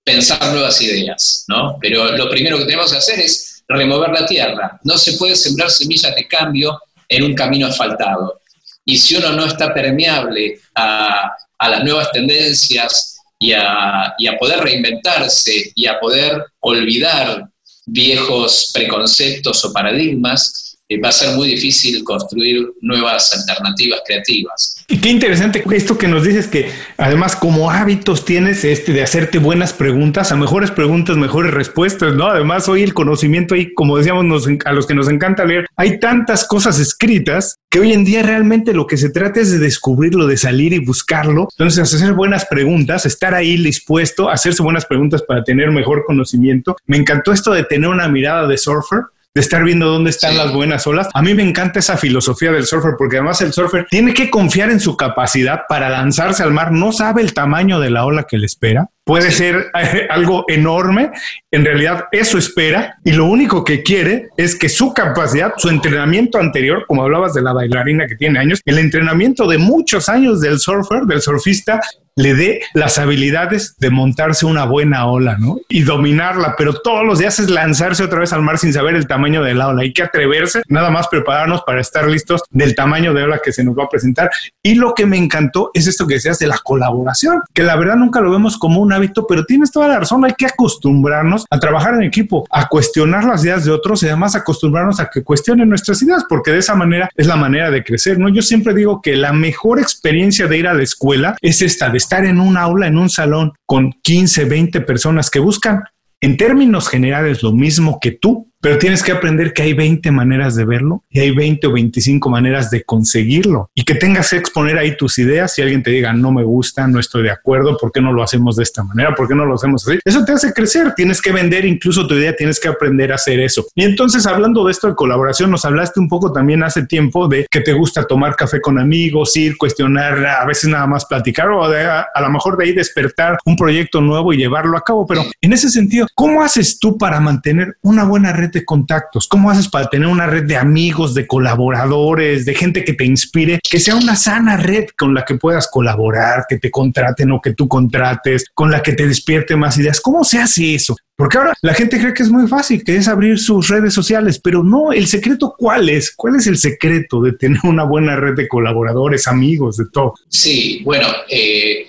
pensar 0.04 0.52
nuevas 0.52 0.82
ideas, 0.82 1.46
¿no? 1.48 1.78
Pero 1.80 2.12
lo 2.14 2.30
primero 2.30 2.58
que 2.58 2.66
tenemos 2.66 2.92
que 2.92 2.98
hacer 2.98 3.20
es 3.20 3.64
remover 3.68 4.10
la 4.10 4.26
tierra. 4.26 4.80
No 4.84 4.98
se 4.98 5.14
puede 5.14 5.36
sembrar 5.36 5.70
semillas 5.70 6.16
de 6.16 6.28
cambio 6.28 6.80
en 7.08 7.24
un 7.24 7.36
camino 7.36 7.68
asfaltado. 7.68 8.42
Y 8.84 8.98
si 8.98 9.16
uno 9.16 9.32
no 9.34 9.46
está 9.46 9.74
permeable 9.74 10.60
a, 10.74 11.32
las 11.60 11.84
nuevas 11.84 12.12
tendencias 12.12 13.18
y 13.38 13.54
a, 13.54 14.16
y 14.18 14.28
a 14.28 14.38
poder 14.38 14.62
reinventarse 14.62 15.72
y 15.76 15.86
a 15.86 16.00
poder 16.00 16.44
olvidar 16.62 17.48
viejos 17.86 18.72
preconceptos 18.74 19.64
o 19.66 19.74
paradigmas, 19.74 20.69
eh, 20.92 21.00
va 21.00 21.10
a 21.10 21.12
ser 21.12 21.36
muy 21.36 21.48
difícil 21.48 22.04
construir 22.04 22.68
nuevas 22.82 23.32
alternativas 23.32 24.02
creativas. 24.08 24.84
Y 24.88 24.98
qué 24.98 25.10
interesante 25.10 25.64
esto 25.72 26.00
que 26.00 26.08
nos 26.08 26.24
dices 26.24 26.48
que 26.48 26.72
además 26.98 27.36
como 27.36 27.70
hábitos 27.70 28.26
tienes 28.26 28.64
este 28.64 28.92
de 28.92 29.04
hacerte 29.04 29.38
buenas 29.38 29.72
preguntas, 29.72 30.32
a 30.32 30.36
mejores 30.36 30.72
preguntas, 30.72 31.16
mejores 31.16 31.54
respuestas, 31.54 32.16
¿no? 32.16 32.26
Además 32.26 32.68
hoy 32.68 32.82
el 32.82 32.96
conocimiento 32.96 33.54
ahí, 33.54 33.72
como 33.76 33.98
decíamos, 33.98 34.48
a 34.66 34.72
los 34.74 34.88
que 34.88 34.96
nos 34.96 35.08
encanta 35.10 35.46
leer, 35.46 35.68
hay 35.76 36.00
tantas 36.00 36.48
cosas 36.48 36.80
escritas 36.80 37.60
que 37.70 37.80
hoy 37.80 37.94
en 37.94 38.04
día 38.04 38.24
realmente 38.24 38.74
lo 38.74 38.88
que 38.88 38.98
se 38.98 39.12
trata 39.12 39.42
es 39.42 39.52
de 39.52 39.60
descubrirlo, 39.60 40.26
de 40.26 40.38
salir 40.38 40.74
y 40.74 40.80
buscarlo. 40.80 41.50
Entonces, 41.52 41.94
hacer 41.94 42.14
buenas 42.14 42.46
preguntas, 42.46 43.06
estar 43.06 43.36
ahí 43.36 43.58
dispuesto 43.58 44.28
a 44.28 44.34
hacerse 44.34 44.64
buenas 44.64 44.88
preguntas 44.88 45.22
para 45.22 45.44
tener 45.44 45.70
mejor 45.70 46.04
conocimiento. 46.06 46.76
Me 46.88 46.98
encantó 46.98 47.32
esto 47.32 47.52
de 47.52 47.64
tener 47.64 47.90
una 47.90 48.08
mirada 48.08 48.48
de 48.48 48.58
surfer, 48.58 49.02
de 49.40 49.44
estar 49.44 49.64
viendo 49.64 49.88
dónde 49.88 50.10
están 50.10 50.36
las 50.36 50.52
buenas 50.52 50.86
olas. 50.86 51.08
A 51.14 51.22
mí 51.22 51.34
me 51.34 51.44
encanta 51.44 51.80
esa 51.80 51.96
filosofía 51.96 52.52
del 52.52 52.66
surfer 52.66 52.96
porque 52.98 53.16
además 53.16 53.40
el 53.40 53.54
surfer 53.54 53.88
tiene 53.90 54.14
que 54.14 54.30
confiar 54.30 54.70
en 54.70 54.82
su 54.82 54.98
capacidad 54.98 55.62
para 55.70 55.90
lanzarse 55.90 56.44
al 56.44 56.52
mar. 56.52 56.74
No 56.74 56.92
sabe 56.92 57.22
el 57.22 57.34
tamaño 57.34 57.80
de 57.80 57.90
la 57.90 58.04
ola 58.04 58.26
que 58.28 58.38
le 58.38 58.46
espera. 58.46 58.90
Puede 59.06 59.32
ser 59.32 59.72
eh, 59.82 60.08
algo 60.10 60.44
enorme. 60.50 61.12
En 61.52 61.64
realidad 61.64 62.06
eso 62.12 62.38
espera 62.38 62.98
y 63.06 63.14
lo 63.14 63.26
único 63.28 63.64
que 63.64 63.82
quiere 63.82 64.28
es 64.36 64.56
que 64.56 64.68
su 64.68 64.94
capacidad, 64.94 65.54
su 65.56 65.70
entrenamiento 65.70 66.38
anterior, 66.38 66.84
como 66.86 67.04
hablabas 67.04 67.34
de 67.34 67.42
la 67.42 67.54
bailarina 67.54 68.08
que 68.08 68.18
tiene 68.18 68.40
años, 68.40 68.62
el 68.66 68.78
entrenamiento 68.78 69.48
de 69.48 69.58
muchos 69.58 70.10
años 70.10 70.42
del 70.42 70.60
surfer, 70.60 71.04
del 71.04 71.22
surfista, 71.22 71.80
le 72.20 72.36
dé 72.36 72.62
las 72.74 72.98
habilidades 72.98 73.78
de 73.80 73.90
montarse 73.90 74.46
una 74.46 74.66
buena 74.66 75.06
ola, 75.06 75.38
¿no? 75.40 75.62
Y 75.70 75.84
dominarla, 75.84 76.56
pero 76.58 76.74
todos 76.74 77.06
los 77.06 77.20
días 77.20 77.40
es 77.40 77.50
lanzarse 77.50 78.04
otra 78.04 78.20
vez 78.20 78.34
al 78.34 78.42
mar 78.42 78.58
sin 78.58 78.74
saber 78.74 78.96
el 78.96 79.08
tamaño 79.08 79.42
de 79.42 79.54
la 79.54 79.70
ola. 79.70 79.84
Hay 79.84 79.94
que 79.94 80.04
atreverse, 80.04 80.62
nada 80.68 80.90
más 80.90 81.08
prepararnos 81.08 81.62
para 81.62 81.80
estar 81.80 82.10
listos 82.10 82.44
del 82.50 82.76
tamaño 82.76 83.14
de 83.14 83.24
ola 83.24 83.40
que 83.42 83.54
se 83.54 83.64
nos 83.64 83.78
va 83.78 83.86
a 83.86 83.90
presentar. 83.90 84.30
Y 84.62 84.76
lo 84.76 84.94
que 84.96 85.06
me 85.06 85.16
encantó 85.16 85.72
es 85.74 85.88
esto 85.88 86.08
que 86.08 86.16
decías 86.16 86.40
de 86.40 86.48
la 86.48 86.58
colaboración, 86.58 87.42
que 87.54 87.64
la 87.64 87.78
verdad 87.78 87.96
nunca 87.96 88.20
lo 88.20 88.32
vemos 88.32 88.58
como 88.58 88.82
un 88.82 88.92
hábito, 88.92 89.26
pero 89.26 89.46
tienes 89.46 89.72
toda 89.72 89.88
la 89.88 90.00
razón, 90.00 90.26
hay 90.26 90.34
que 90.34 90.46
acostumbrarnos 90.46 91.46
a 91.50 91.58
trabajar 91.58 91.94
en 91.94 92.04
equipo, 92.04 92.46
a 92.52 92.68
cuestionar 92.68 93.24
las 93.24 93.46
ideas 93.46 93.64
de 93.64 93.72
otros 93.72 94.04
y 94.04 94.08
además 94.08 94.36
acostumbrarnos 94.36 95.00
a 95.00 95.10
que 95.10 95.24
cuestionen 95.24 95.70
nuestras 95.70 96.02
ideas, 96.02 96.26
porque 96.28 96.52
de 96.52 96.58
esa 96.58 96.76
manera 96.76 97.10
es 97.16 97.28
la 97.28 97.38
manera 97.38 97.72
de 97.72 97.82
crecer, 97.82 98.20
¿no? 98.20 98.28
Yo 98.28 98.42
siempre 98.42 98.74
digo 98.74 99.02
que 99.02 99.16
la 99.16 99.32
mejor 99.32 99.80
experiencia 99.80 100.48
de 100.48 100.58
ir 100.58 100.68
a 100.68 100.74
la 100.74 100.84
escuela 100.84 101.38
es 101.42 101.62
esta, 101.62 101.88
de 101.90 102.09
estar 102.10 102.26
en 102.26 102.40
un 102.40 102.58
aula, 102.58 102.88
en 102.88 102.98
un 102.98 103.08
salón 103.08 103.54
con 103.68 103.92
15, 104.02 104.46
20 104.46 104.82
personas 104.82 105.30
que 105.30 105.38
buscan 105.38 105.84
en 106.20 106.38
términos 106.38 106.90
generales 106.90 107.44
lo 107.44 107.52
mismo 107.52 108.00
que 108.02 108.14
tú, 108.14 108.49
pero 108.62 108.78
tienes 108.78 109.04
que 109.04 109.12
aprender 109.12 109.54
que 109.54 109.62
hay 109.62 109.74
20 109.74 110.12
maneras 110.12 110.56
de 110.56 110.66
verlo 110.66 111.04
y 111.10 111.20
hay 111.20 111.32
20 111.32 111.68
o 111.68 111.72
25 111.72 112.30
maneras 112.30 112.70
de 112.70 112.84
conseguirlo 112.84 113.70
y 113.74 113.84
que 113.84 113.96
tengas 113.96 114.30
que 114.32 114.38
exponer 114.38 114.78
ahí 114.78 114.98
tus 114.98 115.18
ideas. 115.18 115.54
Si 115.54 115.62
alguien 115.62 115.82
te 115.82 115.92
diga 115.92 116.12
no 116.14 116.32
me 116.32 116.44
gusta, 116.44 116.88
no 116.88 117.00
estoy 117.00 117.24
de 117.24 117.32
acuerdo, 117.32 117.78
¿por 117.78 117.92
qué 117.92 118.02
no 118.02 118.12
lo 118.12 118.22
hacemos 118.22 118.58
de 118.58 118.64
esta 118.64 118.84
manera? 118.84 119.16
¿Por 119.16 119.28
qué 119.28 119.36
no 119.36 119.46
lo 119.46 119.56
hacemos 119.56 119.88
así? 119.88 120.00
Eso 120.04 120.26
te 120.26 120.34
hace 120.34 120.54
crecer. 120.54 120.94
Tienes 120.94 121.22
que 121.22 121.32
vender 121.32 121.66
incluso 121.66 122.06
tu 122.06 122.16
idea, 122.16 122.36
tienes 122.36 122.60
que 122.60 122.68
aprender 122.68 123.12
a 123.12 123.16
hacer 123.16 123.40
eso. 123.40 123.66
Y 123.76 123.84
entonces, 123.84 124.26
hablando 124.26 124.66
de 124.66 124.72
esto 124.72 124.88
de 124.88 124.96
colaboración, 124.96 125.52
nos 125.52 125.64
hablaste 125.64 126.00
un 126.00 126.10
poco 126.10 126.34
también 126.34 126.64
hace 126.64 126.86
tiempo 126.86 127.28
de 127.28 127.48
que 127.50 127.62
te 127.62 127.74
gusta 127.74 128.06
tomar 128.06 128.36
café 128.36 128.60
con 128.60 128.78
amigos, 128.78 129.36
ir, 129.38 129.58
cuestionar, 129.58 130.26
a 130.26 130.46
veces 130.46 130.70
nada 130.70 130.86
más 130.86 131.06
platicar 131.06 131.50
o 131.50 131.64
a, 131.64 132.08
a 132.14 132.22
lo 132.22 132.30
mejor 132.30 132.58
de 132.58 132.66
ahí 132.66 132.74
despertar 132.74 133.38
un 133.46 133.56
proyecto 133.56 134.02
nuevo 134.02 134.34
y 134.34 134.38
llevarlo 134.38 134.78
a 134.78 134.82
cabo. 134.82 135.06
Pero 135.08 135.24
en 135.42 135.54
ese 135.54 135.70
sentido, 135.70 136.08
¿cómo 136.14 136.44
haces 136.44 136.80
tú 136.80 136.98
para 136.98 137.20
mantener 137.22 137.78
una 137.82 138.04
buena 138.04 138.34
red 138.34 138.49
contactos? 138.66 139.28
¿Cómo 139.28 139.50
haces 139.50 139.68
para 139.68 139.90
tener 139.90 140.08
una 140.08 140.28
red 140.28 140.44
de 140.44 140.58
amigos, 140.58 141.14
de 141.14 141.28
colaboradores, 141.28 142.46
de 142.46 142.54
gente 142.54 142.84
que 142.84 142.94
te 142.94 143.06
inspire, 143.06 143.60
que 143.70 143.80
sea 143.80 143.96
una 143.96 144.16
sana 144.16 144.58
red 144.58 144.88
con 144.98 145.14
la 145.14 145.26
que 145.26 145.36
puedas 145.36 145.68
colaborar, 145.68 146.46
que 146.48 146.58
te 146.58 146.72
contraten 146.72 147.32
o 147.32 147.42
que 147.42 147.54
tú 147.54 147.68
contrates, 147.68 148.46
con 148.54 148.72
la 148.72 148.82
que 148.82 148.94
te 148.94 149.08
despierte 149.08 149.56
más 149.56 149.78
ideas? 149.78 150.02
¿Cómo 150.02 150.24
se 150.24 150.40
hace 150.40 150.76
eso? 150.76 150.96
Porque 151.16 151.38
ahora 151.38 151.54
la 151.62 151.74
gente 151.74 152.00
cree 152.00 152.14
que 152.14 152.24
es 152.24 152.30
muy 152.30 152.48
fácil, 152.48 152.82
que 152.82 152.96
es 152.96 153.08
abrir 153.10 153.38
sus 153.40 153.68
redes 153.68 153.94
sociales, 153.94 154.40
pero 154.42 154.64
no, 154.64 154.94
el 154.94 155.06
secreto 155.06 155.54
cuál 155.58 155.90
es? 155.90 156.14
¿Cuál 156.16 156.38
es 156.38 156.48
el 156.48 156.58
secreto 156.58 157.22
de 157.22 157.34
tener 157.34 157.60
una 157.64 157.84
buena 157.84 158.16
red 158.16 158.36
de 158.36 158.48
colaboradores, 158.48 159.28
amigos, 159.28 159.76
de 159.76 159.86
todo? 159.92 160.14
Sí, 160.30 160.82
bueno, 160.86 161.08
eh, 161.30 161.88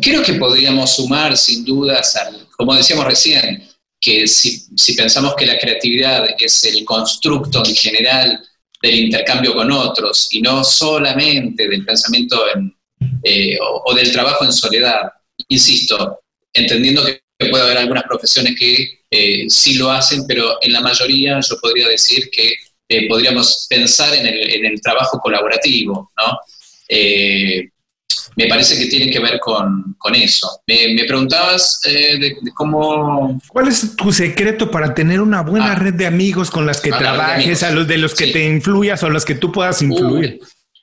creo 0.00 0.22
que 0.22 0.34
podríamos 0.34 0.96
sumar 0.96 1.36
sin 1.36 1.64
dudas, 1.64 2.16
al, 2.16 2.46
como 2.56 2.74
decíamos 2.74 3.04
recién, 3.04 3.62
que 4.00 4.26
si, 4.26 4.66
si, 4.76 4.94
pensamos 4.94 5.34
que 5.36 5.46
la 5.46 5.58
creatividad 5.58 6.26
es 6.38 6.64
el 6.64 6.84
constructo 6.84 7.62
en 7.64 7.74
general 7.74 8.40
del 8.82 8.94
intercambio 8.94 9.54
con 9.54 9.70
otros 9.72 10.28
y 10.32 10.42
no 10.42 10.62
solamente 10.62 11.68
del 11.68 11.84
pensamiento 11.84 12.44
eh, 13.22 13.58
o, 13.60 13.94
del 13.94 14.12
trabajo 14.12 14.44
en 14.44 14.52
soledad, 14.52 15.10
insisto, 15.48 16.20
entendiendo 16.52 17.04
que 17.04 17.20
puede 17.50 17.64
haber 17.64 17.78
algunas 17.78 18.04
profesiones 18.04 18.54
que 18.58 19.00
eh, 19.10 19.46
sí 19.48 19.74
lo 19.74 19.90
hacen, 19.90 20.26
pero 20.26 20.58
en 20.60 20.72
la 20.72 20.80
mayoría 20.80 21.40
yo 21.40 21.56
podría 21.60 21.88
decir 21.88 22.30
que 22.30 22.54
eh, 22.88 23.08
podríamos 23.08 23.66
pensar 23.68 24.14
en 24.14 24.26
el, 24.26 24.54
en 24.54 24.66
el, 24.66 24.80
trabajo 24.80 25.18
colaborativo, 25.18 26.12
¿no? 26.16 26.38
Me 28.36 28.46
parece 28.46 28.78
que 28.78 28.86
tiene 28.86 29.10
que 29.10 29.18
ver 29.18 29.40
con, 29.40 29.96
con 29.98 30.14
eso. 30.14 30.60
Me, 30.66 31.04
preguntabas 31.06 31.80
eh, 31.84 32.18
de, 32.18 32.36
cómo... 32.54 33.40
¿Cuál 33.48 33.68
es 33.68 33.96
tu 33.96 34.12
secreto 34.12 34.70
para 34.70 34.94
tener 34.94 35.20
una 35.20 35.40
buena 35.40 35.72
ah. 35.72 35.74
red 35.74 35.94
de 35.94 36.06
amigos 36.06 36.50
con 36.50 36.66
las 36.66 36.80
que 36.80 36.90
trabajes, 36.90 37.62
a 37.62 37.70
los 37.70 37.88
de 37.88 37.96
los 37.96 38.14
que 38.14 38.28
te 38.28 38.44
influyas 38.44 39.02
o 39.02 39.08
los 39.08 39.24
que 39.24 39.34
tú 39.34 39.50
puedas 39.50 39.80
influir? 39.82 40.38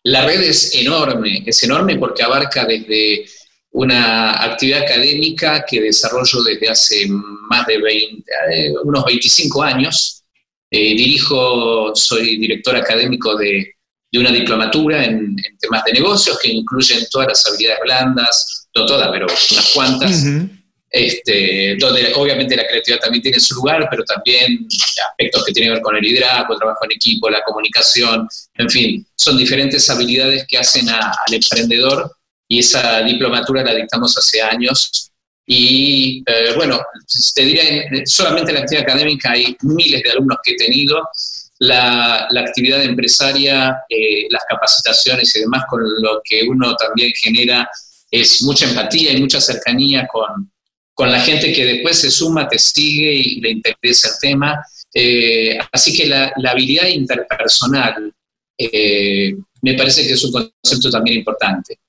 la 0.06 0.26
red 0.26 0.42
es 0.42 0.76
enorme, 0.76 1.44
es 1.46 1.64
enorme 1.64 1.98
porque 1.98 2.24
abarca 2.24 2.66
desde 2.66 3.26
una 3.72 4.44
actividad 4.44 4.84
académica 4.84 5.64
que 5.66 5.82
desarrollo 5.82 6.44
desde 6.44 6.70
hace 6.70 7.08
más 7.08 7.66
de 7.66 7.82
20, 7.82 8.32
eh, 8.52 8.74
unos 8.84 9.06
25 9.06 9.64
años. 9.64 10.24
Eh, 10.70 10.96
dirijo, 10.96 11.96
soy 11.96 12.38
director 12.38 12.76
académico 12.76 13.36
de 13.38 13.76
de 14.14 14.20
una 14.20 14.32
diplomatura 14.32 15.04
en, 15.04 15.36
temas 15.60 15.84
de 15.86 15.94
negocios 15.94 16.38
que 16.40 16.52
incluyen 16.52 17.04
todas 17.10 17.30
las 17.30 17.46
habilidades 17.48 17.80
blandas, 17.84 18.68
no 18.76 18.86
todas, 18.86 19.10
pero 19.12 19.26
unas 19.26 19.72
cuantas, 19.74 20.24
este, 20.92 21.76
donde 21.80 22.14
obviamente 22.14 22.56
la 22.56 22.68
creatividad 22.68 23.00
también 23.00 23.24
tiene 23.24 23.40
su 23.40 23.56
lugar, 23.56 23.88
pero 23.90 24.04
también 24.04 24.68
aspectos 25.10 25.44
que 25.44 25.52
tienen 25.52 25.72
que 25.72 25.74
ver 25.78 25.82
con 25.82 25.96
el 25.96 26.04
liderazgo, 26.04 26.54
el 26.54 26.60
trabajo 26.60 26.86
en 26.86 26.92
equipo, 26.92 27.28
la 27.28 27.42
comunicación, 27.44 28.28
en 28.54 28.70
fin, 28.70 29.08
son 29.16 29.36
diferentes 29.36 29.90
habilidades 29.90 30.46
que 30.48 30.60
hacen 30.60 30.88
al 30.90 31.34
emprendedor 31.34 32.16
y 32.48 32.60
esa 32.60 33.02
diplomatura 33.02 33.64
la 33.64 33.74
dictamos 33.74 34.16
hace 34.16 34.44
años. 34.44 35.10
Y 35.48 36.24
eh, 36.28 36.54
bueno, 36.56 36.80
te 37.34 37.46
diré, 37.46 38.04
solamente 38.06 38.52
en 38.52 38.58
la 38.58 38.62
actividad 38.62 38.84
académica 38.84 39.32
hay 39.32 39.58
miles 39.64 40.04
de 40.04 40.12
alumnos 40.12 40.38
que 40.44 40.52
he 40.52 40.56
tenido 40.56 41.02
la, 41.64 42.28
actividad 42.42 42.84
empresaria, 42.84 43.78
eh, 43.90 44.28
las 44.30 44.44
capacitaciones 44.50 45.36
y 45.36 45.42
demás, 45.42 45.64
con 45.70 45.82
lo 45.82 46.22
que 46.24 46.44
uno 46.44 46.76
también 46.76 47.12
genera 47.16 47.70
es 48.12 48.42
mucha 48.44 48.68
empatía 48.68 49.14
y 49.14 49.22
mucha 49.22 49.40
cercanía 49.40 50.08
con, 50.08 50.52
la 51.10 51.20
gente 51.22 51.52
que 51.52 51.66
después 51.66 51.98
se 51.98 52.12
suma, 52.12 52.48
te 52.48 52.60
sigue 52.60 53.14
y 53.14 53.42
le 53.42 53.52
interesa 53.52 54.10
el 54.10 54.14
tema. 54.22 54.66
Eh, 54.94 55.58
así 55.72 55.96
que 55.96 56.06
la, 56.06 56.32
habilidad 56.48 56.88
interpersonal 56.88 58.14
eh, 58.58 59.36
me 59.62 59.74
parece 59.74 60.06
que 60.06 60.14
es 60.14 60.24
un 60.24 60.32
concepto 60.32 60.92
también 60.92 61.18
importante. 61.18 61.80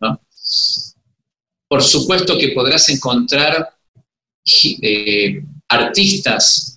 Por 1.69 1.83
supuesto 1.83 2.39
que 2.39 2.49
podrás 2.49 2.89
encontrar 2.89 3.69
artistas 5.69 6.74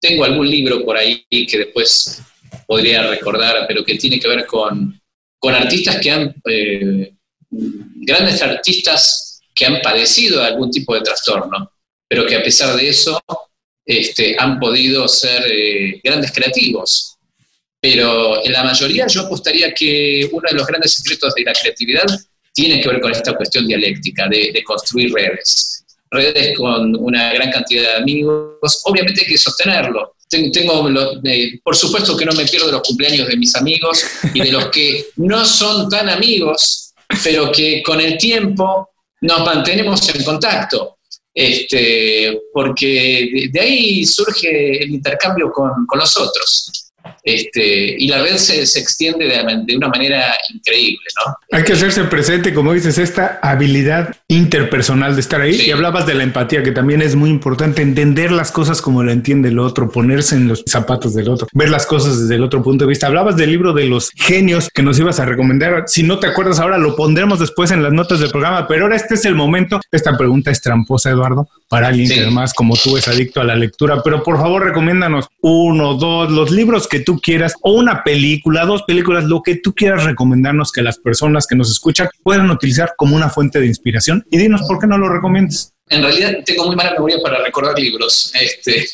tengo 0.00 0.24
algún 0.24 0.48
libro 0.48 0.84
por 0.84 0.96
ahí 0.96 1.24
que 1.28 1.58
después 1.58 2.22
podría 2.66 3.08
recordar, 3.08 3.66
pero 3.68 3.84
que 3.84 3.96
tiene 3.96 4.18
que 4.18 4.28
ver 4.28 4.46
con, 4.46 5.00
artistas 5.42 5.98
que 6.00 6.10
han, 6.10 6.34
eh, 6.48 7.12
grandes 7.50 8.42
artistas 8.42 9.40
que 9.54 9.66
han 9.66 9.80
padecido 9.82 10.42
algún 10.42 10.70
tipo 10.70 10.94
de 10.94 11.02
trastorno, 11.02 11.72
pero 12.08 12.26
que 12.26 12.36
a 12.36 12.42
pesar 12.42 12.74
de 12.76 12.88
eso 12.88 13.20
este, 13.84 14.36
han 14.38 14.58
podido 14.58 15.06
ser 15.06 15.42
eh, 15.50 16.00
grandes 16.02 16.32
creativos. 16.32 17.16
Pero 17.80 18.44
en 18.44 18.52
la 18.52 18.64
mayoría 18.64 19.06
yo 19.06 19.22
apostaría 19.22 19.72
que 19.72 20.28
uno 20.30 20.48
de 20.48 20.54
los 20.54 20.66
grandes 20.66 20.92
secretos 20.92 21.34
de 21.34 21.42
la 21.42 21.52
creatividad 21.52 22.04
tiene 22.52 22.80
que 22.80 22.88
ver 22.88 23.00
con 23.00 23.12
esta 23.12 23.34
cuestión 23.34 23.66
dialéctica, 23.66 24.28
de 24.28 24.62
construir 24.64 25.12
redes 25.12 25.79
redes 26.10 26.56
con 26.56 26.96
una 26.96 27.32
gran 27.32 27.50
cantidad 27.50 27.82
de 27.82 28.02
amigos, 28.02 28.82
obviamente 28.84 29.22
hay 29.22 29.26
que 29.26 29.38
sostenerlo. 29.38 30.14
Tengo, 30.28 30.88
por 31.64 31.76
supuesto 31.76 32.16
que 32.16 32.24
no 32.24 32.32
me 32.32 32.46
pierdo 32.46 32.70
los 32.70 32.82
cumpleaños 32.82 33.26
de 33.26 33.36
mis 33.36 33.54
amigos 33.56 34.04
y 34.32 34.40
de 34.40 34.52
los 34.52 34.68
que 34.68 35.06
no 35.16 35.44
son 35.44 35.88
tan 35.88 36.08
amigos, 36.08 36.92
pero 37.24 37.50
que 37.50 37.82
con 37.82 38.00
el 38.00 38.16
tiempo 38.16 38.88
nos 39.22 39.40
mantenemos 39.44 40.08
en 40.14 40.24
contacto. 40.24 40.96
Este, 41.32 42.40
porque 42.52 43.48
de, 43.52 43.60
ahí 43.60 44.04
surge 44.04 44.82
el 44.82 44.90
intercambio 44.90 45.50
con, 45.52 45.86
con 45.86 45.98
los 45.98 46.16
otros. 46.16 46.89
Este, 47.24 47.96
y 47.98 48.08
la 48.08 48.22
red 48.22 48.36
se, 48.36 48.62
extiende 48.62 49.26
de, 49.26 49.76
una 49.76 49.88
manera 49.88 50.34
increíble, 50.52 51.04
¿no? 51.24 51.34
Hay 51.56 51.64
que 51.64 51.74
hacerse 51.74 52.04
presente, 52.04 52.54
como 52.54 52.72
dices, 52.72 52.98
esta 52.98 53.38
habilidad 53.42 54.16
interpersonal 54.28 55.14
de 55.14 55.20
estar 55.20 55.40
ahí. 55.40 55.60
Y 55.60 55.70
hablabas 55.70 56.06
de 56.06 56.14
la 56.14 56.22
empatía, 56.22 56.62
que 56.62 56.72
también 56.72 57.02
es 57.02 57.16
muy 57.16 57.30
importante, 57.30 57.82
entender 57.82 58.32
las 58.32 58.52
cosas 58.52 58.80
como 58.80 59.02
lo 59.02 59.12
entiende 59.12 59.50
el 59.50 59.58
otro, 59.58 59.90
ponerse 59.90 60.36
en 60.36 60.48
los 60.48 60.64
zapatos 60.66 61.14
del 61.14 61.28
otro, 61.28 61.48
ver 61.52 61.70
las 61.70 61.86
cosas 61.86 62.20
desde 62.20 62.36
el 62.36 62.42
otro 62.42 62.62
punto 62.62 62.84
de 62.84 62.88
vista. 62.88 63.06
Hablabas 63.06 63.36
del 63.36 63.50
libro 63.50 63.72
de 63.72 63.84
los 63.84 64.10
genios 64.16 64.68
que 64.72 64.82
nos 64.82 64.98
ibas 64.98 65.20
a 65.20 65.24
recomendar. 65.24 65.84
Si 65.86 66.02
no 66.02 66.18
te 66.18 66.26
acuerdas 66.26 66.58
ahora, 66.60 66.78
lo 66.78 66.96
pondremos 66.96 67.38
después 67.38 67.70
en 67.70 67.82
las 67.82 67.92
notas 67.92 68.20
del 68.20 68.30
programa, 68.30 68.66
pero 68.66 68.84
ahora 68.84 68.96
este 68.96 69.14
es 69.14 69.24
el 69.24 69.34
momento. 69.34 69.80
Esta 69.90 70.16
pregunta 70.16 70.50
es 70.50 70.60
tramposa, 70.60 71.10
Eduardo, 71.10 71.48
para 71.68 71.88
alguien 71.88 72.08
que 72.08 72.20
además, 72.20 72.54
como 72.54 72.76
tú, 72.76 72.96
es 72.96 73.08
adicto 73.08 73.40
a 73.40 73.44
la 73.44 73.56
lectura. 73.56 74.02
Pero 74.02 74.22
por 74.22 74.38
favor, 74.38 74.64
recomiéndanos 74.64 75.28
uno, 75.40 75.94
dos, 75.94 76.30
los 76.30 76.50
libros 76.50 76.88
que 76.88 77.00
tú 77.00 77.09
quieras, 77.18 77.54
o 77.62 77.72
una 77.72 78.02
película, 78.04 78.64
dos 78.64 78.82
películas, 78.84 79.24
lo 79.24 79.42
que 79.42 79.56
tú 79.56 79.74
quieras 79.74 80.04
recomendarnos 80.04 80.72
que 80.72 80.82
las 80.82 80.98
personas 80.98 81.46
que 81.46 81.56
nos 81.56 81.70
escuchan 81.70 82.08
puedan 82.22 82.50
utilizar 82.50 82.94
como 82.96 83.16
una 83.16 83.30
fuente 83.30 83.60
de 83.60 83.66
inspiración. 83.66 84.24
Y 84.30 84.38
dinos 84.38 84.62
por 84.68 84.78
qué 84.78 84.86
no 84.86 84.98
lo 84.98 85.08
recomiendas. 85.08 85.72
En 85.88 86.02
realidad 86.02 86.34
tengo 86.44 86.66
muy 86.66 86.76
mala 86.76 86.92
memoria 86.92 87.18
para 87.22 87.42
recordar 87.42 87.78
libros, 87.78 88.32
este, 88.40 88.86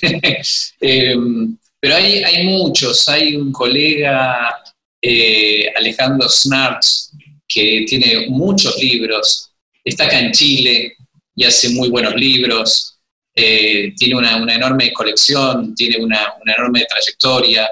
em, 0.80 1.56
pero 1.78 1.96
hay, 1.96 2.22
hay 2.24 2.44
muchos. 2.46 3.06
Hay 3.08 3.36
un 3.36 3.52
colega, 3.52 4.62
eh, 5.00 5.72
Alejandro 5.76 6.28
Snartz, 6.28 7.12
que 7.46 7.84
tiene 7.88 8.26
muchos 8.28 8.76
libros, 8.78 9.52
está 9.84 10.04
acá 10.04 10.18
en 10.18 10.32
Chile 10.32 10.96
y 11.34 11.44
hace 11.44 11.68
muy 11.70 11.90
buenos 11.90 12.14
libros. 12.14 12.98
Eh, 13.34 13.92
tiene 13.96 14.16
una, 14.16 14.54
enorme 14.54 14.92
colección, 14.92 15.74
tiene 15.74 16.02
una, 16.02 16.34
enorme 16.44 16.84
trayectoria. 16.88 17.68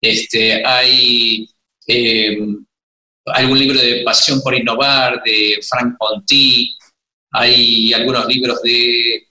Este, 0.00 0.64
hay 0.64 1.48
eh, 1.86 2.38
algún 3.26 3.58
libro 3.58 3.78
de 3.78 4.02
Pasión 4.02 4.40
por 4.40 4.54
Innovar 4.54 5.22
de 5.24 5.60
Frank 5.68 5.96
Ponty, 5.98 6.76
hay 7.32 7.92
algunos 7.92 8.26
libros 8.26 8.62
de, 8.62 9.28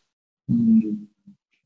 mm, 0.47 1.05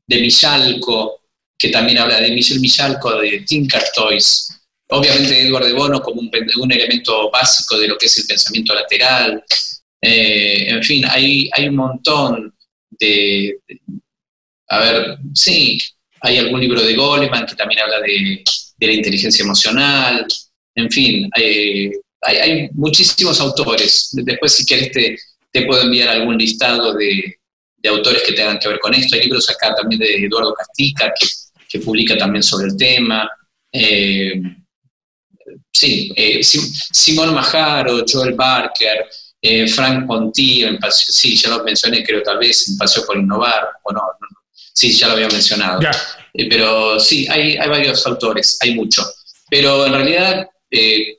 de 0.06 0.20
Michalco, 0.20 1.20
que 1.58 1.68
también 1.68 1.98
habla 1.98 2.20
de 2.20 2.32
Michel 2.32 2.60
Michalco, 2.60 3.20
de 3.20 3.40
Tinker 3.40 3.84
Toys. 3.94 4.48
Obviamente 4.90 5.40
Edward 5.40 5.66
de 5.66 5.72
Bono 5.72 6.00
como 6.00 6.20
un, 6.20 6.30
un 6.58 6.72
elemento 6.72 7.30
básico 7.30 7.78
de 7.78 7.88
lo 7.88 7.96
que 7.96 8.06
es 8.06 8.18
el 8.18 8.26
pensamiento 8.26 8.74
lateral. 8.74 9.42
Eh, 10.00 10.68
en 10.68 10.82
fin, 10.82 11.04
hay, 11.08 11.48
hay 11.52 11.68
un 11.68 11.76
montón 11.76 12.54
de, 12.90 13.58
a 14.68 14.78
ver, 14.80 15.18
sí, 15.34 15.78
hay 16.20 16.38
algún 16.38 16.60
libro 16.60 16.82
de 16.82 16.94
Goleman 16.94 17.46
que 17.46 17.54
también 17.54 17.80
habla 17.80 18.00
de, 18.00 18.44
la 18.78 18.92
inteligencia 18.92 19.42
emocional, 19.42 20.26
en 20.74 20.90
fin, 20.90 21.30
hay, 22.24 22.68
muchísimos 22.72 23.40
autores. 23.40 24.10
Después, 24.12 24.52
si 24.52 24.64
quieres, 24.64 24.90
te, 24.92 25.66
puedo 25.66 25.82
enviar 25.82 26.08
algún 26.08 26.36
listado 26.36 26.94
de, 26.94 27.38
autores 27.88 28.22
que 28.22 28.32
tengan 28.32 28.58
que 28.58 28.68
ver 28.68 28.78
con 28.80 28.94
esto. 28.94 29.14
Hay 29.14 29.22
libros 29.22 29.48
acá 29.50 29.74
también 29.74 30.00
de 30.00 30.24
Eduardo 30.24 30.54
Castica, 30.54 31.12
que, 31.18 31.78
publica 31.80 32.16
también 32.16 32.42
sobre 32.42 32.68
el 32.68 32.76
tema. 32.76 33.28
Eh, 33.72 34.40
sí, 35.72 36.12
eh, 36.14 36.40
Simón 36.44 37.34
Majaro, 37.34 38.04
Joel 38.08 38.34
Barker, 38.34 39.06
eh, 39.42 39.66
Frank 39.66 40.06
Ponti, 40.06 40.64
sí, 40.90 41.36
ya 41.36 41.50
lo 41.50 41.64
mencioné, 41.64 42.04
creo 42.04 42.22
tal 42.22 42.38
vez, 42.38 42.68
en 42.68 42.78
Paseo 42.78 43.04
por 43.04 43.18
Innovar, 43.18 43.70
o 43.82 43.92
no, 43.92 44.02
Sí, 44.72 44.92
ya 44.92 45.08
lo 45.08 45.14
había 45.14 45.28
mencionado. 45.28 45.80
Eh, 46.34 46.48
pero 46.48 46.98
sí, 46.98 47.26
hay, 47.30 47.56
varios 47.56 48.06
autores, 48.06 48.58
hay 48.60 48.74
mucho. 48.74 49.02
Pero 49.48 49.86
en 49.86 49.92
realidad 49.92 50.46
eh, 50.70 51.16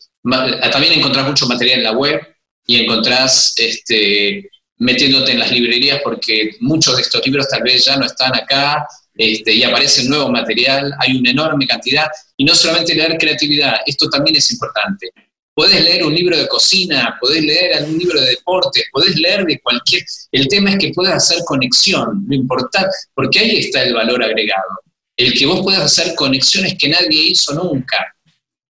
también 0.72 0.93
encontrás 0.93 1.26
mucho 1.26 1.47
material 1.47 1.80
en 1.80 1.86
la 1.86 1.93
web 1.93 2.22
y 2.68 2.84
encontrás 2.84 3.53
este, 3.57 4.49
metiéndote 4.78 5.32
en 5.32 5.39
las 5.39 5.51
librerías 5.51 6.01
porque 6.03 6.55
muchos 6.59 6.95
de 6.97 7.03
estos 7.03 7.26
libros 7.26 7.47
tal 7.47 7.63
vez 7.63 7.86
ya 7.86 7.95
no 7.95 8.05
están 8.05 8.36
acá 8.36 8.86
este, 9.16 9.53
y 9.53 9.63
aparece 9.63 10.03
nuevo 10.09 10.30
material, 10.30 10.93
hay 10.99 11.16
una 11.18 11.32
enorme 11.32 11.66
cantidad. 11.66 12.07
Y 12.38 12.43
no 12.43 12.53
solamente 12.53 12.93
leer 12.93 13.18
creatividad, 13.18 13.76
esto 13.86 14.09
también 14.09 14.36
es 14.36 14.51
importante. 14.51 15.09
podés 15.53 15.82
leer 15.82 16.03
un 16.03 16.13
libro 16.13 16.38
de 16.38 16.49
cocina, 16.49 17.18
podés 17.22 17.41
leer 17.41 17.76
algún 17.76 17.97
libro 17.97 18.20
de 18.20 18.32
deporte, 18.32 18.84
podés 18.91 19.16
leer 19.16 19.45
de 19.45 19.57
cualquier... 19.61 20.03
El 20.34 20.49
tema 20.49 20.72
es 20.72 20.78
que 20.80 20.91
puedas 20.91 21.16
hacer 21.16 21.41
conexión, 21.45 22.26
lo 22.28 22.36
importante, 22.36 22.93
porque 23.13 23.39
ahí 23.39 23.57
está 23.59 23.84
el 23.84 23.93
valor 23.93 24.22
agregado, 24.22 24.82
el 25.18 25.34
que 25.34 25.45
vos 25.45 25.61
puedas 25.61 25.82
hacer 25.82 26.16
conexiones 26.16 26.76
que 26.78 26.89
nadie 26.89 27.30
hizo 27.30 27.53
nunca. 27.53 28.16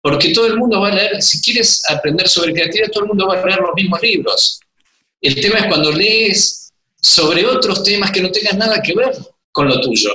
Porque 0.00 0.32
todo 0.32 0.46
el 0.46 0.56
mundo 0.56 0.80
va 0.80 0.88
a 0.88 0.94
leer, 0.94 1.22
si 1.22 1.40
quieres 1.40 1.82
aprender 1.88 2.28
sobre 2.28 2.52
creatividad, 2.52 2.90
todo 2.90 3.04
el 3.04 3.08
mundo 3.08 3.26
va 3.26 3.40
a 3.40 3.46
leer 3.46 3.58
los 3.60 3.74
mismos 3.74 4.00
libros. 4.02 4.60
El 5.20 5.40
tema 5.40 5.58
es 5.58 5.66
cuando 5.66 5.90
lees 5.90 6.72
sobre 7.00 7.44
otros 7.44 7.82
temas 7.82 8.10
que 8.10 8.20
no 8.20 8.30
tengan 8.30 8.58
nada 8.58 8.80
que 8.82 8.94
ver 8.94 9.16
con 9.50 9.68
lo 9.68 9.80
tuyo 9.80 10.10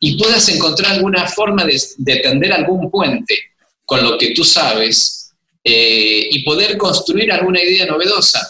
y 0.00 0.18
puedas 0.18 0.48
encontrar 0.48 0.92
alguna 0.94 1.28
forma 1.28 1.64
de, 1.64 1.80
de 1.98 2.16
tender 2.16 2.52
algún 2.52 2.90
puente 2.90 3.38
con 3.84 4.02
lo 4.02 4.18
que 4.18 4.32
tú 4.34 4.42
sabes 4.42 5.30
eh, 5.62 6.28
y 6.30 6.42
poder 6.42 6.76
construir 6.76 7.30
alguna 7.30 7.62
idea 7.62 7.86
novedosa. 7.86 8.40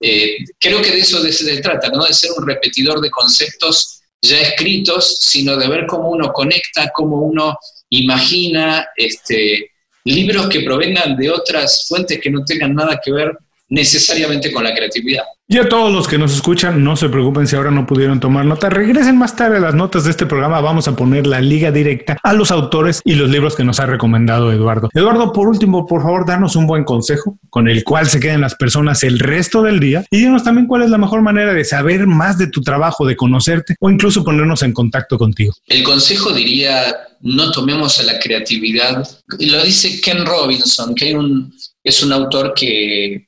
Eh, 0.00 0.38
creo 0.58 0.80
que 0.80 0.90
de 0.90 1.00
eso 1.00 1.20
se 1.20 1.60
trata, 1.60 1.90
no 1.90 2.04
de 2.04 2.14
ser 2.14 2.30
un 2.34 2.46
repetidor 2.46 3.00
de 3.00 3.10
conceptos 3.10 3.99
ya 4.22 4.38
escritos, 4.40 5.18
sino 5.20 5.56
de 5.56 5.68
ver 5.68 5.86
cómo 5.86 6.10
uno 6.10 6.32
conecta, 6.32 6.90
cómo 6.94 7.22
uno 7.22 7.58
imagina 7.88 8.88
este, 8.96 9.70
libros 10.04 10.48
que 10.48 10.60
provengan 10.60 11.16
de 11.16 11.30
otras 11.30 11.86
fuentes 11.88 12.20
que 12.20 12.30
no 12.30 12.44
tengan 12.44 12.74
nada 12.74 13.00
que 13.02 13.12
ver 13.12 13.36
necesariamente 13.70 14.52
con 14.52 14.64
la 14.64 14.74
creatividad. 14.74 15.22
Y 15.52 15.58
a 15.58 15.68
todos 15.68 15.92
los 15.92 16.06
que 16.06 16.16
nos 16.16 16.32
escuchan, 16.32 16.84
no 16.84 16.94
se 16.94 17.08
preocupen 17.08 17.48
si 17.48 17.56
ahora 17.56 17.72
no 17.72 17.84
pudieron 17.84 18.20
tomar 18.20 18.44
nota. 18.44 18.70
Regresen 18.70 19.18
más 19.18 19.34
tarde 19.34 19.56
a 19.56 19.60
las 19.60 19.74
notas 19.74 20.04
de 20.04 20.10
este 20.10 20.24
programa. 20.24 20.60
Vamos 20.60 20.86
a 20.86 20.94
poner 20.94 21.26
la 21.26 21.40
liga 21.40 21.72
directa 21.72 22.16
a 22.22 22.32
los 22.34 22.52
autores 22.52 23.00
y 23.04 23.14
los 23.14 23.28
libros 23.30 23.56
que 23.56 23.64
nos 23.64 23.80
ha 23.80 23.86
recomendado 23.86 24.52
Eduardo. 24.52 24.90
Eduardo, 24.94 25.32
por 25.32 25.48
último, 25.48 25.86
por 25.86 26.02
favor, 26.02 26.24
danos 26.24 26.54
un 26.54 26.68
buen 26.68 26.84
consejo 26.84 27.36
con 27.48 27.68
el 27.68 27.82
cual 27.82 28.06
se 28.06 28.20
queden 28.20 28.40
las 28.40 28.54
personas 28.54 29.02
el 29.02 29.18
resto 29.18 29.62
del 29.62 29.80
día 29.80 30.04
y 30.10 30.18
dinos 30.18 30.44
también 30.44 30.68
cuál 30.68 30.82
es 30.82 30.90
la 30.90 30.98
mejor 30.98 31.20
manera 31.20 31.52
de 31.52 31.64
saber 31.64 32.06
más 32.06 32.38
de 32.38 32.46
tu 32.46 32.60
trabajo, 32.60 33.04
de 33.04 33.16
conocerte 33.16 33.74
o 33.80 33.90
incluso 33.90 34.22
ponernos 34.22 34.62
en 34.62 34.72
contacto 34.72 35.18
contigo. 35.18 35.52
El 35.66 35.82
consejo 35.82 36.32
diría, 36.32 36.94
no 37.22 37.50
tomemos 37.50 37.98
a 37.98 38.04
la 38.04 38.20
creatividad. 38.20 39.04
Lo 39.38 39.64
dice 39.64 40.00
Ken 40.00 40.24
Robinson, 40.24 40.94
que 40.94 41.14
un, 41.14 41.52
es 41.82 42.02
un 42.02 42.12
autor 42.12 42.54
que 42.54 43.24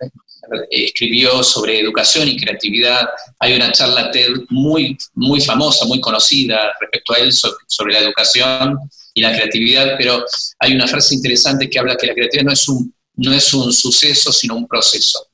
escribió 0.71 1.43
sobre 1.43 1.81
educación 1.81 2.29
y 2.29 2.37
creatividad. 2.37 3.09
Hay 3.39 3.55
una 3.55 3.73
charla 3.73 4.11
TED 4.11 4.31
muy, 4.49 4.97
muy 5.15 5.41
famosa, 5.41 5.87
muy 5.87 6.01
conocida 6.01 6.73
respecto 6.81 7.15
a 7.15 7.19
él 7.19 7.33
sobre, 7.33 7.93
la 7.93 8.01
educación 8.01 8.79
y 9.15 9.23
la 9.23 9.35
creatividad, 9.35 9.97
pero 9.99 10.25
hay 10.59 10.75
una 10.75 10.87
frase 10.87 11.15
interesante 11.15 11.69
que 11.69 11.79
habla 11.79 11.97
que 11.97 12.07
la 12.07 12.15
creatividad 12.15 12.45
no 12.45 12.53
es 12.53 12.69
un, 12.69 12.95
no 13.17 13.33
es 13.33 13.53
un 13.53 13.73
suceso, 13.73 14.33
sino 14.33 14.57
un 14.57 14.67
proceso, 14.67 15.29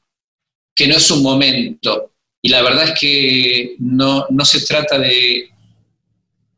que 0.75 0.89
no 0.89 0.97
es 0.97 1.11
un 1.11 1.23
momento. 1.23 2.13
Y 2.43 2.51
la 2.51 2.63
verdad 2.63 2.85
es 2.85 2.99
que 2.99 3.77
no, 3.79 4.27
no 4.31 4.45
se 4.45 4.61
trata 4.61 4.99
de 4.99 5.51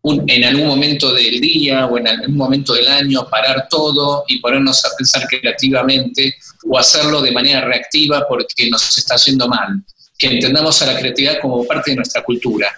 en 0.02 0.44
algún 0.44 0.66
momento 0.66 1.12
del 1.12 1.40
día 1.40 1.86
o 1.86 1.98
en 1.98 2.08
algún 2.08 2.36
momento 2.36 2.72
del 2.72 2.88
año 2.88 3.28
parar 3.28 3.68
todo 3.68 4.24
y 4.28 4.38
ponernos 4.38 4.84
a 4.84 4.88
pensar 4.96 5.26
creativamente 5.28 6.34
o 6.68 6.78
hacerlo 6.78 7.20
de 7.20 7.32
manera 7.32 7.60
reactiva 7.60 8.26
porque 8.26 8.70
nos 8.70 8.96
está 8.96 9.16
haciendo 9.16 9.46
mal. 9.46 9.82
Que 10.18 10.28
entendamos 10.28 10.80
a 10.82 10.86
la 10.86 10.98
creatividad 10.98 11.40
como 11.40 11.66
parte 11.66 11.90
de 11.90 11.96
nuestra 11.96 12.22
cultura. 12.22 12.70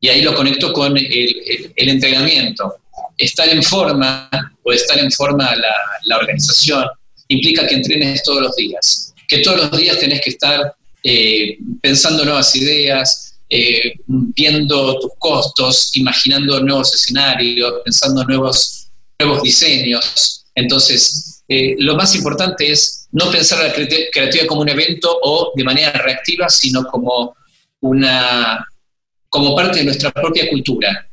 Y 0.00 0.08
ahí 0.08 0.22
lo 0.22 0.34
conecto 0.34 0.72
con 0.72 0.96
el, 0.96 1.72
entrenamiento. 1.76 2.76
Estar 3.16 3.48
en 3.48 3.62
forma 3.62 4.28
o 4.62 4.72
estar 4.72 4.98
en 4.98 5.10
forma 5.10 5.54
la, 5.56 5.74
la, 6.04 6.16
organización 6.18 6.84
implica 7.28 7.66
que 7.66 7.76
entrenes 7.76 8.22
todos 8.22 8.42
los 8.42 8.56
días. 8.56 9.14
Que 9.26 9.38
todos 9.38 9.70
los 9.70 9.80
días 9.80 9.98
tenés 9.98 10.20
que 10.20 10.30
estar 10.30 10.74
eh, 11.02 11.58
pensando 11.80 12.24
nuevas 12.24 12.54
ideas, 12.56 13.35
eh, 13.48 13.94
viendo 14.06 14.98
tus 14.98 15.12
costos, 15.18 15.90
imaginando 15.94 16.60
nuevos 16.60 16.94
escenarios, 16.94 17.74
pensando 17.84 18.24
nuevos, 18.24 18.88
nuevos 19.18 19.42
diseños. 19.42 20.44
Entonces, 20.54 21.42
eh, 21.48 21.76
lo 21.78 21.94
más 21.94 22.14
importante 22.16 22.70
es 22.70 23.08
no 23.12 23.30
pensar 23.30 23.62
la 23.62 23.72
creatividad 23.72 24.46
como 24.46 24.62
un 24.62 24.68
evento 24.68 25.16
o 25.22 25.52
de 25.54 25.64
manera 25.64 25.92
reactiva, 25.92 26.48
sino 26.48 26.84
como, 26.86 27.36
una, 27.80 28.66
como 29.28 29.54
parte 29.54 29.78
de 29.78 29.84
nuestra 29.84 30.10
propia 30.10 30.48
cultura, 30.50 31.08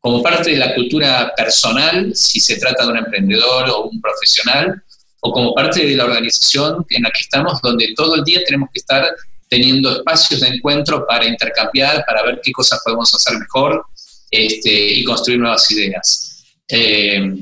como 0.00 0.22
parte 0.22 0.50
de 0.50 0.56
la 0.56 0.74
cultura 0.74 1.32
personal, 1.36 2.10
si 2.14 2.40
se 2.40 2.56
trata 2.58 2.84
de 2.84 2.92
un 2.92 2.98
emprendedor 2.98 3.70
o 3.70 3.84
un 3.84 4.00
profesional, 4.00 4.82
o 5.20 5.32
como 5.32 5.54
parte 5.54 5.84
de 5.86 5.96
la 5.96 6.04
organización 6.04 6.84
en 6.90 7.02
la 7.02 7.10
que 7.10 7.20
estamos, 7.20 7.60
donde 7.62 7.94
todo 7.94 8.16
el 8.16 8.24
día 8.24 8.44
tenemos 8.44 8.70
que 8.72 8.80
estar 8.80 9.04
teniendo 9.48 9.96
espacios 9.96 10.40
de 10.40 10.48
encuentro 10.48 11.06
para 11.06 11.26
intercambiar, 11.26 12.04
para 12.06 12.22
ver 12.24 12.40
qué 12.42 12.52
cosas 12.52 12.80
podemos 12.84 13.12
hacer 13.14 13.38
mejor 13.38 13.84
este, 14.30 14.94
y 14.94 15.04
construir 15.04 15.40
nuevas 15.40 15.70
ideas. 15.70 16.44
Eh, 16.68 17.32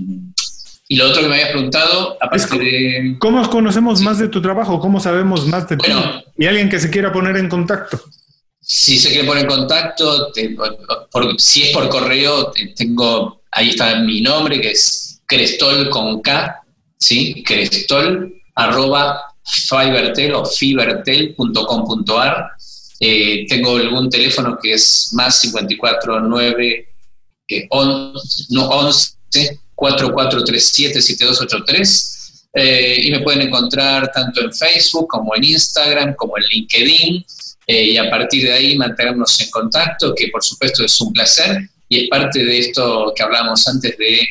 y 0.86 0.96
lo 0.96 1.08
otro 1.08 1.22
que 1.22 1.28
me 1.28 1.36
habías 1.36 1.50
preguntado, 1.50 2.18
aparte 2.20 2.58
de... 2.58 3.16
¿Cómo 3.18 3.48
conocemos 3.48 4.00
más 4.02 4.18
de 4.18 4.28
tu 4.28 4.42
trabajo? 4.42 4.78
¿Cómo 4.80 5.00
sabemos 5.00 5.46
más 5.46 5.66
de 5.68 5.78
ti? 5.78 5.90
Y 6.36 6.46
alguien 6.46 6.68
que 6.68 6.78
se 6.78 6.90
quiera 6.90 7.10
poner 7.10 7.36
en 7.36 7.48
contacto. 7.48 8.00
Si 8.60 8.98
se 8.98 9.10
quiere 9.10 9.26
poner 9.26 9.44
en 9.44 9.50
contacto, 9.50 10.30
si 11.38 11.62
es 11.62 11.70
por 11.72 11.88
correo, 11.88 12.52
tengo, 12.76 13.42
ahí 13.50 13.70
está 13.70 13.96
mi 14.00 14.20
nombre, 14.20 14.60
que 14.60 14.72
es 14.72 15.22
crestol 15.26 15.88
con 15.88 16.20
K, 16.20 16.62
¿sí? 16.98 17.42
Crestol, 17.44 18.34
arroba 18.54 19.33
fibertel 19.44 20.34
o 20.34 20.44
fibertel.com.ar. 20.44 22.50
Eh, 23.00 23.46
tengo 23.48 23.76
algún 23.76 24.08
teléfono 24.08 24.56
que 24.60 24.74
es 24.74 25.10
más 25.12 25.40
549 25.40 26.88
eh, 27.48 27.66
11, 27.68 28.46
no, 28.50 28.68
11 28.68 29.14
4437 29.74 31.02
7283 31.02 32.48
eh, 32.54 32.98
y 33.02 33.10
me 33.10 33.20
pueden 33.20 33.42
encontrar 33.42 34.10
tanto 34.12 34.42
en 34.42 34.54
Facebook 34.54 35.08
como 35.08 35.34
en 35.34 35.44
Instagram 35.44 36.14
como 36.14 36.38
en 36.38 36.44
LinkedIn 36.44 37.26
eh, 37.66 37.84
y 37.84 37.96
a 37.96 38.08
partir 38.08 38.44
de 38.44 38.52
ahí 38.52 38.78
mantenernos 38.78 39.40
en 39.40 39.50
contacto 39.50 40.14
que 40.14 40.28
por 40.28 40.42
supuesto 40.42 40.84
es 40.84 40.98
un 41.00 41.12
placer 41.12 41.68
y 41.88 42.04
es 42.04 42.08
parte 42.08 42.44
de 42.44 42.58
esto 42.60 43.12
que 43.14 43.22
hablábamos 43.22 43.66
antes 43.68 43.98
de, 43.98 44.26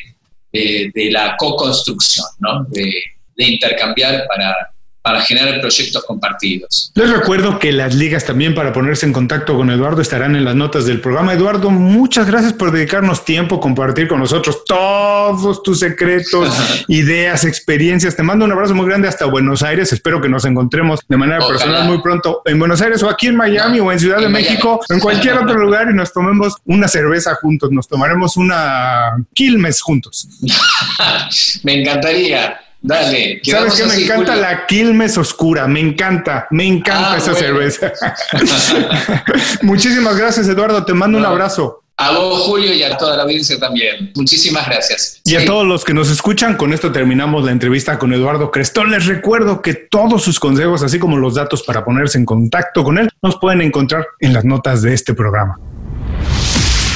de, 0.52 1.10
la 1.10 1.36
co-construcción, 1.36 2.26
¿no? 2.40 2.66
de 2.70 2.90
intercambiar 3.36 4.26
para, 4.26 4.73
para 5.04 5.20
generar 5.20 5.60
proyectos 5.60 6.02
compartidos. 6.06 6.90
Les 6.94 7.10
recuerdo 7.10 7.58
que 7.58 7.72
las 7.72 7.94
ligas 7.94 8.24
también 8.24 8.54
para 8.54 8.72
ponerse 8.72 9.04
en 9.04 9.12
contacto 9.12 9.54
con 9.54 9.68
Eduardo 9.68 10.00
estarán 10.00 10.34
en 10.34 10.46
las 10.46 10.54
notas 10.54 10.86
del 10.86 11.02
programa. 11.02 11.34
Eduardo, 11.34 11.68
muchas 11.68 12.26
gracias 12.26 12.54
por 12.54 12.72
dedicarnos 12.72 13.22
tiempo, 13.22 13.60
compartir 13.60 14.08
con 14.08 14.20
nosotros 14.20 14.64
todos 14.64 15.62
tus 15.62 15.80
secretos, 15.80 16.48
ideas, 16.88 17.44
experiencias. 17.44 18.16
Te 18.16 18.22
mando 18.22 18.46
un 18.46 18.52
abrazo 18.52 18.74
muy 18.74 18.86
grande 18.86 19.06
hasta 19.06 19.26
Buenos 19.26 19.62
Aires. 19.62 19.92
Espero 19.92 20.22
que 20.22 20.30
nos 20.30 20.46
encontremos 20.46 21.00
de 21.06 21.16
manera 21.18 21.46
personal 21.46 21.86
muy 21.86 22.00
pronto 22.00 22.40
en 22.46 22.58
Buenos 22.58 22.80
Aires 22.80 23.02
o 23.02 23.10
aquí 23.10 23.26
en 23.26 23.36
Miami 23.36 23.80
o 23.80 23.92
en 23.92 24.00
Ciudad 24.00 24.20
de 24.20 24.30
México 24.30 24.80
o 24.88 24.92
en 24.94 25.00
cualquier 25.00 25.36
otro 25.36 25.58
lugar 25.58 25.86
y 25.90 25.94
nos 25.94 26.14
tomemos 26.14 26.54
una 26.64 26.88
cerveza 26.88 27.34
juntos. 27.34 27.70
Nos 27.72 27.86
tomaremos 27.86 28.38
una 28.38 29.22
Quilmes 29.34 29.82
juntos. 29.82 30.28
Me 31.62 31.82
encantaría. 31.82 32.63
Dale. 32.84 33.40
¿Sabes 33.42 33.76
qué? 33.76 33.86
Me 33.86 33.94
encanta 33.94 34.36
la 34.36 34.66
Quilmes 34.66 35.16
Oscura. 35.16 35.66
Me 35.66 35.80
encanta, 35.80 36.46
me 36.50 36.66
encanta 36.66 37.14
ah, 37.14 37.16
esa 37.16 37.34
cerveza. 37.34 37.90
Muchísimas 39.62 40.18
gracias, 40.18 40.46
Eduardo. 40.48 40.84
Te 40.84 40.92
mando 40.92 41.16
un 41.16 41.24
abrazo. 41.24 41.82
A 41.96 42.10
vos, 42.12 42.42
Julio, 42.42 42.74
y 42.74 42.82
a 42.82 42.94
toda 42.98 43.16
la 43.16 43.22
audiencia 43.22 43.58
también. 43.58 44.12
Muchísimas 44.14 44.66
gracias. 44.66 45.22
Y 45.24 45.36
a 45.36 45.46
todos 45.46 45.64
los 45.64 45.82
que 45.82 45.94
nos 45.94 46.10
escuchan, 46.10 46.58
con 46.58 46.74
esto 46.74 46.92
terminamos 46.92 47.42
la 47.44 47.52
entrevista 47.52 47.98
con 47.98 48.12
Eduardo 48.12 48.50
Crestón. 48.50 48.90
Les 48.90 49.06
recuerdo 49.06 49.62
que 49.62 49.72
todos 49.72 50.22
sus 50.22 50.38
consejos, 50.38 50.82
así 50.82 50.98
como 50.98 51.16
los 51.16 51.36
datos 51.36 51.62
para 51.62 51.86
ponerse 51.86 52.18
en 52.18 52.26
contacto 52.26 52.84
con 52.84 52.98
él, 52.98 53.08
nos 53.22 53.38
pueden 53.38 53.62
encontrar 53.62 54.06
en 54.20 54.34
las 54.34 54.44
notas 54.44 54.82
de 54.82 54.92
este 54.92 55.14
programa. 55.14 55.58